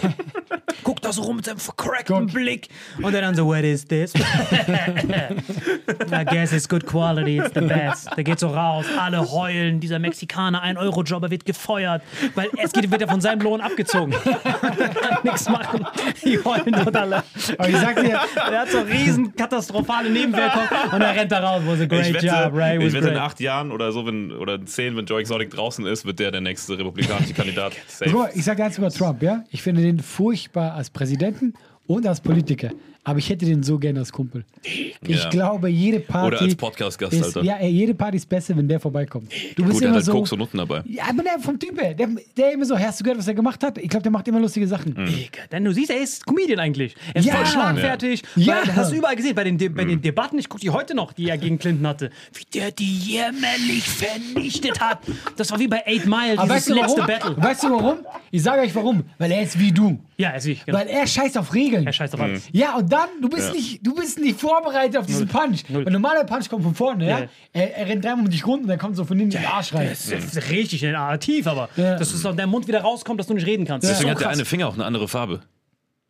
Guckt 0.85 1.05
da 1.05 1.12
so 1.12 1.22
rum 1.22 1.37
mit 1.37 1.44
seinem 1.44 1.59
vercrackten. 1.59 2.27
Blick. 2.29 2.68
Und 3.03 3.14
er 3.14 3.20
dann 3.20 3.35
so, 3.35 3.46
what 3.46 3.64
is 3.64 3.85
this? 3.87 4.12
I 6.11 6.24
guess 6.24 6.53
it's 6.53 6.68
good 6.68 6.87
quality, 6.87 7.38
it's 7.38 7.53
the 7.55 7.61
best. 7.61 8.09
Der 8.16 8.24
geht 8.24 8.38
so 8.38 8.48
raus, 8.48 8.87
alle 8.98 9.31
heulen. 9.31 9.81
Dieser 9.81 9.98
Mexikaner, 9.98 10.62
ein 10.62 10.77
Euro-Jobber, 10.79 11.31
wird 11.31 11.44
gefeuert, 11.44 12.03
weil 12.35 12.48
es 12.62 12.72
geht, 12.72 12.90
wird 12.90 13.03
er 13.03 13.09
von 13.09 13.20
seinem 13.20 13.40
Lohn 13.42 13.61
abgezogen. 13.61 14.14
Er 14.24 14.88
kann 14.88 15.18
nichts 15.24 15.48
machen. 15.48 15.85
Die 16.24 16.38
heulen 16.42 16.72
dort 16.72 16.96
alle. 16.96 17.22
Aber 17.59 17.68
ich 17.68 17.77
sag 17.77 17.96
dir, 17.96 18.20
Der 18.51 18.61
hat 18.61 18.70
so 18.70 18.81
riesen 18.81 19.35
katastrophale 19.37 20.11
Nebenwirkungen 20.11 20.68
und 20.92 21.01
er 21.01 21.14
rennt 21.14 21.33
da 21.33 21.40
raus. 21.40 21.62
Was 21.66 21.81
a 21.81 21.87
great 21.87 22.14
wette, 22.14 22.27
job, 22.27 22.51
Ray. 22.55 22.79
ich 22.79 22.92
wette 22.92 23.09
in 23.09 23.14
great. 23.14 23.22
acht 23.22 23.40
Jahren 23.40 23.72
oder 23.72 23.92
so, 23.92 24.07
wenn, 24.07 24.33
oder 24.33 24.55
in 24.55 24.66
zehn, 24.66 24.96
wenn 24.96 25.07
Joe 25.07 25.20
Exotic 25.20 25.51
draußen 25.51 25.87
ist, 25.87 26.05
wird 26.07 26.18
der 26.18 26.31
der 26.31 26.40
nächste 26.40 26.79
republikanische 26.79 27.28
Kandidat. 27.35 27.75
Safe. 27.87 28.11
Mal, 28.11 28.31
ich 28.35 28.45
sage 28.45 28.64
eins 28.64 28.79
über 28.79 28.91
Trump, 28.91 29.23
ja? 29.23 29.45
Ich 29.51 29.62
finde 29.62 29.83
den 29.83 30.01
furchtbar 30.01 30.75
als 30.75 30.91
Präsidenten 30.91 31.55
und 31.87 32.07
als 32.07 32.21
Politiker. 32.21 32.71
Aber 33.05 33.19
ich 33.19 33.31
hätte 33.31 33.47
den 33.47 33.63
so 33.63 33.79
gerne 33.79 34.01
als 34.01 34.13
Kumpel. 34.13 34.45
Ich 34.63 34.95
Ja. 35.07 35.31
glaube, 35.31 35.71
jede 35.71 36.01
Party. 36.01 36.27
Oder 36.37 36.41
als 36.43 36.55
Podcast-Gast, 36.57 37.13
ist, 37.15 37.25
Alter. 37.25 37.43
Ja, 37.43 37.57
ey, 37.57 37.71
jede 37.71 37.95
Party 37.95 38.19
ist 38.19 38.29
besser, 38.29 38.55
wenn 38.55 38.69
der 38.69 38.79
vorbeikommt. 38.81 39.33
Du 39.57 39.63
bist 39.65 39.75
Gut, 39.75 39.81
der 39.83 39.89
immer 39.89 39.89
hat 39.89 39.95
halt 39.97 40.05
so. 40.05 40.13
Koks 40.13 40.33
und 40.33 40.41
Nutten 40.41 40.59
dabei. 40.59 40.83
Ja, 40.87 41.05
aber 41.09 41.23
der 41.23 41.39
vom 41.39 41.59
Typ 41.59 41.81
her, 41.81 41.95
der, 41.95 42.09
der 42.37 42.53
immer 42.53 42.67
so, 42.67 42.79
hast 42.79 43.01
du 43.01 43.05
gehört, 43.05 43.19
was 43.19 43.27
er 43.29 43.33
gemacht 43.35 43.63
hat? 43.65 43.79
Ich 43.79 43.89
glaube, 43.89 44.03
der 44.03 44.13
macht 44.13 44.29
immer 44.29 44.41
lustige 44.41 44.67
Sachen. 44.69 44.95
Digga, 44.95 45.43
Denn 45.51 45.65
du 45.65 45.73
siehst, 45.73 45.91
er 45.91 46.03
ist 46.03 46.27
Comedian 46.27 46.59
eigentlich. 46.59 46.95
Er 47.15 47.21
ist 47.21 47.27
Ja. 47.27 47.37
voll 47.37 47.47
schlagfertig. 47.47 48.23
Ja. 48.37 48.57
Weil, 48.57 48.65
das 48.67 48.77
hast 48.77 48.93
du 48.93 48.97
überall 48.97 49.17
gesehen 49.17 49.35
bei 49.35 49.45
den, 49.45 49.57
De 49.57 49.69
bei 49.71 49.85
Mhm. 49.85 49.89
den 49.89 50.03
Debatten. 50.03 50.39
Ich 50.39 50.49
gucke 50.51 50.61
die 50.61 50.71
heute 50.71 50.95
noch, 50.95 51.15
die 51.15 51.29
er 51.31 51.39
gegen 51.39 51.59
Clinton 51.59 51.87
hatte. 51.87 52.11
Wie 52.35 52.59
der 52.59 52.73
die 52.73 52.99
jämmerlich 52.99 53.85
vernichtet 53.89 54.81
hat. 54.81 54.99
Das 55.37 55.51
war 55.51 55.59
wie 55.59 55.69
bei 55.69 55.87
Eight 55.87 56.05
Mile, 56.07 56.39
Aber 56.39 56.43
dieses 56.43 56.49
weißt 56.49 56.69
du 56.69 56.75
letzte 56.75 57.01
warum? 57.01 57.07
Battle. 57.07 57.37
Weißt 57.43 57.63
du 57.63 57.71
warum? 57.71 57.99
Ich 58.31 58.43
sage 58.43 58.63
euch 58.63 58.75
warum. 58.75 59.05
Weil 59.19 59.31
er 59.33 59.43
ist 59.43 59.59
wie 59.59 59.73
du. 59.73 59.99
Ja, 60.19 60.31
er 60.31 60.37
ist 60.39 60.47
wie. 60.47 60.59
Genau. 60.67 60.79
Weil 60.79 60.89
er 60.89 61.07
scheißt 61.07 61.39
auf 61.39 61.55
Regeln. 61.55 61.87
Er 61.87 61.93
scheißt 61.93 62.13
auf 62.15 62.21
alles. 62.21 62.49
Ja, 62.53 62.77
und 62.77 62.88
dann, 62.88 63.09
du 63.20 63.29
bist, 63.29 63.48
Ja. 63.48 63.55
nicht, 63.55 63.87
du 63.87 63.94
bist 63.94 64.18
nicht 64.18 64.40
vorbereitet 64.40 64.96
auf 64.96 65.07
diesen 65.07 65.29
Punch. 65.29 65.64
Null. 65.68 65.85
Weil 65.87 65.92
normaler 65.92 66.24
Punch 66.24 66.48
kommt 66.48 66.64
von 66.64 66.74
vorne, 66.74 67.07
ja? 67.07 67.18
Ja. 67.20 67.27
Er, 67.53 67.77
er 67.79 67.87
rennt 67.88 68.05
dreimal 68.05 68.24
um 68.24 68.31
dich 68.31 68.46
rum 68.46 68.61
und 68.62 68.66
dann 68.68 68.79
kommt 68.79 68.96
so 68.96 69.05
von 69.05 69.18
hinten 69.18 69.33
der 69.40 69.53
Arsch 69.53 69.72
rein. 69.74 69.88
Das 69.88 70.07
ist 70.09 70.51
richtig 70.51 70.83
narrativ, 70.83 71.46
aber 71.46 71.68
Ja. 71.77 71.96
dass 71.96 72.12
es 72.12 72.24
aus 72.27 72.37
deinem 72.37 72.51
Mund 72.51 72.68
wieder 72.68 72.81
rauskommt, 72.81 73.18
dass 73.20 73.27
du 73.27 73.35
nicht 73.35 73.46
reden 73.46 73.66
kannst. 73.66 73.88
Deswegen 73.88 74.09
so 74.11 74.14
hat 74.14 74.20
der 74.20 74.29
eine 74.31 74.44
Finger 74.44 74.68
auch 74.68 74.74
eine 74.74 74.85
andere 74.85 75.09
Farbe. 75.09 75.40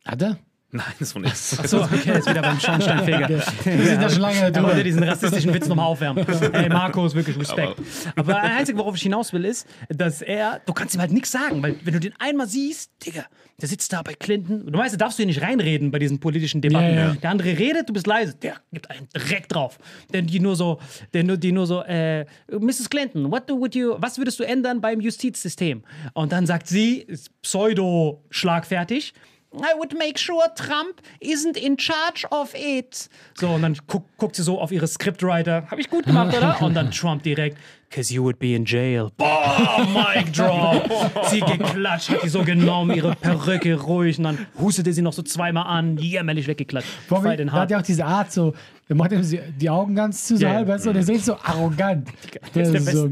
Hat 0.05 0.21
er? 0.21 0.37
Nein, 0.71 0.85
das 0.99 1.15
war 1.15 1.21
nichts. 1.23 1.49
So, 1.69 1.81
okay, 1.81 1.99
jetzt 2.05 2.29
wieder 2.29 2.43
beim 2.43 2.59
Schornsteinfeger. 2.59 3.27
Wir 3.63 3.85
sind 3.85 4.01
da 4.03 4.09
schon 4.09 4.21
lange 4.21 4.51
drüber. 4.51 4.67
wollte 4.67 4.83
diesen 4.83 5.01
rassistischen 5.01 5.51
Witz 5.51 5.67
nochmal 5.67 5.87
aufwärmen. 5.87 6.23
Ey, 6.53 6.69
Markus, 6.69 7.15
wirklich 7.15 7.39
Respekt. 7.39 7.75
Aber, 8.15 8.33
das 8.33 8.43
Einzige, 8.43 8.77
worauf 8.77 8.95
ich 8.95 9.01
hinaus 9.01 9.33
will, 9.33 9.45
ist, 9.45 9.67
dass 9.89 10.21
er, 10.21 10.61
du 10.67 10.73
kannst 10.73 10.93
ihm 10.93 11.01
halt 11.01 11.11
nichts 11.11 11.31
sagen, 11.31 11.63
weil 11.63 11.75
wenn 11.83 11.93
du 11.93 11.99
den 11.99 12.13
einmal 12.19 12.47
siehst, 12.47 12.91
Digga, 13.03 13.25
der 13.59 13.67
sitzt 13.67 13.91
da 13.91 14.03
bei 14.03 14.13
Clinton, 14.13 14.71
du 14.71 14.77
weißt, 14.77 14.93
da 14.93 14.97
darfst 14.97 15.17
du 15.17 15.21
hier 15.21 15.27
nicht 15.27 15.41
reinreden 15.41 15.89
bei 15.89 15.97
diesen 15.97 16.19
politischen 16.19 16.61
Debatten. 16.61 16.95
Ja, 16.95 17.07
ja. 17.07 17.15
Der 17.15 17.29
andere 17.31 17.57
redet, 17.57 17.89
du 17.89 17.93
bist 17.93 18.05
leise, 18.05 18.35
der 18.35 18.57
gibt 18.71 18.91
einen 18.91 19.07
direkt 19.15 19.53
drauf. 19.53 19.79
Denn 20.13 20.27
die 20.27 20.39
nur 20.39 20.55
so, 20.55 20.79
der 21.13 21.23
nur, 21.23 21.37
die 21.37 21.51
nur 21.51 21.65
so, 21.65 21.81
äh, 21.81 22.25
Mrs. 22.47 22.91
Clinton, 22.91 23.31
what 23.31 23.49
do, 23.49 23.59
would 23.59 23.73
you, 23.73 23.95
was 23.97 24.19
würdest 24.19 24.39
du 24.39 24.43
ändern 24.43 24.81
beim 24.81 25.01
Justizsystem? 25.01 25.83
Und 26.13 26.31
dann 26.31 26.45
sagt 26.45 26.67
sie, 26.67 27.07
pseudo-schlagfertig, 27.41 29.13
I 29.51 29.73
would 29.77 29.97
make 29.97 30.19
sure 30.19 30.43
Trump 30.55 31.01
isn't 31.19 31.57
in 31.57 31.75
charge 31.75 32.23
of 32.29 32.53
it. 32.53 33.09
So, 33.33 33.49
und 33.49 33.63
dann 33.63 33.75
guck, 33.87 34.05
guckt 34.17 34.35
sie 34.35 34.43
so 34.43 34.59
auf 34.61 34.71
ihre 34.71 34.87
Scriptwriter. 34.87 35.65
Hab 35.69 35.79
ich 35.79 35.89
gut 35.89 36.05
gemacht, 36.05 36.37
oder? 36.37 36.61
Und 36.61 36.75
dann 36.75 36.91
Trump 36.91 37.23
direkt, 37.23 37.57
cause 37.89 38.13
you 38.13 38.21
would 38.23 38.37
be 38.37 38.53
in 38.53 38.63
jail. 38.63 39.09
Boah, 39.17 39.87
Mic 39.91 40.31
drop. 40.33 40.87
sie 41.29 41.39
geklatscht, 41.39 42.09
hat 42.09 42.21
die 42.23 42.29
so 42.29 42.43
genommen, 42.43 42.95
ihre 42.95 43.15
Perücke 43.15 43.73
ruhig. 43.79 44.19
Und 44.19 44.25
dann 44.25 44.45
hustete 44.59 44.93
sie 44.93 45.01
noch 45.01 45.13
so 45.13 45.23
zweimal 45.23 45.65
an, 45.65 45.97
jämmerlich 45.97 46.47
weggeklatscht. 46.47 46.89
Vor 47.07 47.23
Fight 47.23 47.39
allem, 47.39 47.41
in 47.41 47.47
da 47.47 47.53
hat 47.53 47.71
er 47.71 47.79
auch 47.79 47.83
diese 47.83 48.05
Art 48.05 48.31
so, 48.31 48.53
er 48.87 48.95
macht 48.95 49.11
ihm 49.11 49.21
die 49.57 49.69
Augen 49.69 49.95
ganz 49.95 50.25
zu 50.25 50.37
so 50.37 50.43
Ja, 50.43 50.49
ja. 50.49 50.55
halb, 50.57 50.67
weißt 50.67 50.85
du, 50.85 50.89
und 50.91 50.95
er 50.95 51.09
ist 51.09 51.25
so 51.25 51.35
arrogant. 51.35 52.07
Der 52.53 52.63
ist 52.63 52.73
der 52.73 52.81
so, 52.81 53.09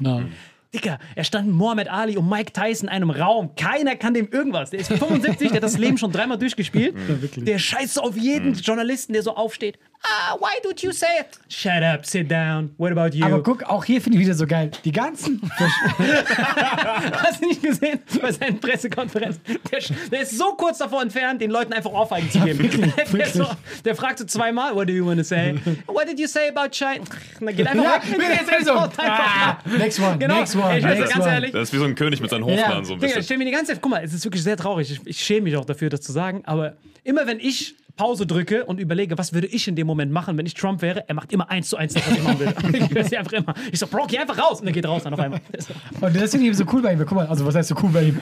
no. 0.00 0.22
Dicker, 0.72 0.98
er 1.16 1.24
stand 1.24 1.48
mit 1.48 1.56
Muhammad 1.56 1.88
Ali 1.88 2.16
und 2.16 2.28
Mike 2.28 2.52
Tyson 2.52 2.88
in 2.88 2.94
einem 2.94 3.10
Raum. 3.10 3.56
Keiner 3.56 3.96
kann 3.96 4.14
dem 4.14 4.28
irgendwas. 4.30 4.70
Der 4.70 4.80
ist 4.80 4.88
75, 4.92 5.48
der 5.48 5.56
hat 5.56 5.62
das 5.64 5.78
Leben 5.78 5.98
schon 5.98 6.12
dreimal 6.12 6.38
durchgespielt. 6.38 6.94
wirklich. 7.20 7.44
der 7.44 7.58
scheißt 7.58 8.00
auf 8.00 8.16
jeden 8.16 8.54
Journalisten, 8.54 9.12
der 9.12 9.22
so 9.22 9.34
aufsteht. 9.34 9.78
Ah, 10.02 10.34
why 10.40 10.58
did 10.66 10.82
you 10.82 10.92
say 10.92 11.20
it? 11.20 11.26
Shut 11.48 11.82
up, 11.82 12.06
sit 12.06 12.26
down. 12.30 12.70
What 12.78 12.90
about 12.90 13.14
you? 13.14 13.24
Aber 13.24 13.42
guck, 13.42 13.62
auch 13.64 13.84
hier 13.84 14.00
finde 14.00 14.16
ich 14.18 14.24
wieder 14.24 14.34
so 14.34 14.46
geil. 14.46 14.70
Die 14.84 14.92
ganzen. 14.92 15.42
Hast 15.58 17.42
du 17.42 17.46
nicht 17.48 17.62
gesehen 17.62 18.00
bei 18.20 18.32
seinen 18.32 18.58
Pressekonferenzen? 18.60 19.42
Der, 19.70 19.80
der 20.10 20.20
ist 20.22 20.38
so 20.38 20.54
kurz 20.54 20.78
davor 20.78 21.02
entfernt, 21.02 21.42
den 21.42 21.50
Leuten 21.50 21.74
einfach 21.74 21.90
Ohrfeigen 21.90 22.30
zu 22.30 22.40
geben. 22.40 22.70
der, 22.96 23.04
der, 23.04 23.26
ist 23.26 23.34
so, 23.34 23.46
der 23.84 23.94
fragt 23.94 24.18
so 24.20 24.24
zweimal, 24.24 24.74
what 24.74 24.88
do 24.88 24.92
you 24.92 25.04
want 25.06 25.18
to 25.18 25.24
say? 25.24 25.54
What 25.86 26.08
did 26.08 26.18
you 26.18 26.26
say 26.26 26.48
about 26.48 26.70
China? 26.72 27.04
Dann 27.38 27.54
geht 27.56 27.66
einfach 27.66 27.84
ja, 27.84 27.94
weg. 27.96 28.02
ich 28.04 28.16
bin 28.16 28.26
jetzt 28.30 28.66
so. 28.66 28.72
Ah, 28.72 29.58
next 29.78 30.00
one, 30.00 30.18
Genau. 30.18 30.38
next 30.40 30.56
one, 30.56 30.78
Ich 30.78 30.84
weiß, 30.84 30.98
next 30.98 31.12
ganz 31.12 31.24
one. 31.24 31.34
ehrlich, 31.34 31.52
Das 31.52 31.62
ist 31.68 31.72
wie 31.74 31.78
so 31.78 31.84
ein 31.84 31.94
König 31.94 32.20
mit 32.20 32.30
seinen 32.30 32.44
Hofnarren 32.44 32.84
so 32.86 32.94
ein 32.94 33.00
Digga, 33.00 33.06
ich 33.08 33.14
bisschen. 33.16 33.22
stell 33.24 33.38
mir 33.38 33.44
die 33.44 33.50
ganze 33.50 33.72
Zeit, 33.72 33.82
guck 33.82 33.90
mal, 33.90 34.02
es 34.02 34.14
ist 34.14 34.24
wirklich 34.24 34.42
sehr 34.42 34.56
traurig. 34.56 34.90
Ich, 34.90 35.00
ich 35.06 35.20
schäme 35.20 35.42
mich 35.42 35.56
auch 35.56 35.64
dafür, 35.66 35.90
das 35.90 36.00
zu 36.00 36.12
sagen, 36.12 36.42
aber 36.46 36.74
immer 37.04 37.26
wenn 37.26 37.38
ich 37.38 37.74
Pause 38.00 38.26
drücke 38.26 38.64
und 38.64 38.80
überlege, 38.80 39.18
was 39.18 39.34
würde 39.34 39.46
ich 39.48 39.68
in 39.68 39.76
dem 39.76 39.86
Moment 39.86 40.10
machen, 40.10 40.38
wenn 40.38 40.46
ich 40.46 40.54
Trump 40.54 40.80
wäre, 40.80 41.06
er 41.06 41.14
macht 41.14 41.30
immer 41.34 41.50
eins 41.50 41.68
zu 41.68 41.76
eins 41.76 41.92
das, 41.92 42.06
was 42.08 42.16
ich 42.16 42.22
machen 42.22 42.38
würde. 42.38 43.00
ich 43.06 43.18
einfach 43.18 43.32
immer. 43.32 43.54
Ich 43.70 43.78
so, 43.78 43.86
Bro, 43.86 44.06
geh 44.08 44.16
einfach 44.16 44.38
raus. 44.38 44.62
Und 44.62 44.68
er 44.68 44.72
geht 44.72 44.86
raus 44.86 45.02
dann 45.02 45.12
auf 45.12 45.20
einmal. 45.20 45.42
Und 46.00 46.16
das 46.16 46.30
finde 46.30 46.46
ich 46.46 46.46
eben 46.46 46.54
so 46.54 46.64
cool 46.72 46.80
bei 46.80 46.94
ihm. 46.94 46.98
Guck 47.00 47.12
mal, 47.12 47.26
also 47.26 47.44
was 47.44 47.54
heißt 47.54 47.68
so 47.68 47.74
cool 47.82 47.90
bei 47.90 48.04
ihm? 48.04 48.18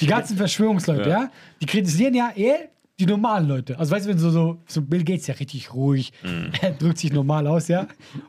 Die 0.00 0.06
ganzen 0.06 0.36
Verschwörungsleute, 0.36 1.08
Ja. 1.08 1.20
ja. 1.22 1.30
die 1.62 1.66
kritisieren 1.66 2.12
ja, 2.12 2.30
er, 2.36 2.68
die 3.00 3.06
normalen 3.06 3.48
Leute. 3.48 3.78
Also 3.78 3.92
weißt 3.92 4.04
du, 4.04 4.10
wenn 4.10 4.18
so, 4.18 4.28
so, 4.28 4.58
so 4.66 4.82
Bill 4.82 5.02
Gates 5.02 5.26
ja 5.26 5.34
richtig 5.34 5.72
ruhig, 5.72 6.12
er 6.60 6.72
drückt 6.72 6.98
sich 6.98 7.10
normal 7.10 7.46
aus, 7.46 7.68
ja. 7.68 7.86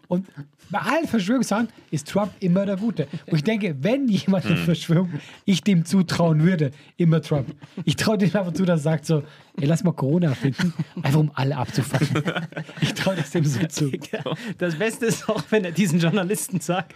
Und 0.08 0.26
bei 0.74 0.80
allen 0.80 1.08
Verschwörungssachen 1.08 1.68
ist 1.92 2.10
Trump 2.10 2.32
immer 2.40 2.66
der 2.66 2.78
Gute. 2.78 3.08
Und 3.28 3.38
ich 3.38 3.44
denke, 3.44 3.76
wenn 3.82 4.08
jemand 4.08 4.48
eine 4.48 4.58
Verschwörung 4.58 5.08
ich 5.46 5.62
dem 5.62 5.86
zutrauen 5.86 6.44
würde, 6.44 6.72
immer 6.98 7.22
Trump. 7.22 7.54
Ich 7.86 7.96
traue 7.96 8.18
dem 8.18 8.36
einfach 8.36 8.54
zu, 8.54 8.66
dass 8.66 8.80
er 8.80 8.84
sagt 8.84 9.06
so, 9.06 9.22
ey, 9.62 9.68
lass 9.68 9.84
mal 9.84 9.92
Corona 9.92 10.30
erfinden, 10.30 10.74
einfach 11.04 11.20
um 11.20 11.32
alle 11.36 11.56
abzufacken. 11.56 12.24
Ich 12.82 12.96
traue 12.96 13.16
das 13.16 13.30
dem 13.30 13.46
so 13.46 13.64
zu. 13.68 13.92
Das 14.58 14.76
Beste 14.76 15.06
ist 15.06 15.30
auch, 15.30 15.44
wenn 15.52 15.64
er 15.64 15.72
diesen 15.72 16.00
Journalisten 16.00 16.60
sagt, 16.60 16.96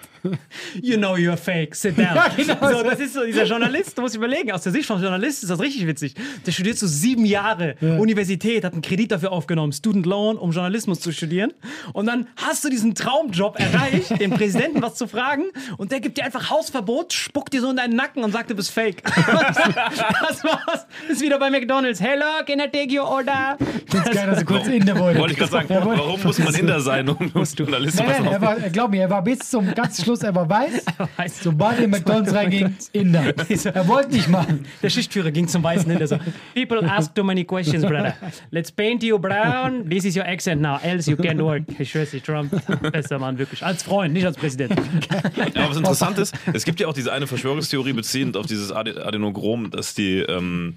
you 0.81 0.97
know 0.97 1.13
you're 1.13 1.37
fake, 1.37 1.75
sit 1.75 1.97
down. 1.97 2.07
Ja, 2.15 2.29
genau. 2.35 2.71
so, 2.71 2.83
das 2.83 2.99
ist 2.99 3.13
so, 3.13 3.25
dieser 3.25 3.45
Journalist, 3.45 3.95
du 3.95 4.01
musst 4.01 4.15
überlegen, 4.15 4.51
aus 4.51 4.63
der 4.63 4.71
Sicht 4.71 4.87
vom 4.87 4.99
Journalist 4.99 5.43
ist 5.43 5.49
das 5.49 5.59
richtig 5.59 5.85
witzig. 5.85 6.15
Der 6.45 6.51
studiert 6.51 6.79
so 6.79 6.87
sieben 6.87 7.25
Jahre 7.25 7.75
Universität, 7.79 8.63
hat 8.63 8.73
einen 8.73 8.81
Kredit 8.81 9.11
dafür 9.11 9.31
aufgenommen, 9.31 9.71
Student 9.71 10.07
Loan, 10.07 10.37
um 10.37 10.51
Journalismus 10.51 10.99
zu 10.99 11.11
studieren. 11.11 11.53
Und 11.93 12.07
dann 12.07 12.27
hast 12.37 12.63
du 12.63 12.69
diesen 12.69 12.95
Traumjob 12.95 13.59
erreicht, 13.73 14.19
dem 14.19 14.31
Präsidenten 14.31 14.81
was 14.81 14.95
zu 14.95 15.07
fragen 15.07 15.43
und 15.77 15.91
der 15.91 15.99
gibt 15.99 16.17
dir 16.17 16.25
einfach 16.25 16.49
Hausverbot, 16.49 17.13
spuckt 17.13 17.53
dir 17.53 17.61
so 17.61 17.69
in 17.69 17.77
deinen 17.77 17.95
Nacken 17.95 18.23
und 18.23 18.31
sagt, 18.31 18.49
du 18.49 18.55
bist 18.55 18.71
fake. 18.71 19.03
das 19.03 20.43
war's. 20.43 20.85
Ist 21.09 21.21
wieder 21.21 21.39
bei 21.39 21.49
McDonalds. 21.49 21.99
Hello, 22.01 22.25
can 22.45 22.59
I 22.59 22.69
take 22.69 22.89
your 22.97 23.07
order? 23.07 23.57
Ich 23.59 23.91
finde 23.91 24.09
es 24.09 24.15
geil, 24.15 24.27
dass 24.27 24.39
er 24.39 24.45
kurz 24.45 24.67
in 24.67 24.85
der 24.85 24.97
wollte. 24.97 25.19
Wollte 25.19 25.33
ich 25.33 25.39
gerade 25.39 25.51
sagen, 25.51 25.67
Er 25.69 25.85
warum 25.85 26.21
muss 26.21 26.39
man 26.39 26.53
Inder 26.53 26.79
sein, 26.79 27.07
um 27.09 27.17
Journalist 27.55 27.97
Nein, 27.99 28.07
was 28.09 28.17
nein, 28.19 28.25
er 28.27 28.35
auf- 28.35 28.41
war, 28.41 28.55
glaub 28.69 28.91
mir, 28.91 29.01
er 29.01 29.09
war 29.09 29.21
bis 29.23 29.39
zum 29.39 29.73
ganz 29.73 30.01
Schluss, 30.03 30.21
er 30.23 30.33
war 30.35 30.49
weiß. 30.49 30.85
weiß. 31.17 31.39
Sobald 31.43 31.77
er 31.79 31.85
in 31.85 31.89
McDonalds 31.91 32.33
reinging, 32.33 32.75
Inder. 32.93 33.33
Er 33.73 33.87
wollte 33.87 34.13
nicht 34.13 34.29
machen. 34.29 34.65
Der 34.81 34.89
Schichtführer 34.89 35.31
ging 35.31 35.47
zum 35.47 35.63
Weißen 35.63 35.89
hin, 35.89 35.97
der 35.99 36.07
so, 36.07 36.17
People 36.53 36.81
ask 36.89 37.13
too 37.13 37.23
many 37.23 37.43
questions, 37.43 37.83
brother. 37.85 38.13
Let's 38.51 38.71
paint 38.71 39.03
you 39.03 39.17
brown. 39.19 39.89
This 39.89 40.05
is 40.05 40.15
your 40.15 40.25
accent 40.25 40.61
now, 40.61 40.77
else 40.83 41.09
you 41.09 41.17
can't 41.17 41.41
work. 41.41 41.63
Ich 41.79 41.91
schwör's 41.91 42.11
dir, 42.11 42.21
Trump, 42.23 42.51
bester 42.91 43.19
Mann, 43.19 43.37
wirklich. 43.37 43.56
Als 43.61 43.83
Freund, 43.83 44.13
nicht 44.13 44.25
als 44.25 44.37
Präsident. 44.37 44.71
Aber 45.55 45.69
was 45.69 45.77
interessant 45.77 46.17
ist, 46.19 46.33
es 46.53 46.65
gibt 46.65 46.79
ja 46.79 46.87
auch 46.87 46.93
diese 46.93 47.11
eine 47.11 47.27
Verschwörungstheorie 47.27 47.93
beziehend 47.93 48.37
auf 48.37 48.45
dieses 48.45 48.71
Ade- 48.71 49.05
Adenochrom, 49.05 49.71
dass 49.71 49.93
die 49.93 50.19
ähm, 50.19 50.75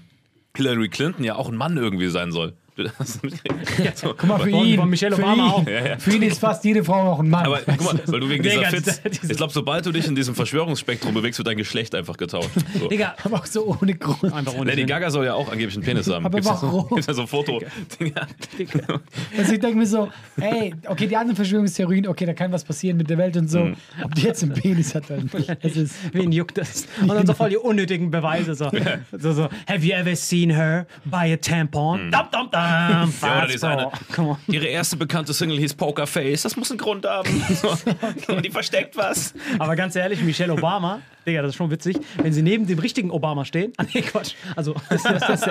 Hillary 0.55 0.89
Clinton 0.89 1.23
ja 1.23 1.35
auch 1.35 1.49
ein 1.49 1.55
Mann 1.55 1.77
irgendwie 1.77 2.09
sein 2.09 2.31
soll. 2.31 2.53
Hast 2.97 3.21
du 3.23 3.27
mitgekriegt? 3.27 3.97
So, 3.97 4.09
Guck 4.17 4.23
mal, 4.27 4.39
für 4.39 4.49
Von- 4.51 4.65
ihn, 4.65 4.79
von 4.79 4.89
Michelle 4.89 5.15
für 5.15 5.21
Obama 5.23 5.43
ihn, 5.45 5.51
auch. 5.51 5.67
Ja, 5.67 5.85
ja. 5.87 5.97
Für 5.99 6.11
ihn 6.15 6.21
ist 6.23 6.39
fast 6.39 6.63
jede 6.63 6.83
Frau 6.83 7.03
noch 7.03 7.19
ein 7.19 7.29
Mann. 7.29 7.45
aber 7.45 7.59
guck 7.65 7.83
mal, 7.83 7.99
weil 8.07 8.19
du 8.19 8.29
wegen 8.29 8.43
dieser 8.43 8.65
Fitz, 8.65 9.01
ich 9.29 9.37
glaube, 9.37 9.53
sobald 9.53 9.85
du 9.85 9.91
dich 9.91 10.07
in 10.07 10.15
diesem 10.15 10.35
Verschwörungsspektrum 10.35 11.13
bewegst, 11.13 11.39
wird 11.39 11.47
dein 11.47 11.57
Geschlecht 11.57 11.93
einfach 11.95 12.17
getauscht. 12.17 12.49
So. 12.79 12.87
Digga, 12.87 13.15
aber 13.23 13.37
auch 13.37 13.45
so 13.45 13.77
ohne 13.81 13.95
Grund. 13.95 14.33
einfach 14.33 14.53
ohne 14.53 14.69
Lady. 14.71 14.85
Gaga 14.85 15.09
soll 15.11 15.25
ja 15.25 15.33
auch 15.33 15.51
angeblich 15.51 15.75
einen 15.75 15.83
Penis 15.85 16.09
haben. 16.09 16.25
Aber 16.25 16.35
Gibt's 16.39 16.49
ja 16.49 16.57
so, 16.57 16.67
warum? 16.67 16.89
gibt's 16.89 17.07
ja 17.07 17.13
so 17.13 17.21
ein 17.21 17.27
Foto. 17.27 17.61
Digga. 17.99 18.27
Also 19.37 19.53
ich 19.53 19.59
denke 19.59 19.77
mir 19.77 19.85
so, 19.85 20.09
ey, 20.39 20.73
okay, 20.87 21.07
die 21.07 21.15
anderen 21.15 21.35
Verschwörungstheorien, 21.35 22.07
okay, 22.07 22.25
da 22.25 22.33
kann 22.33 22.51
was 22.51 22.63
passieren 22.63 22.97
mit 22.97 23.09
der 23.09 23.17
Welt 23.17 23.35
und 23.37 23.49
so. 23.49 23.71
Ob 24.03 24.13
die 24.15 24.23
jetzt 24.23 24.43
einen 24.43 24.53
Penis 24.53 24.93
hat 24.95 25.09
oder 25.09 25.21
nicht. 25.21 25.57
Es 25.61 25.75
ist, 25.77 25.95
Wen 26.13 26.31
juckt 26.31 26.57
das? 26.57 26.87
Und 27.01 27.07
dann 27.09 27.25
so 27.25 27.33
voll 27.33 27.49
die 27.49 27.57
unnötigen 27.57 28.11
Beweise. 28.11 28.55
So, 28.55 28.69
so, 29.17 29.33
so 29.33 29.43
have 29.67 29.85
you 29.85 29.93
ever 29.93 30.15
seen 30.15 30.49
her 30.49 30.85
buy 31.05 31.31
a 31.33 31.37
tampon? 31.37 32.11
Dum, 32.11 32.21
dum, 32.31 32.49
dum. 32.51 32.61
Ja, 33.21 33.47
so. 33.57 33.91
Come 34.13 34.29
on. 34.29 34.37
ihre 34.47 34.65
erste 34.65 34.95
bekannte 34.95 35.33
Single 35.33 35.57
hieß 35.59 35.73
Poker 35.75 36.07
Face. 36.07 36.43
Das 36.43 36.55
muss 36.55 36.71
einen 36.71 36.77
Grund 36.77 37.05
haben. 37.05 37.29
Und 38.27 38.45
die 38.45 38.49
versteckt 38.49 38.95
was. 38.95 39.33
Aber 39.59 39.75
ganz 39.75 39.95
ehrlich, 39.95 40.21
Michelle 40.21 40.53
Obama, 40.53 41.01
Digga, 41.25 41.41
das 41.41 41.49
ist 41.49 41.55
schon 41.57 41.69
witzig, 41.69 41.97
wenn 42.17 42.33
sie 42.33 42.41
neben 42.41 42.65
dem 42.65 42.79
richtigen 42.79 43.11
Obama 43.11 43.45
stehen. 43.45 43.73
Ah, 43.77 43.83
nee, 43.93 44.01
Quatsch. 44.01 44.33
Also, 44.55 44.75
das, 44.89 45.03
das, 45.03 45.21
das, 45.21 45.41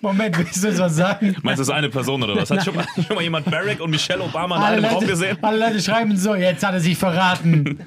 Moment, 0.00 0.38
willst 0.38 0.62
du 0.62 0.68
jetzt 0.68 0.78
was 0.78 0.96
sagen? 0.96 1.36
Meinst 1.42 1.58
du, 1.58 1.62
das 1.62 1.68
ist 1.68 1.70
eine 1.70 1.88
Person 1.88 2.22
oder 2.22 2.36
was? 2.36 2.50
Hat 2.50 2.64
schon 2.64 2.76
mal, 2.76 2.86
schon 3.06 3.16
mal 3.16 3.22
jemand 3.22 3.50
Barack 3.50 3.80
und 3.80 3.90
Michelle 3.90 4.22
Obama 4.22 4.56
in 4.56 4.62
Alle 4.62 4.76
einem 4.76 4.84
Raum 4.86 4.94
Leute, 4.94 5.06
gesehen? 5.06 5.38
alle 5.42 5.58
Leute 5.58 5.80
schreiben 5.80 6.16
so, 6.16 6.34
jetzt 6.34 6.64
hat 6.64 6.74
er 6.74 6.80
sich 6.80 6.96
verraten. 6.96 7.80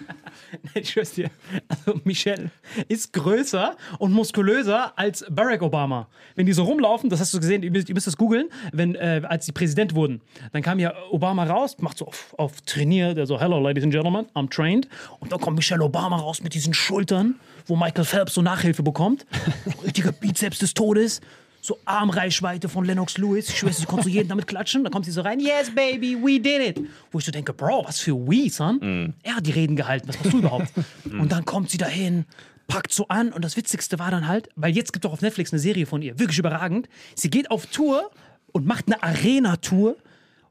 ich 0.74 0.90
schwör's 0.90 1.12
dir. 1.12 1.30
Also, 1.68 2.00
Michelle 2.04 2.52
ist 2.88 3.14
größer 3.14 3.76
und 4.00 4.12
muskulöser 4.12 4.98
als 4.98 5.26
Barack 5.30 5.62
Obama. 5.62 6.08
Wenn 6.36 6.46
die 6.46 6.54
so 6.54 6.64
rumlaufen, 6.64 7.10
das 7.10 7.20
hast 7.20 7.34
du 7.34 7.40
gesehen, 7.40 7.64
ihr 7.64 7.72
müsst, 7.72 7.90
ihr 7.90 7.96
müsst 7.96 8.08
das 8.08 8.18
googeln, 8.18 8.50
wenn, 8.72 8.96
äh, 8.96 9.22
als 9.28 9.46
die 9.46 9.52
Präsident 9.52 9.96
wurden, 9.96 10.22
dann 10.52 10.62
kam 10.62 10.80
ja 10.80 10.94
Obama 11.12 11.44
raus, 11.44 11.78
macht 11.80 11.98
so 11.98 12.08
auf, 12.08 12.34
auf 12.38 12.62
trainiert, 12.62 13.18
der 13.18 13.26
so, 13.26 13.40
hello, 13.40 13.60
ladies 13.60 13.84
and 13.84 13.94
gentlemen, 13.94 14.26
I'm 14.36 14.50
trained. 14.50 14.88
Und 15.20 15.32
dann 15.32 15.40
kommt 15.40 15.58
Michelle 15.58 15.84
Obama 15.84 16.18
raus 16.18 16.42
mit 16.42 16.54
diesen 16.54 16.74
Schultern, 16.74 17.36
wo 17.66 17.76
Michael 17.76 18.06
Phelps 18.06 18.34
so 18.34 18.42
Nachhilfe 18.42 18.84
bekommt. 18.84 19.26
Richtiger 19.84 20.12
Bizeps 20.12 20.60
des 20.60 20.74
Todes. 20.74 21.22
So 21.66 21.80
Armreichweite 21.86 22.68
von 22.68 22.84
Lennox 22.84 23.18
Lewis. 23.18 23.48
Ich 23.48 23.58
schwöre, 23.58 23.72
sie 23.72 23.86
konnte 23.86 24.04
so 24.04 24.10
jeden 24.10 24.28
damit 24.28 24.48
klatschen. 24.48 24.84
Dann 24.84 24.92
kommt 24.92 25.06
sie 25.06 25.12
so 25.12 25.22
rein, 25.22 25.40
yes, 25.40 25.74
baby, 25.74 26.18
we 26.22 26.38
did 26.38 26.78
it. 26.78 26.86
Wo 27.10 27.20
ich 27.20 27.26
so 27.26 27.32
denke, 27.32 27.54
Bro, 27.54 27.86
was 27.88 28.02
für 28.02 28.14
we, 28.16 28.50
son? 28.50 29.14
Er 29.24 29.38
hat 29.38 29.48
die 29.48 29.52
Reden 29.52 29.78
gehalten. 29.78 30.10
Was 30.10 30.18
machst 30.20 30.34
du 30.34 30.40
überhaupt? 30.40 30.68
Und 31.06 31.32
dann 31.32 31.46
kommt 31.46 31.70
sie 31.70 31.78
dahin, 31.78 32.26
packt 32.68 32.92
so 32.92 33.08
an. 33.08 33.32
Und 33.32 33.46
das 33.46 33.56
Witzigste 33.56 33.98
war 33.98 34.12
dann 34.12 34.28
halt, 34.28 34.50
weil 34.58 34.76
jetzt 34.76 34.92
gibt 34.92 35.06
doch 35.06 35.14
auf 35.14 35.22
Netflix 35.22 35.54
eine 35.54 35.60
Serie 35.62 35.86
von 35.86 36.02
ihr, 36.02 36.20
wirklich 36.20 36.38
überragend. 36.38 36.90
Sie 37.16 37.30
geht 37.30 37.50
auf 37.50 37.66
Tour 37.68 38.12
und 38.52 38.66
macht 38.66 38.88
eine 38.88 39.02
Arena-Tour, 39.02 39.96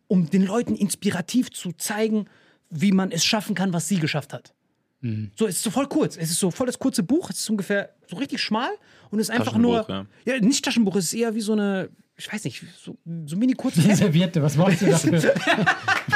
um 0.08 0.30
den 0.30 0.46
Leuten 0.46 0.74
inspirativ 0.74 1.50
zu 1.50 1.72
zeigen, 1.72 2.24
wie 2.70 2.92
man 2.92 3.10
es 3.10 3.22
schaffen 3.22 3.54
kann, 3.54 3.74
was 3.74 3.86
sie 3.86 3.98
geschafft 3.98 4.32
hat. 4.32 4.54
So, 5.36 5.46
es 5.46 5.56
ist 5.56 5.64
so 5.64 5.70
voll 5.70 5.88
kurz. 5.88 6.16
Es 6.16 6.30
ist 6.30 6.38
so 6.38 6.50
voll 6.52 6.66
das 6.68 6.78
kurze 6.78 7.02
Buch. 7.02 7.28
Es 7.28 7.40
ist 7.40 7.50
ungefähr 7.50 7.90
so 8.12 8.18
richtig 8.18 8.40
schmal 8.40 8.70
und 9.10 9.18
ist 9.18 9.30
einfach 9.30 9.56
nur. 9.56 9.86
Taschenbuch, 9.86 10.06
Ja. 10.24 10.38
nicht 10.40 10.64
Taschenbuch, 10.64 10.96
es 10.96 11.04
ist 11.06 11.14
eher 11.14 11.34
wie 11.34 11.40
so 11.40 11.52
eine, 11.52 11.88
ich 12.16 12.32
weiß 12.32 12.44
nicht, 12.44 12.62
so, 12.84 12.96
so 13.26 13.36
mini 13.36 13.54
kurze 13.54 13.80
Eine 13.82 13.96
Serviette, 13.96 14.40
was 14.42 14.56
machst 14.56 14.82
du 14.82 14.86
dafür? 14.86 15.12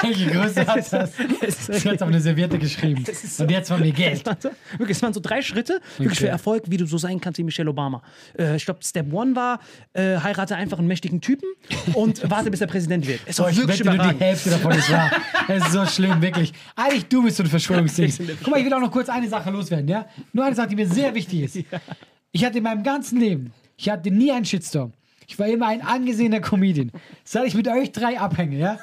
Welche 0.03 0.27
Größe 0.31 0.67
hat 0.67 0.93
das? 0.93 1.13
Sie 1.71 1.89
hat 1.89 2.03
auf 2.03 2.09
eine 2.09 2.21
Serviette 2.21 2.59
geschrieben. 2.59 3.03
Und 3.39 3.51
jetzt 3.51 3.69
von 3.69 3.81
mir 3.81 3.93
Geld. 3.93 4.25
Wirklich, 4.77 4.97
es 4.97 5.03
waren 5.03 5.13
so 5.15 5.21
drei 5.21 5.41
Schritte, 5.43 5.81
wirklich 5.99 6.19
für 6.19 6.29
Erfolg, 6.29 6.65
wie 6.67 6.77
du 6.77 6.87
so 6.87 6.99
sein 6.99 7.21
kannst 7.21 7.39
wie 7.39 7.45
Michelle 7.45 7.71
Obama. 7.71 8.03
Äh, 8.39 8.57
ich 8.57 8.65
glaube, 8.65 8.81
Step 8.85 9.13
One 9.13 9.35
war, 9.35 9.59
äh, 9.95 10.19
heirate 10.19 10.55
einfach 10.57 10.79
einen 10.79 10.87
mächtigen 10.89 11.21
Typen 11.21 11.49
und 11.95 12.21
warte, 12.31 12.51
bis 12.51 12.61
er 12.61 12.67
Präsident 12.67 13.07
wird. 13.07 13.21
Ist 13.27 13.41
Oh, 13.41 13.45
auch 13.45 13.51
ich 13.51 13.57
wirklich 13.57 13.85
wette, 13.85 13.97
nur 13.97 14.13
die. 14.13 14.19
Hälfte 14.21 14.51
davon 14.51 14.73
ist 14.73 14.91
wahr. 14.93 15.11
Es 15.49 15.65
ist 15.65 15.73
so 15.73 15.87
schlimm, 15.87 16.21
wirklich. 16.21 16.53
Eigentlich 16.75 17.07
du 17.07 17.23
bist 17.23 17.37
so 17.37 17.45
ein 17.45 17.49
Verschwörungsding. 17.49 18.13
Guck 18.43 18.49
mal, 18.51 18.59
ich 18.59 18.67
will 18.67 18.75
auch 18.75 18.81
noch 18.81 18.91
kurz 18.91 19.09
eine 19.09 19.29
Sache 19.29 19.49
loswerden, 19.51 19.87
ja? 19.89 20.07
Nur 20.33 20.45
eine 20.45 20.57
Sache, 20.57 20.69
die 20.69 20.75
mir 20.77 20.89
sehr 20.89 21.15
wichtig 21.15 21.43
ist. 21.43 21.57
Ich 22.33 22.45
hatte 22.45 22.59
in 22.59 22.65
meinem 22.65 22.83
ganzen 22.83 23.19
Leben, 23.19 23.53
ich 23.77 23.89
hatte 23.89 24.11
nie 24.11 24.31
einen 24.33 24.45
Shitstorm. 24.45 24.93
Ich 25.29 25.39
war 25.39 25.49
immer 25.49 25.67
ein 25.69 25.83
angesehener 25.83 26.41
Comedian. 26.41 26.93
Seit 27.25 27.47
ich 27.47 27.55
mit 27.55 27.67
euch 27.67 27.91
drei 27.93 28.19
abhänge, 28.21 28.59
ja? 28.59 28.79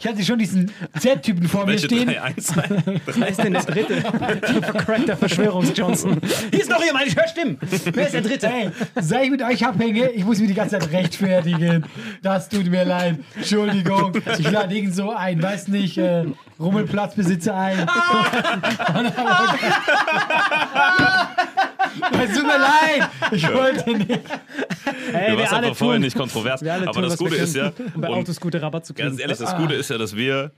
Ich 0.00 0.06
hatte 0.06 0.24
schon 0.24 0.38
diesen 0.38 0.70
Z-Typen 0.98 1.46
vor 1.48 1.64
Welche 1.66 1.86
mir 1.86 1.94
stehen. 2.02 2.08
drei 2.08 2.20
Einzelnen? 2.20 3.00
Wer 3.06 3.28
ist 3.28 3.38
denn 3.38 3.52
der 3.52 3.62
dritte? 3.62 4.02
Crackter 4.02 5.16
Verschwörungs-Johnson. 5.16 6.20
Hier 6.50 6.60
ist 6.60 6.68
noch 6.68 6.84
jemand, 6.84 7.06
ich 7.06 7.16
höre 7.16 7.28
Stimmen. 7.28 7.56
Wer 7.60 8.06
ist 8.06 8.14
der 8.14 8.22
dritte? 8.22 8.48
Hey, 8.48 8.70
seit 9.00 9.24
ich 9.26 9.30
mit 9.30 9.42
euch 9.42 9.64
abhänge, 9.64 10.10
ich 10.10 10.24
muss 10.24 10.40
mich 10.40 10.48
die 10.48 10.54
ganze 10.54 10.80
Zeit 10.80 10.90
rechtfertigen. 10.90 11.84
Das 12.20 12.48
tut 12.48 12.66
mir 12.68 12.84
leid. 12.84 13.20
Entschuldigung. 13.36 14.12
Ich 14.38 14.50
lade 14.50 14.74
irgend 14.74 14.94
so 14.94 15.12
ein, 15.12 15.40
weiß 15.40 15.68
nicht, 15.68 15.98
äh, 15.98 16.24
Rummelplatzbesitzer 16.58 17.54
ein. 17.54 17.86
Es 22.22 22.34
tut 22.34 22.46
mir 22.46 22.58
leid. 22.58 23.08
Ich 23.32 23.52
wollte 23.52 23.90
nicht. 23.96 24.20
Hey, 25.12 25.32
Du 25.32 25.38
warst 25.38 25.52
einfach 25.52 25.76
vorher 25.76 25.98
nicht 25.98 26.16
kontrovers. 26.16 26.62
wir 26.62 26.72
alle 26.72 26.88
Aber 26.88 26.92
tun, 26.92 27.02
das 27.04 27.12
was 27.12 27.20
wir 27.20 27.28
Gute 27.28 27.40
ist 27.42 27.56
ja, 27.56 27.72
um 27.94 28.00
bei 28.00 28.08
Autos 28.08 28.38
gute 28.40 28.60
Rabatt 28.60 28.84
zu 28.86 28.92
kriegen. 28.94 29.08
ganz 29.08 29.20
ehrlich, 29.20 29.38
das 29.38 29.56
Gute 29.56 29.74
ist 29.74 29.88
ja, 29.90 29.96
dass 29.98 30.14
wir 30.14 30.52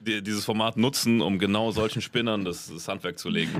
die, 0.00 0.22
dieses 0.22 0.44
Format 0.44 0.76
nutzen, 0.76 1.20
um 1.20 1.38
genau 1.38 1.70
solchen 1.70 2.02
Spinnern 2.02 2.44
das, 2.44 2.70
das 2.72 2.88
Handwerk 2.88 3.18
zu 3.18 3.28
legen. 3.28 3.52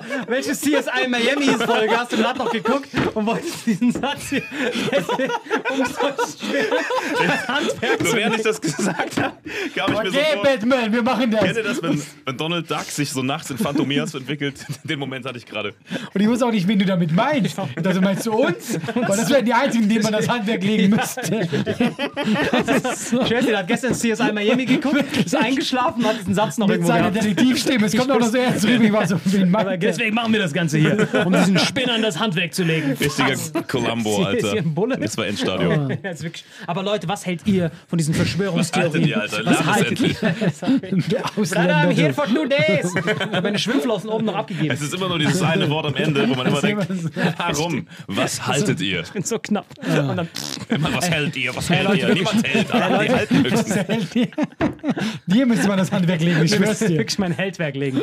Welche 0.28 0.52
CSI 0.52 1.08
Miami-Folge 1.08 1.96
hast 1.96 2.12
du 2.12 2.16
gerade 2.16 2.38
noch 2.38 2.50
geguckt 2.52 2.88
und 3.14 3.26
wolltest 3.26 3.66
diesen 3.66 3.92
Satz 3.92 4.28
hier 4.30 4.42
um 5.70 5.84
so 5.86 6.08
das 6.16 7.48
Handwerk 7.48 7.98
So 8.00 8.04
zu 8.10 8.16
während 8.16 8.36
ich 8.36 8.42
das 8.42 8.60
gesagt 8.60 9.20
habe, 9.20 9.34
kam 9.74 9.92
ich 9.92 10.02
mir 10.02 10.10
so 10.10 10.18
Okay, 10.18 10.26
vor. 10.34 10.42
Batman, 10.42 10.92
wir 10.92 11.02
machen 11.02 11.30
Kennt 11.30 11.42
das. 11.42 11.56
ihr 11.56 11.62
das, 11.62 11.82
wenn, 11.82 12.02
wenn 12.24 12.36
Donald 12.36 12.70
Duck 12.70 12.84
sich 12.84 13.10
so 13.10 13.22
nachts 13.22 13.50
in 13.50 13.58
Phantomias 13.58 14.14
entwickelt? 14.14 14.64
Den 14.84 14.98
Moment 14.98 15.24
hatte 15.26 15.38
ich 15.38 15.46
gerade. 15.46 15.74
Und 16.14 16.20
ich 16.20 16.28
wusste 16.28 16.46
auch 16.46 16.50
nicht, 16.50 16.66
wen 16.68 16.78
du 16.78 16.84
damit 16.84 17.12
meinst. 17.12 17.58
Und 17.58 17.86
also 17.86 18.00
meinst 18.00 18.26
du 18.26 18.32
uns? 18.32 18.78
Weil 18.94 19.04
das 19.16 19.30
wären 19.30 19.44
die 19.44 19.52
einzigen, 19.52 19.88
denen 19.88 20.02
man 20.02 20.12
das 20.12 20.28
Handwerk 20.28 20.62
legen 20.62 20.90
müsste. 20.94 21.48
Der 23.28 23.58
hat 23.58 23.68
gestern 23.68 23.94
CSI 23.94 24.32
Miami 24.32 24.64
geguckt, 24.64 25.04
ist 25.24 25.34
eingeschlafen, 25.36 26.04
hat 26.06 26.18
diesen 26.20 26.34
Satz 26.34 26.58
noch 26.58 26.66
Mit 26.66 26.76
irgendwo 26.76 26.92
seiner 26.92 27.10
gehabt. 27.10 27.24
Detektivstimme. 27.24 27.86
Es 27.86 27.96
kommt 27.96 28.10
auch 28.10 28.18
noch 28.18 28.28
so 28.28 28.36
ernst 28.38 28.66
rüber. 28.66 28.84
Ich 28.84 28.92
war 28.92 29.06
so, 29.06 29.20
wen 29.24 29.50
meint? 29.50 29.80
Deswegen 29.88 30.14
machen 30.14 30.32
wir 30.32 30.40
das 30.40 30.52
Ganze 30.52 30.78
hier, 30.78 31.08
um 31.24 31.32
diesen 31.32 31.58
Spinnern 31.58 32.02
das 32.02 32.18
Handwerk 32.18 32.54
zu 32.54 32.62
legen. 32.64 32.92
Richtiger 32.92 33.34
Columbo, 33.66 34.20
Ist 34.20 34.26
Alter. 34.26 34.50
hier 34.52 34.62
ein 34.62 34.74
Bulle? 34.74 34.98
Das 34.98 35.16
war 35.16 35.26
Endstadion. 35.26 35.88
Wirklich- 36.02 36.44
Aber 36.66 36.82
Leute, 36.82 37.08
was 37.08 37.24
hält 37.26 37.46
ihr 37.46 37.70
von 37.88 37.96
diesen 37.98 38.14
Verschwörungstheorien? 38.14 38.92
haltet 38.92 39.06
ihr, 39.08 39.20
Alter? 39.20 39.36
Was 39.38 39.44
Lernt 39.44 39.60
es 39.60 39.66
haltet 39.66 40.00
ihr? 40.00 40.14
Der 41.08 41.18
Brother, 41.34 41.76
I'm 41.76 41.92
here 41.92 42.12
for 42.12 42.26
two 42.26 42.46
days. 42.46 42.94
Ich 42.94 43.20
habe 43.20 43.42
meine 43.42 43.58
Schwimmflossen 43.58 44.10
oben 44.10 44.24
noch 44.26 44.36
abgegeben. 44.36 44.70
Es 44.70 44.80
ist 44.82 44.94
immer 44.94 45.08
nur 45.08 45.18
dieses 45.18 45.42
eine 45.42 45.68
Wort 45.70 45.86
am 45.86 45.94
Ende, 45.96 46.28
wo 46.28 46.34
man 46.34 46.46
immer 46.46 46.60
denkt, 46.60 46.86
warum? 47.38 47.86
Was 48.06 48.46
haltet 48.46 48.80
ihr? 48.80 49.00
Ich 49.02 49.10
bin 49.12 49.22
so 49.22 49.38
knapp. 49.38 49.66
Und 49.78 50.16
dann, 50.16 50.28
Immer, 50.68 50.94
was 50.94 51.10
hält 51.10 51.36
ihr? 51.36 51.54
Was 51.56 51.70
hält 51.70 51.94
ihr? 51.98 52.14
Niemand 52.14 52.46
hält, 52.46 52.70
aber 52.72 53.04
die 53.04 53.10
halten 53.12 53.44
höchstens. 53.44 53.78
Dir 55.26 55.46
müsste 55.46 55.68
man 55.68 55.78
das 55.78 55.90
Handwerk 55.92 56.20
legen, 56.20 56.42
ich 56.44 56.52
ich 56.52 56.58
schwör's 56.58 56.78
dir. 56.80 56.90
wirklich 56.90 57.18
mein 57.18 57.32
Heldwerk 57.32 57.74
legen. 57.76 58.00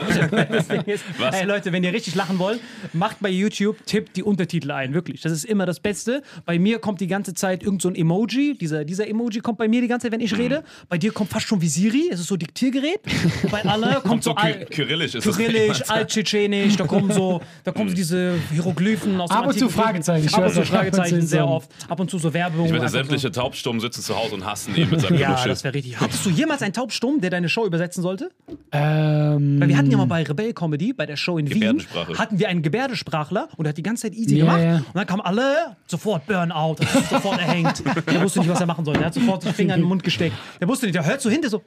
Was? 1.17 1.35
Ey 1.35 1.45
Leute, 1.45 1.64
wenn 1.73 1.83
ihr 1.83 1.93
richtig 1.93 2.15
lachen 2.15 2.39
wollt, 2.39 2.59
macht 2.93 3.17
bei 3.19 3.29
YouTube, 3.29 3.85
tippt 3.85 4.15
die 4.17 4.23
Untertitel 4.23 4.71
ein, 4.71 4.93
wirklich. 4.93 5.21
Das 5.21 5.31
ist 5.31 5.45
immer 5.45 5.65
das 5.65 5.79
Beste. 5.79 6.21
Bei 6.45 6.57
mir 6.59 6.79
kommt 6.79 7.01
die 7.01 7.07
ganze 7.07 7.33
Zeit 7.33 7.63
irgend 7.63 7.81
so 7.81 7.89
ein 7.89 7.95
Emoji. 7.95 8.57
Dieser, 8.57 8.85
dieser 8.85 9.07
Emoji 9.07 9.39
kommt 9.41 9.57
bei 9.57 9.67
mir 9.67 9.81
die 9.81 9.87
ganze 9.87 10.05
Zeit, 10.05 10.11
wenn 10.13 10.19
Mhm. 10.19 10.25
ich 10.25 10.37
rede. 10.37 10.63
Bei 10.89 10.97
dir 10.97 11.11
kommt 11.11 11.29
fast 11.29 11.47
schon 11.47 11.61
wie 11.61 11.67
Siri. 11.67 12.09
Es 12.11 12.19
ist 12.19 12.27
so 12.27 12.37
Diktiergerät. 12.37 12.99
Bei 13.51 13.63
alle 13.65 14.01
kommt, 14.01 14.23
So 14.23 14.31
so 14.31 14.35
Al- 14.35 14.65
Ky- 14.65 14.65
Kyrillisch 14.75 15.15
ist. 15.15 15.23
Kyrillisch, 15.23 15.81
Alttschetschenisch, 15.89 16.75
da 16.77 16.85
kommen 16.85 17.11
so, 17.11 17.41
da 17.63 17.71
kommen 17.71 17.89
so 17.89 17.95
diese 17.95 18.33
Hieroglyphen 18.51 19.19
aus 19.19 19.29
dem 19.29 19.37
Ab 19.37 19.47
und 19.47 19.57
zu. 19.59 19.69
Fragezeichen, 19.69 20.25
ich 20.27 20.33
Ab 20.33 20.45
und 20.45 20.53
zu 20.53 20.63
Fragezeichen, 20.65 21.21
sehr 21.21 21.47
oft. 21.47 21.69
Ab 21.89 21.99
und 21.99 22.09
zu 22.09 22.17
so 22.17 22.33
Werbung. 22.33 22.65
Ich 22.65 22.71
wette, 22.71 22.81
einfach 22.83 22.91
so. 22.91 22.97
sämtliche 22.97 23.31
Taubstummen 23.31 23.79
sitzen 23.81 24.01
zu 24.01 24.15
Hause 24.17 24.35
und 24.35 24.45
hassen 24.45 24.75
ihn 24.75 24.89
mit 24.89 25.01
seinem 25.01 25.17
Ja, 25.19 25.27
Genuschel. 25.29 25.49
das 25.49 25.63
wäre 25.63 25.73
richtig. 25.73 25.99
Hattest 25.99 26.25
du 26.25 26.29
jemals 26.29 26.61
einen 26.61 26.73
Taubstumm, 26.73 27.19
der 27.21 27.29
deine 27.29 27.49
Show 27.49 27.65
übersetzen 27.65 28.01
sollte? 28.03 28.29
Ähm, 28.71 29.59
Weil 29.59 29.69
wir 29.69 29.77
hatten 29.77 29.91
ja 29.91 29.97
mal 29.97 30.05
bei 30.05 30.23
Rebell 30.23 30.53
Comedy, 30.53 30.93
bei 30.93 31.05
der 31.05 31.15
Show 31.17 31.37
in 31.37 31.45
Wien, 31.55 31.83
hatten 32.17 32.39
wir 32.39 32.49
einen 32.49 32.61
Gebärdensprachler 32.61 33.49
und 33.57 33.63
der 33.63 33.69
hat 33.69 33.77
die 33.77 33.83
ganze 33.83 34.03
Zeit 34.03 34.13
easy 34.13 34.37
Ja, 34.37 34.45
gemacht. 34.45 34.61
ja. 34.63 34.75
Und 34.77 34.95
dann 34.95 35.07
kamen 35.07 35.21
alle 35.21 35.75
sofort 35.87 36.25
Burnout, 36.27 36.75
sofort 37.09 37.39
erhängt. 37.39 37.83
Der 38.07 38.21
wusste 38.21 38.39
nicht, 38.39 38.49
was 38.49 38.59
er 38.59 38.67
machen 38.67 38.85
sollte. 38.85 38.99
Der 38.99 39.07
hat 39.07 39.13
sofort 39.13 39.43
die 39.43 39.53
Finger 39.53 39.75
in 39.75 39.81
den 39.81 39.87
Mund 39.87 40.03
gesteckt. 40.03 40.35
Der 40.59 40.67
wusste 40.67 40.85
nicht, 40.85 40.95
der 40.95 41.05
hört 41.05 41.21
so 41.21 41.29
hinter 41.29 41.49
so. 41.49 41.63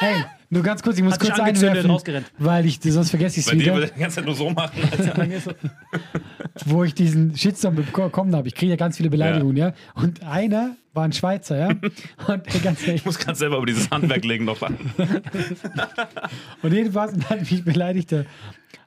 hey, 0.00 0.24
nur 0.48 0.62
ganz 0.62 0.82
kurz, 0.82 0.96
ich 0.96 1.02
muss 1.02 1.14
Hat 1.14 1.20
kurz 1.20 1.40
einwerfen, 1.40 2.24
weil 2.38 2.66
ich 2.66 2.78
sonst 2.82 3.10
vergesse 3.10 3.40
ich 3.40 3.46
es 3.46 3.52
Bei 3.52 3.58
dir 3.58 3.74
wieder, 3.74 3.82
er 3.82 3.90
die 3.90 4.00
ganze 4.00 4.16
Zeit 4.16 4.26
nur 4.26 4.34
so 4.34 4.50
machen. 4.50 4.76
Wo 6.66 6.84
ich 6.84 6.94
diesen 6.94 7.36
Shitstorm 7.36 7.74
bekommen 7.74 8.34
habe. 8.34 8.46
Ich 8.46 8.54
kriege 8.54 8.70
ja 8.70 8.76
ganz 8.76 8.96
viele 8.96 9.10
Beleidigungen, 9.10 9.56
ja. 9.56 9.72
Und 9.94 10.22
einer 10.22 10.76
war 10.94 11.04
ein 11.04 11.12
Schweizer, 11.12 11.58
ja. 11.58 11.68
Und 11.68 12.54
der 12.54 12.60
ganze 12.62 12.92
Ich 12.92 13.04
muss 13.04 13.18
ganz 13.18 13.40
selber 13.40 13.56
über 13.58 13.66
dieses 13.66 13.90
Handwerk 13.90 14.24
legen 14.24 14.44
noch. 14.44 14.60
Und 16.62 16.72
jedenfalls 16.72 17.12
hat 17.28 17.50
mich 17.50 17.64
beleidigt, 17.64 18.14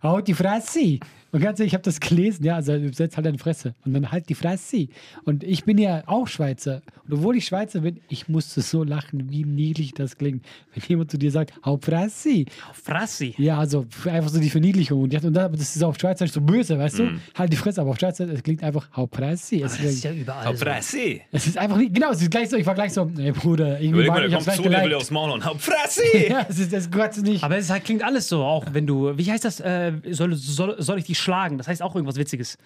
haut 0.01 0.27
die 0.27 0.33
Fresse. 0.33 0.99
Und 1.31 1.41
ganz 1.41 1.59
ehrlich, 1.59 1.71
ich 1.71 1.73
habe 1.75 1.83
das 1.83 1.99
gelesen, 1.99 2.43
ja, 2.43 2.55
also 2.55 2.73
setz 2.91 3.15
halt 3.15 3.25
deine 3.25 3.37
Fresse. 3.37 3.75
Und 3.85 3.93
dann 3.93 4.11
halt 4.11 4.29
die 4.29 4.35
Fresse. 4.35 4.87
Und 5.25 5.43
ich 5.43 5.63
bin 5.63 5.77
ja 5.77 6.03
auch 6.07 6.27
Schweizer. 6.27 6.81
Und 7.07 7.13
obwohl 7.13 7.35
ich 7.37 7.45
Schweizer 7.45 7.81
bin, 7.81 7.99
ich 8.09 8.27
musste 8.29 8.61
so 8.61 8.83
lachen, 8.83 9.29
wie 9.31 9.43
niedlich 9.43 9.93
das 9.93 10.17
klingt. 10.17 10.43
Wenn 10.73 10.83
jemand 10.87 11.11
zu 11.11 11.17
dir 11.17 11.31
sagt, 11.31 11.53
hau 11.65 11.77
Fresse. 11.81 12.45
Frassi. 12.73 13.35
Ja, 13.37 13.59
also 13.59 13.85
einfach 14.05 14.29
so 14.29 14.39
die 14.39 14.49
Verniedlichung. 14.49 15.01
Und, 15.03 15.13
das 15.13 15.75
ist 15.75 15.83
auf 15.83 15.97
Schweizerisch 15.99 16.31
so 16.33 16.41
böse, 16.41 16.77
weißt 16.77 16.99
du? 16.99 17.09
Halt 17.35 17.51
die 17.51 17.57
Fresse, 17.57 17.81
aber 17.81 17.91
auf 17.91 17.99
Schweizerisch, 17.99 18.33
es 18.35 18.43
klingt 18.43 18.63
einfach 18.63 18.87
hau 18.95 19.07
Fresse. 19.11 19.57
Es, 19.57 19.61
Das 19.73 19.79
ist 19.79 19.85
ist- 19.95 20.03
ja 20.03 20.11
überall 20.13 20.55
so. 20.55 20.65
Fresse! 20.65 21.19
es 21.31 21.47
ist 21.47 21.57
einfach 21.57 21.77
nicht, 21.77 21.93
genau, 21.93 22.11
es 22.11 22.21
ist 22.21 22.31
gleich 22.31 22.49
so, 22.49 22.57
ich 22.57 22.65
war 22.65 22.75
gleich 22.75 22.93
so, 22.93 23.09
ey 23.17 23.31
Bruder, 23.31 23.79
irgendwie 23.79 23.87
Überleg 24.03 24.09
mal, 24.09 24.23
ich 24.25 24.29
der 24.29 24.37
kommt 24.37 24.43
gleich 24.45 24.55
zu 24.57 24.63
dir, 24.63 24.83
will 24.83 24.93
aufs 24.95 25.11
Maul 25.11 25.31
und 25.31 25.45
hau 25.45 25.55
Fresse! 25.55 26.01
Ja, 26.29 26.45
es 26.49 26.59
ist, 26.59 26.73
das 26.73 26.89
Gott 26.91 27.17
nicht. 27.17 27.43
Aber 27.43 27.57
es 27.57 27.69
halt, 27.69 27.83
klingt 27.85 28.03
alles 28.03 28.27
so, 28.27 28.43
auch 28.43 28.65
wenn 28.73 28.85
du, 28.85 29.17
wie 29.17 29.31
heißt 29.31 29.45
das, 29.45 29.59
äh, 29.59 29.93
soll, 30.11 30.35
soll, 30.35 30.75
soll 30.81 30.99
ich 30.99 31.05
dich 31.05 31.18
schlagen? 31.19 31.57
Das 31.57 31.67
heißt 31.67 31.81
auch 31.81 31.95
irgendwas 31.95 32.15
Witziges. 32.17 32.57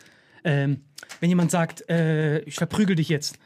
Ähm, 0.43 0.81
wenn 1.19 1.29
jemand 1.29 1.51
sagt, 1.51 1.87
äh, 1.89 2.39
ich 2.41 2.55
verprügel 2.55 2.95
dich 2.95 3.09
jetzt. 3.09 3.37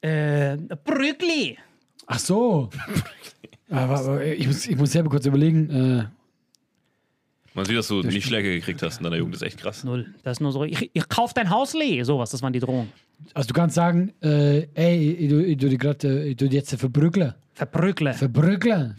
Äh, 0.00 0.56
Prügli. 0.84 1.58
Ach 2.06 2.18
so. 2.18 2.70
aber, 3.70 3.98
aber 3.98 4.24
ich, 4.24 4.46
muss, 4.46 4.66
ich 4.66 4.76
muss 4.76 4.92
selber 4.92 5.08
kurz 5.10 5.24
überlegen. 5.26 5.70
Äh, 5.70 6.04
Man 7.54 7.64
sieht, 7.64 7.76
dass 7.78 7.88
du 7.88 8.02
nicht 8.02 8.26
Schläge 8.26 8.52
gekriegt 8.54 8.82
hast 8.82 8.98
in 8.98 9.04
deiner 9.04 9.16
Jugend, 9.16 9.34
das 9.34 9.42
ist 9.42 9.46
echt 9.48 9.58
krass. 9.60 9.84
Null. 9.84 10.12
Das 10.22 10.36
ist 10.36 10.40
nur 10.40 10.52
so, 10.52 10.64
ich, 10.64 10.90
ich 10.92 11.08
kauf 11.08 11.32
dein 11.32 11.48
Haus 11.50 11.72
leer. 11.72 12.04
Sowas, 12.04 12.30
das 12.30 12.42
waren 12.42 12.52
die 12.52 12.60
Drohungen. 12.60 12.92
also 13.32 13.46
du 13.48 13.54
kannst 13.54 13.74
sagen, 13.76 14.12
äh, 14.22 14.66
ey, 14.74 15.12
ich, 15.12 15.28
tu- 15.30 15.38
ich 15.40 15.56
tu 15.56 15.68
dich 15.68 15.78
gerade, 15.78 16.24
ich 16.26 16.36
tu 16.36 16.44
dich 16.46 16.54
jetzt 16.54 16.74
verbrügeln. 16.78 17.34
Verprügle. 17.54 18.12
Verbrügeln. 18.14 18.94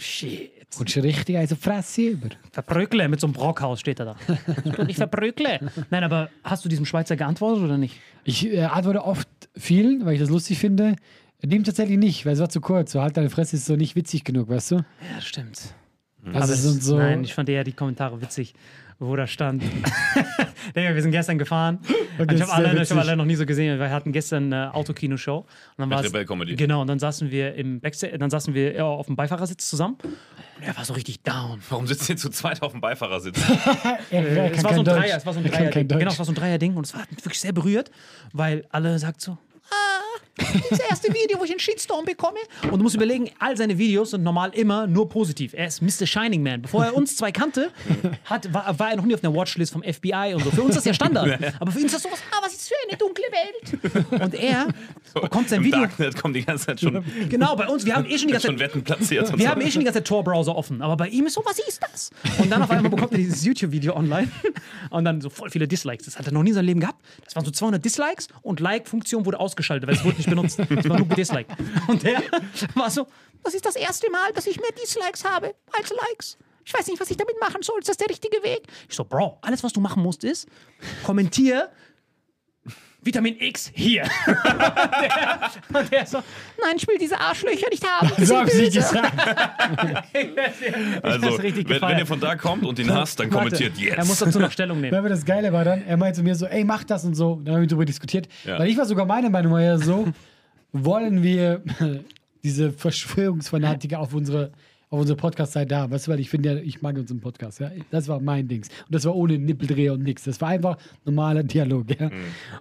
Shit. 0.70 0.78
Kommst 0.78 0.96
du 0.96 1.00
richtig 1.02 1.38
eins 1.38 1.52
auf 1.52 1.60
die 1.60 1.64
Fresse 1.64 2.02
über. 2.02 2.30
Verprügle 2.52 3.08
mit 3.08 3.20
so 3.20 3.28
einem 3.28 3.34
Brockhaus 3.34 3.80
steht 3.80 4.00
er 4.00 4.06
da. 4.06 4.16
Ich 4.88 4.98
verprügle. 4.98 5.72
Nein, 5.90 6.04
aber 6.04 6.30
hast 6.44 6.66
du 6.66 6.70
diesem 6.70 6.86
Schweizer 6.86 7.16
geantwortet 7.16 7.64
oder 7.64 7.78
nicht? 7.78 8.00
Ich 8.24 8.46
äh, 8.46 8.64
antworte 8.64 9.04
oft 9.04 9.28
vielen, 9.56 10.06
weil 10.06 10.14
ich 10.16 10.20
das 10.20 10.30
lustig 10.30 10.60
finde. 10.60 10.96
Dem 11.42 11.64
tatsächlich 11.64 11.98
nicht, 11.98 12.26
weil 12.26 12.34
es 12.34 12.40
war 12.40 12.50
zu 12.50 12.60
kurz. 12.60 12.92
So 12.92 13.02
halt 13.02 13.18
deine 13.18 13.30
Fresse 13.30 13.56
ist 13.56 13.66
so 13.66 13.76
nicht 13.76 13.96
witzig 13.96 14.24
genug, 14.24 14.50
weißt 14.50 14.72
du? 14.72 14.76
Ja, 14.76 15.22
stimmt. 15.22 15.76
Also 16.34 16.56
so. 16.56 16.98
Nein, 16.98 17.24
ich 17.24 17.34
fand 17.34 17.50
eher 17.50 17.64
die 17.64 17.74
Kommentare 17.74 18.20
witzig, 18.22 18.56
wo 19.00 19.16
da 19.16 19.28
stand. 19.28 19.64
Wir 20.74 21.02
sind 21.02 21.12
gestern 21.12 21.38
gefahren. 21.38 21.80
Das 22.18 22.34
ich 22.34 22.42
habe 22.44 22.54
alle, 22.54 22.82
ich 22.82 22.90
hab 22.90 22.98
alle 22.98 23.18
noch 23.18 23.26
nie 23.26 23.36
so 23.36 23.46
gesehen. 23.46 23.78
Wir 23.78 23.90
hatten 23.90 24.14
gestern 24.14 24.46
eine 24.46 24.74
Autokino-Show. 24.74 25.40
Und 25.40 25.48
dann 25.76 25.90
Mit 25.90 25.98
war's- 25.98 26.06
Rebell 26.08 26.24
Comedy. 26.24 26.56
Genau, 26.56 26.80
und 26.80 26.88
dann 26.88 26.98
saßen 26.98 27.30
wir 27.30 27.56
im 27.56 27.82
Backstage, 27.82 28.18
dann 28.18 28.30
saßen 28.30 28.54
wir 28.54 28.74
ja, 28.74 28.86
auf 28.86 29.08
dem 29.08 29.18
Beifahrersitz 29.18 29.68
zusammen. 29.68 29.98
Und 30.02 30.64
er 30.64 30.78
war 30.78 30.86
so 30.86 30.94
richtig 30.94 31.24
down. 31.24 31.62
Warum 31.70 31.88
sitzen 31.88 32.14
ihr 32.14 32.18
zu 32.18 32.30
zweit 32.30 32.62
auf 32.62 32.72
dem 32.72 32.80
Beifahrersitz? 32.80 33.38
er, 34.12 34.26
er 34.26 34.52
es 34.54 34.64
war 34.64 34.74
so 34.74 34.80
ein. 34.80 34.86
Dreier, 34.86 35.18
es 35.18 35.26
war 35.26 35.34
so 35.34 35.40
ein 35.40 35.46
Er 35.46 35.52
Dreier. 35.52 35.84
Genau, 35.84 36.12
es 36.12 36.18
war 36.18 36.26
so 36.26 36.32
ein 36.32 36.36
Dreier-Ding 36.36 36.78
und 36.78 36.86
es 36.86 36.94
mich 36.94 37.04
wirklich 37.26 37.42
sehr 37.42 37.52
berührt, 37.52 37.92
weil 38.32 38.66
alle 38.70 38.98
sagt 38.98 39.20
so, 39.20 39.34
ah, 39.72 39.76
das 40.38 40.80
erste 40.80 41.10
Video, 41.10 41.40
wo 41.40 41.44
ich 41.46 41.52
einen 41.52 41.60
Shitstorm 41.60 42.06
bekomme. 42.06 42.40
Und 42.64 42.80
du 42.80 42.84
musst 42.84 42.96
überlegen, 42.96 43.30
all 43.40 43.56
seine 43.56 43.78
Videos 43.78 44.12
sind 44.12 44.24
normal 44.24 44.52
immer 44.54 44.88
nur 44.88 45.08
positiv. 45.08 45.54
Er 45.54 45.68
ist 45.68 45.82
Mr. 45.82 46.06
Shining 46.06 46.44
Man. 46.44 46.62
Bevor 46.62 46.86
er 46.86 46.96
uns 46.96 47.16
zwei 47.16 47.32
kannte, 47.32 47.72
hat, 48.26 48.54
war, 48.54 48.78
war 48.78 48.92
er 48.92 48.98
noch 48.98 49.06
nie 49.06 49.14
auf 49.14 49.24
einer 49.24 49.34
Watchlist 49.34 49.72
vom 49.72 49.84
FBI 49.84 50.34
und 50.36 50.44
so. 50.44 50.52
Für 50.52 50.62
uns 50.62 50.72
ist 50.72 50.78
das 50.78 50.86
ja 50.86 50.94
Standard. 50.94 51.40
Aber 51.60 51.72
für 51.72 51.80
ihn 51.80 51.86
ist 51.86 51.96
das 51.96 52.04
sowas, 52.04 52.20
ah, 52.32 52.40
was 52.42 52.54
ist 52.54 52.68
für 52.68 52.76
eine 52.88 52.98
dunkle 52.98 53.24
Welt. 53.32 54.22
Und 54.22 54.34
er 54.36 54.68
bekommt 55.14 55.50
sein 55.50 55.60
Im 55.60 55.66
Video. 55.66 55.80
Darknet 55.82 56.22
kommt 56.22 56.36
die 56.36 56.44
ganze 56.44 56.66
Zeit 56.68 56.80
schon, 56.80 57.04
Genau, 57.30 57.56
bei 57.56 57.68
uns, 57.68 57.86
wir 57.86 57.96
haben 57.96 58.06
eh 58.06 58.18
schon 58.18 58.28
die 58.28 58.34
ganze 58.34 58.48
schon 58.48 58.58
Zeit 58.58 58.70
Wetten 58.70 58.84
platziert. 58.84 59.38
Wir 59.38 59.46
so. 59.46 59.52
haben 59.52 59.62
eh 59.62 59.72
schon 59.72 59.80
die 59.80 59.86
ganze 59.86 60.00
Zeit 60.00 60.08
Tor-Browser 60.08 60.56
offen, 60.56 60.82
aber 60.82 60.98
bei 60.98 61.08
ihm 61.08 61.26
ist 61.26 61.34
so, 61.34 61.44
was 61.46 61.60
ist 61.60 61.82
das? 61.82 62.12
Und 62.40 62.52
dann 62.52 62.62
auf 62.62 62.70
einmal 62.72 62.92
bekommt 62.92 63.12
er 63.14 63.18
dieses 63.18 63.44
YouTube-Video 63.46 63.96
online 63.96 64.30
und 64.90 65.06
dann 65.06 65.22
so 65.22 65.30
voll 65.30 65.50
viele 65.50 65.68
Dislikes. 65.68 66.06
Das 66.06 66.20
hat 66.20 66.26
er 66.26 66.34
noch 66.34 66.44
nie 66.44 66.50
in 66.50 66.56
seinem 66.56 66.66
Leben 66.66 66.80
gehabt. 66.80 67.04
Das 67.24 67.36
waren 67.36 67.46
so 67.46 67.52
200 67.52 67.84
Dislikes 67.84 68.28
und 68.42 68.60
Like-Funktion 68.60 69.26
wurde 69.26 69.40
ausgeschaltet, 69.40 69.88
weil 69.88 69.96
es 69.96 70.04
wurde 70.04 70.18
nicht 70.18 70.25
benutzt. 70.26 70.60
Es 70.70 70.90
war 70.90 70.98
nur 70.98 71.08
gedisliked. 71.08 71.52
Und 71.88 72.04
der 72.04 72.22
war 72.74 72.90
so, 72.90 73.08
das 73.44 73.54
ist 73.54 73.66
das 73.66 73.76
erste 73.76 74.10
Mal, 74.12 74.32
dass 74.34 74.48
ich 74.48 74.60
mehr 74.60 74.72
Dislikes 74.72 75.24
habe 75.24 75.56
als 75.78 75.90
Likes. 75.90 76.38
Ich 76.66 76.74
weiß 76.74 76.88
nicht, 76.88 77.00
was 77.00 77.12
ich 77.12 77.18
damit 77.18 77.40
machen 77.40 77.62
soll. 77.62 77.80
Ist 77.80 77.90
das 77.90 77.98
der 77.98 78.10
richtige 78.10 78.42
Weg? 78.44 78.64
Ich 78.90 78.96
so, 78.96 79.04
Bro, 79.06 79.38
alles, 79.42 79.64
was 79.64 79.72
du 79.72 79.80
machen 79.80 80.02
musst, 80.02 80.24
ist, 80.24 80.48
kommentier 81.04 81.70
Vitamin 83.06 83.36
X 83.40 83.72
hier. 83.74 84.04
der, 84.26 85.80
und 85.80 85.92
der 85.92 86.06
so, 86.08 86.18
nein, 86.60 86.76
ich 86.76 86.88
will 86.88 86.98
diese 86.98 87.20
Arschlöcher 87.20 87.70
nicht 87.70 87.86
haben. 87.86 88.10
So 88.18 88.26
sind 88.26 88.38
hab 88.38 88.48
ich 90.14 90.36
böse. 90.36 91.04
Also, 91.04 91.38
wenn, 91.38 91.82
wenn 91.82 92.00
ihr 92.00 92.06
von 92.08 92.20
da 92.20 92.36
kommt 92.36 92.66
und 92.66 92.80
ihn 92.80 92.92
hasst, 92.92 93.20
dann 93.20 93.32
Warte, 93.32 93.50
kommentiert 93.50 93.78
jetzt. 93.78 93.98
Er 93.98 94.06
muss 94.06 94.18
dazu 94.18 94.40
noch 94.40 94.52
Stellung 94.52 94.82
nehmen. 94.82 94.98
Aber 94.98 95.10
das 95.10 95.24
Geile 95.24 95.54
war 95.54 95.64
dann, 95.64 95.86
er 95.86 95.98
meinte 95.98 96.18
zu 96.18 96.24
mir 96.24 96.34
so, 96.34 96.48
ey, 96.48 96.64
mach 96.64 96.84
das 96.84 97.06
und 97.06 97.14
so. 97.14 97.40
Dann 97.44 97.56
haben 97.56 97.62
wir 97.62 97.68
darüber 97.68 97.86
diskutiert. 97.86 98.28
Ja. 98.44 98.58
Weil 98.58 98.70
ich 98.70 98.78
war 98.78 98.86
sogar 98.86 99.06
meine 99.06 99.30
Meinung 99.30 99.54
war 99.54 99.62
ja 99.62 99.78
so, 99.78 100.08
wollen 100.72 101.22
wir 101.22 101.62
diese 102.44 102.72
Verschwörungsfanatiker 102.72 104.00
auf 104.00 104.16
unsere 104.16 104.52
auf 104.96 105.02
unserer 105.02 105.18
Podcast-Seite 105.18 105.76
haben. 105.76 105.92
Weißt 105.92 106.08
du, 106.08 106.12
weil 106.12 106.20
ich 106.20 106.30
finde 106.30 106.54
ja, 106.54 106.62
ich 106.62 106.82
mag 106.82 106.98
unseren 106.98 107.20
Podcast, 107.20 107.60
ja. 107.60 107.72
Das 107.92 108.08
war 108.08 108.20
mein 108.20 108.48
Dings. 108.48 108.70
Und 108.86 108.96
das 108.96 109.06
war 109.06 109.16
ohne 109.16 109.38
Nippeldreher 109.38 109.94
und 109.94 110.04
nichts. 110.04 110.24
Das 110.24 110.42
war 110.42 110.50
einfach 110.50 110.78
normaler 111.06 111.44
Dialog, 111.44 111.86
ja. 112.00 112.10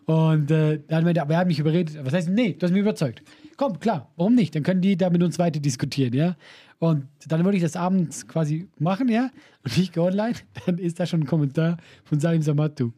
Und 0.06 0.50
äh, 0.50 0.80
dann 0.88 1.06
aber 1.06 1.34
er 1.34 1.40
hat 1.40 1.46
mich 1.46 1.58
überredet. 1.58 1.96
Was 2.04 2.12
heißt, 2.12 2.28
nee, 2.28 2.54
du 2.54 2.64
hast 2.64 2.72
mich 2.72 2.80
überzeugt. 2.80 3.22
Komm, 3.56 3.78
klar, 3.78 4.10
warum 4.16 4.34
nicht? 4.34 4.54
Dann 4.54 4.62
können 4.62 4.80
die 4.80 4.96
da 4.96 5.10
mit 5.10 5.22
uns 5.22 5.38
weiter 5.38 5.60
diskutieren, 5.60 6.12
ja. 6.12 6.36
Und 6.78 7.06
dann 7.28 7.44
wollte 7.44 7.56
ich 7.56 7.62
das 7.62 7.76
abends 7.76 8.26
quasi 8.26 8.68
machen, 8.78 9.08
ja. 9.08 9.30
Und 9.64 9.78
ich 9.78 9.92
gehe 9.92 10.02
online, 10.02 10.34
dann 10.66 10.78
ist 10.78 11.00
da 11.00 11.06
schon 11.06 11.20
ein 11.20 11.26
Kommentar 11.26 11.78
von 12.04 12.20
Salim 12.20 12.42
Samatu, 12.42 12.92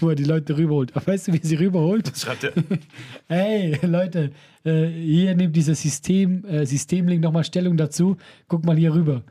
wo 0.00 0.08
er 0.08 0.14
die 0.14 0.24
Leute 0.24 0.56
rüberholt. 0.56 0.94
Aber 0.96 1.06
weißt 1.06 1.28
du, 1.28 1.32
wie 1.32 1.38
er 1.38 1.46
sie 1.46 1.56
rüberholt? 1.56 2.16
Schreibt 2.16 2.44
er. 2.44 2.52
Hey, 3.28 3.78
Leute, 3.82 4.30
äh, 4.64 4.86
hier 4.86 5.34
nimmt 5.34 5.54
dieser 5.56 5.74
System, 5.74 6.44
äh, 6.44 6.64
Systemlink 6.64 7.22
nochmal 7.22 7.44
Stellung 7.44 7.76
dazu. 7.76 8.16
Guck 8.48 8.64
mal 8.64 8.76
hier 8.76 8.94
rüber. 8.94 9.22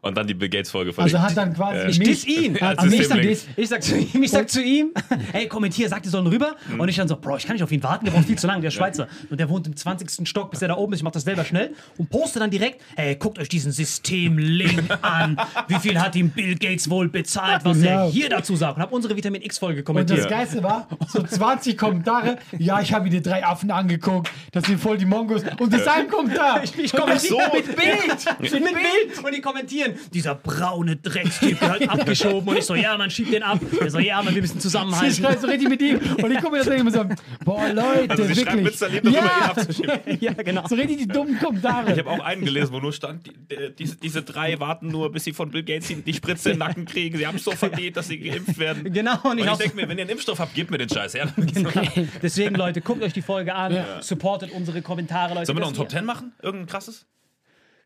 Und 0.00 0.16
dann 0.16 0.26
die 0.28 0.34
Bill 0.34 0.48
Gates-Folge 0.48 0.92
von 0.92 1.04
Also 1.04 1.20
hat 1.20 1.36
dann 1.36 1.52
quasi. 1.54 1.88
Ich 1.88 1.98
mich- 1.98 2.08
diss 2.08 2.24
ihn. 2.26 2.60
Hat 2.60 2.78
Als 2.78 2.92
ich, 2.92 3.08
sag, 3.08 3.18
ich 3.24 3.68
sag 3.68 3.82
zu 3.82 3.96
ihm, 3.96 4.22
ich 4.22 4.30
sag 4.30 4.48
zu 4.48 4.62
ihm, 4.62 4.92
hey, 5.32 5.48
kommentier, 5.48 5.88
sag, 5.88 6.02
die 6.04 6.08
sollen 6.08 6.26
rüber. 6.28 6.54
Mhm. 6.68 6.78
Und 6.80 6.88
ich 6.88 6.96
dann 6.96 7.08
so, 7.08 7.16
Bro, 7.16 7.38
ich 7.38 7.46
kann 7.46 7.54
nicht 7.54 7.62
auf 7.64 7.72
ihn 7.72 7.82
warten, 7.82 8.04
der 8.04 8.12
braucht 8.12 8.26
viel 8.26 8.38
zu 8.38 8.46
lange, 8.46 8.60
der 8.60 8.68
ist 8.68 8.74
Schweizer. 8.74 9.08
Und 9.28 9.40
der 9.40 9.48
wohnt 9.48 9.66
im 9.66 9.74
20. 9.76 10.28
Stock, 10.28 10.50
bis 10.52 10.62
er 10.62 10.68
da 10.68 10.76
oben 10.76 10.92
ist. 10.92 11.00
Ich 11.00 11.02
mach 11.04 11.10
das 11.10 11.24
selber 11.24 11.44
schnell 11.44 11.74
und 11.96 12.08
poste 12.10 12.38
dann 12.38 12.50
direkt, 12.50 12.80
hey, 12.96 13.16
guckt 13.16 13.38
euch 13.40 13.48
diesen 13.48 13.72
Systemlink 13.72 14.82
an. 15.02 15.36
Wie 15.66 15.74
viel 15.76 16.00
hat 16.00 16.14
ihm 16.16 16.30
Bill 16.30 16.54
Gates 16.56 16.88
wohl 16.88 17.08
bezahlt, 17.08 17.64
was 17.64 17.78
er 17.78 17.88
Genau. 17.98 18.10
hier 18.10 18.28
dazu 18.28 18.54
sagt. 18.56 18.76
Und 18.76 18.82
hab 18.82 18.92
unsere 18.92 19.16
Vitamin 19.16 19.42
X-Folge 19.42 19.80
Und 19.80 19.84
kommentiert. 19.84 20.20
das 20.20 20.28
Geilste 20.28 20.62
war, 20.62 20.88
so 21.08 21.22
20 21.22 21.76
Kommentare. 21.76 22.38
Ja, 22.58 22.80
ich 22.80 22.92
habe 22.92 23.04
mir 23.04 23.10
die 23.10 23.22
drei 23.22 23.44
Affen 23.44 23.70
angeguckt. 23.70 24.30
Das 24.52 24.64
sind 24.64 24.80
voll 24.80 24.96
die 24.98 25.06
Mongos. 25.06 25.42
Und 25.58 25.72
das 25.72 25.86
ein 25.86 26.08
Kommentar. 26.08 26.62
Ich, 26.62 26.76
ich 26.78 26.92
kommentiere 26.92 27.42
so. 27.50 27.56
mit 27.56 27.66
Bild. 27.66 28.40
mit 28.40 28.50
Bild. 28.52 29.24
Und 29.24 29.34
die 29.34 29.40
kommentieren, 29.40 29.87
dieser 30.12 30.34
braune 30.34 30.96
Dreckstyp 30.96 31.60
gehört 31.60 31.88
abgeschoben. 31.88 32.48
Und 32.48 32.56
ich 32.58 32.64
so, 32.64 32.74
ja, 32.74 32.96
man 32.96 33.10
schiebt 33.10 33.32
den 33.32 33.42
ab. 33.42 33.60
Der 33.80 33.90
so, 33.90 33.98
ja, 33.98 34.22
man, 34.22 34.34
wir 34.34 34.42
müssen 34.42 34.56
Ich 34.56 34.62
zusammenhalten. 34.62 35.14
schreibe 35.24 35.40
so 35.40 35.46
richtig 35.46 35.68
mit 35.68 35.82
ihm. 35.82 35.98
Und 36.22 36.30
ich 36.30 36.38
gucke 36.40 36.52
mir 36.52 36.58
das 36.64 36.66
immer 36.68 36.90
so, 36.90 37.04
boah, 37.44 37.68
Leute, 37.68 38.10
Also 38.10 38.24
sie 38.24 38.36
wirklich. 38.36 38.64
Witz 38.66 38.78
daneben, 38.78 39.12
darüber 39.12 39.20
ihn 39.20 39.40
ja, 39.40 39.50
abzuschieben. 39.50 39.98
ja, 40.20 40.32
genau. 40.32 40.66
so 40.68 40.74
richtig 40.74 40.98
die 40.98 41.08
dummen 41.08 41.38
Kommentare. 41.38 41.92
Ich 41.92 41.98
habe 41.98 42.10
auch 42.10 42.20
einen 42.20 42.44
gelesen, 42.44 42.72
wo 42.72 42.80
nur 42.80 42.92
stand, 42.92 43.26
die, 43.26 43.32
die, 43.32 43.74
diese, 43.78 43.96
diese 43.96 44.22
drei 44.22 44.58
warten 44.60 44.88
nur, 44.88 45.10
bis 45.12 45.24
sie 45.24 45.32
von 45.32 45.50
Bill 45.50 45.62
Gates 45.62 45.88
die, 45.88 46.12
Spritze 46.14 46.50
in 46.50 46.54
den 46.58 46.66
Nacken 46.66 46.84
kriegen. 46.84 47.16
Sie 47.18 47.26
haben 47.26 47.36
es 47.36 47.44
so 47.44 47.52
verdient, 47.52 47.96
dass 47.96 48.08
sie 48.08 48.18
geimpft 48.18 48.58
werden. 48.58 48.92
Genau, 48.92 49.14
und 49.24 49.32
Und 49.32 49.38
ich 49.38 49.46
ich 49.46 49.52
denke 49.58 49.76
mir, 49.76 49.88
wenn 49.88 49.98
ihr 49.98 50.02
einen 50.02 50.10
Impfstoff 50.10 50.38
habt, 50.38 50.54
gebt 50.54 50.70
mir 50.70 50.78
den 50.78 50.88
Scheiß 50.88 51.14
her. 51.14 51.28
Deswegen, 52.22 52.54
Leute, 52.54 52.80
guckt 52.80 53.02
euch 53.02 53.12
die 53.12 53.22
Folge 53.22 53.54
an, 53.54 53.76
supportet 54.00 54.50
unsere 54.52 54.82
Kommentare, 54.82 55.34
Leute. 55.34 55.46
Sollen 55.46 55.58
wir 55.58 55.62
noch 55.62 55.68
ein 55.68 55.74
Top 55.74 55.86
ihr- 55.86 55.90
10 55.90 56.04
machen? 56.04 56.32
Irgendein 56.42 56.66
krasses? 56.66 57.06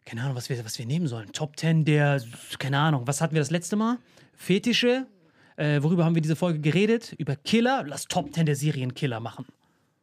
Keine 0.04 0.22
Ahnung, 0.22 0.34
was 0.36 0.48
wir, 0.48 0.64
was 0.64 0.78
wir 0.78 0.86
nehmen 0.86 1.06
sollen. 1.06 1.32
Top 1.32 1.56
10 1.58 1.84
der, 1.84 2.22
keine 2.58 2.78
Ahnung, 2.78 3.06
was 3.06 3.20
hatten 3.20 3.34
wir 3.34 3.40
das 3.40 3.50
letzte 3.50 3.76
Mal? 3.76 3.98
Fetische. 4.34 5.06
Äh, 5.56 5.82
worüber 5.82 6.04
haben 6.04 6.14
wir 6.14 6.22
diese 6.22 6.36
Folge 6.36 6.58
geredet? 6.60 7.14
Über 7.18 7.36
Killer. 7.36 7.84
Lass 7.86 8.06
Top 8.06 8.34
10 8.34 8.46
der 8.46 8.56
Serienkiller 8.56 9.20
machen. 9.20 9.46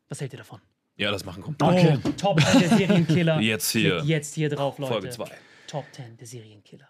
Was 0.07 0.21
hält 0.21 0.33
ihr 0.33 0.37
davon? 0.37 0.61
Ja, 0.95 1.11
das 1.11 1.25
machen 1.25 1.43
kommt. 1.43 1.61
Okay. 1.61 1.97
Oh, 2.03 2.09
Top 2.17 2.41
10 2.41 2.59
der 2.59 2.69
Serienkiller. 2.77 3.39
Jetzt 3.41 3.71
hier. 3.71 3.99
Steht 3.99 4.09
Jetzt 4.09 4.35
hier 4.35 4.49
drauf, 4.49 4.77
Leute. 4.77 4.93
Folge 4.93 5.09
2. 5.09 5.31
Top 5.67 5.85
10 5.91 6.17
der 6.17 6.27
Serienkiller. 6.27 6.89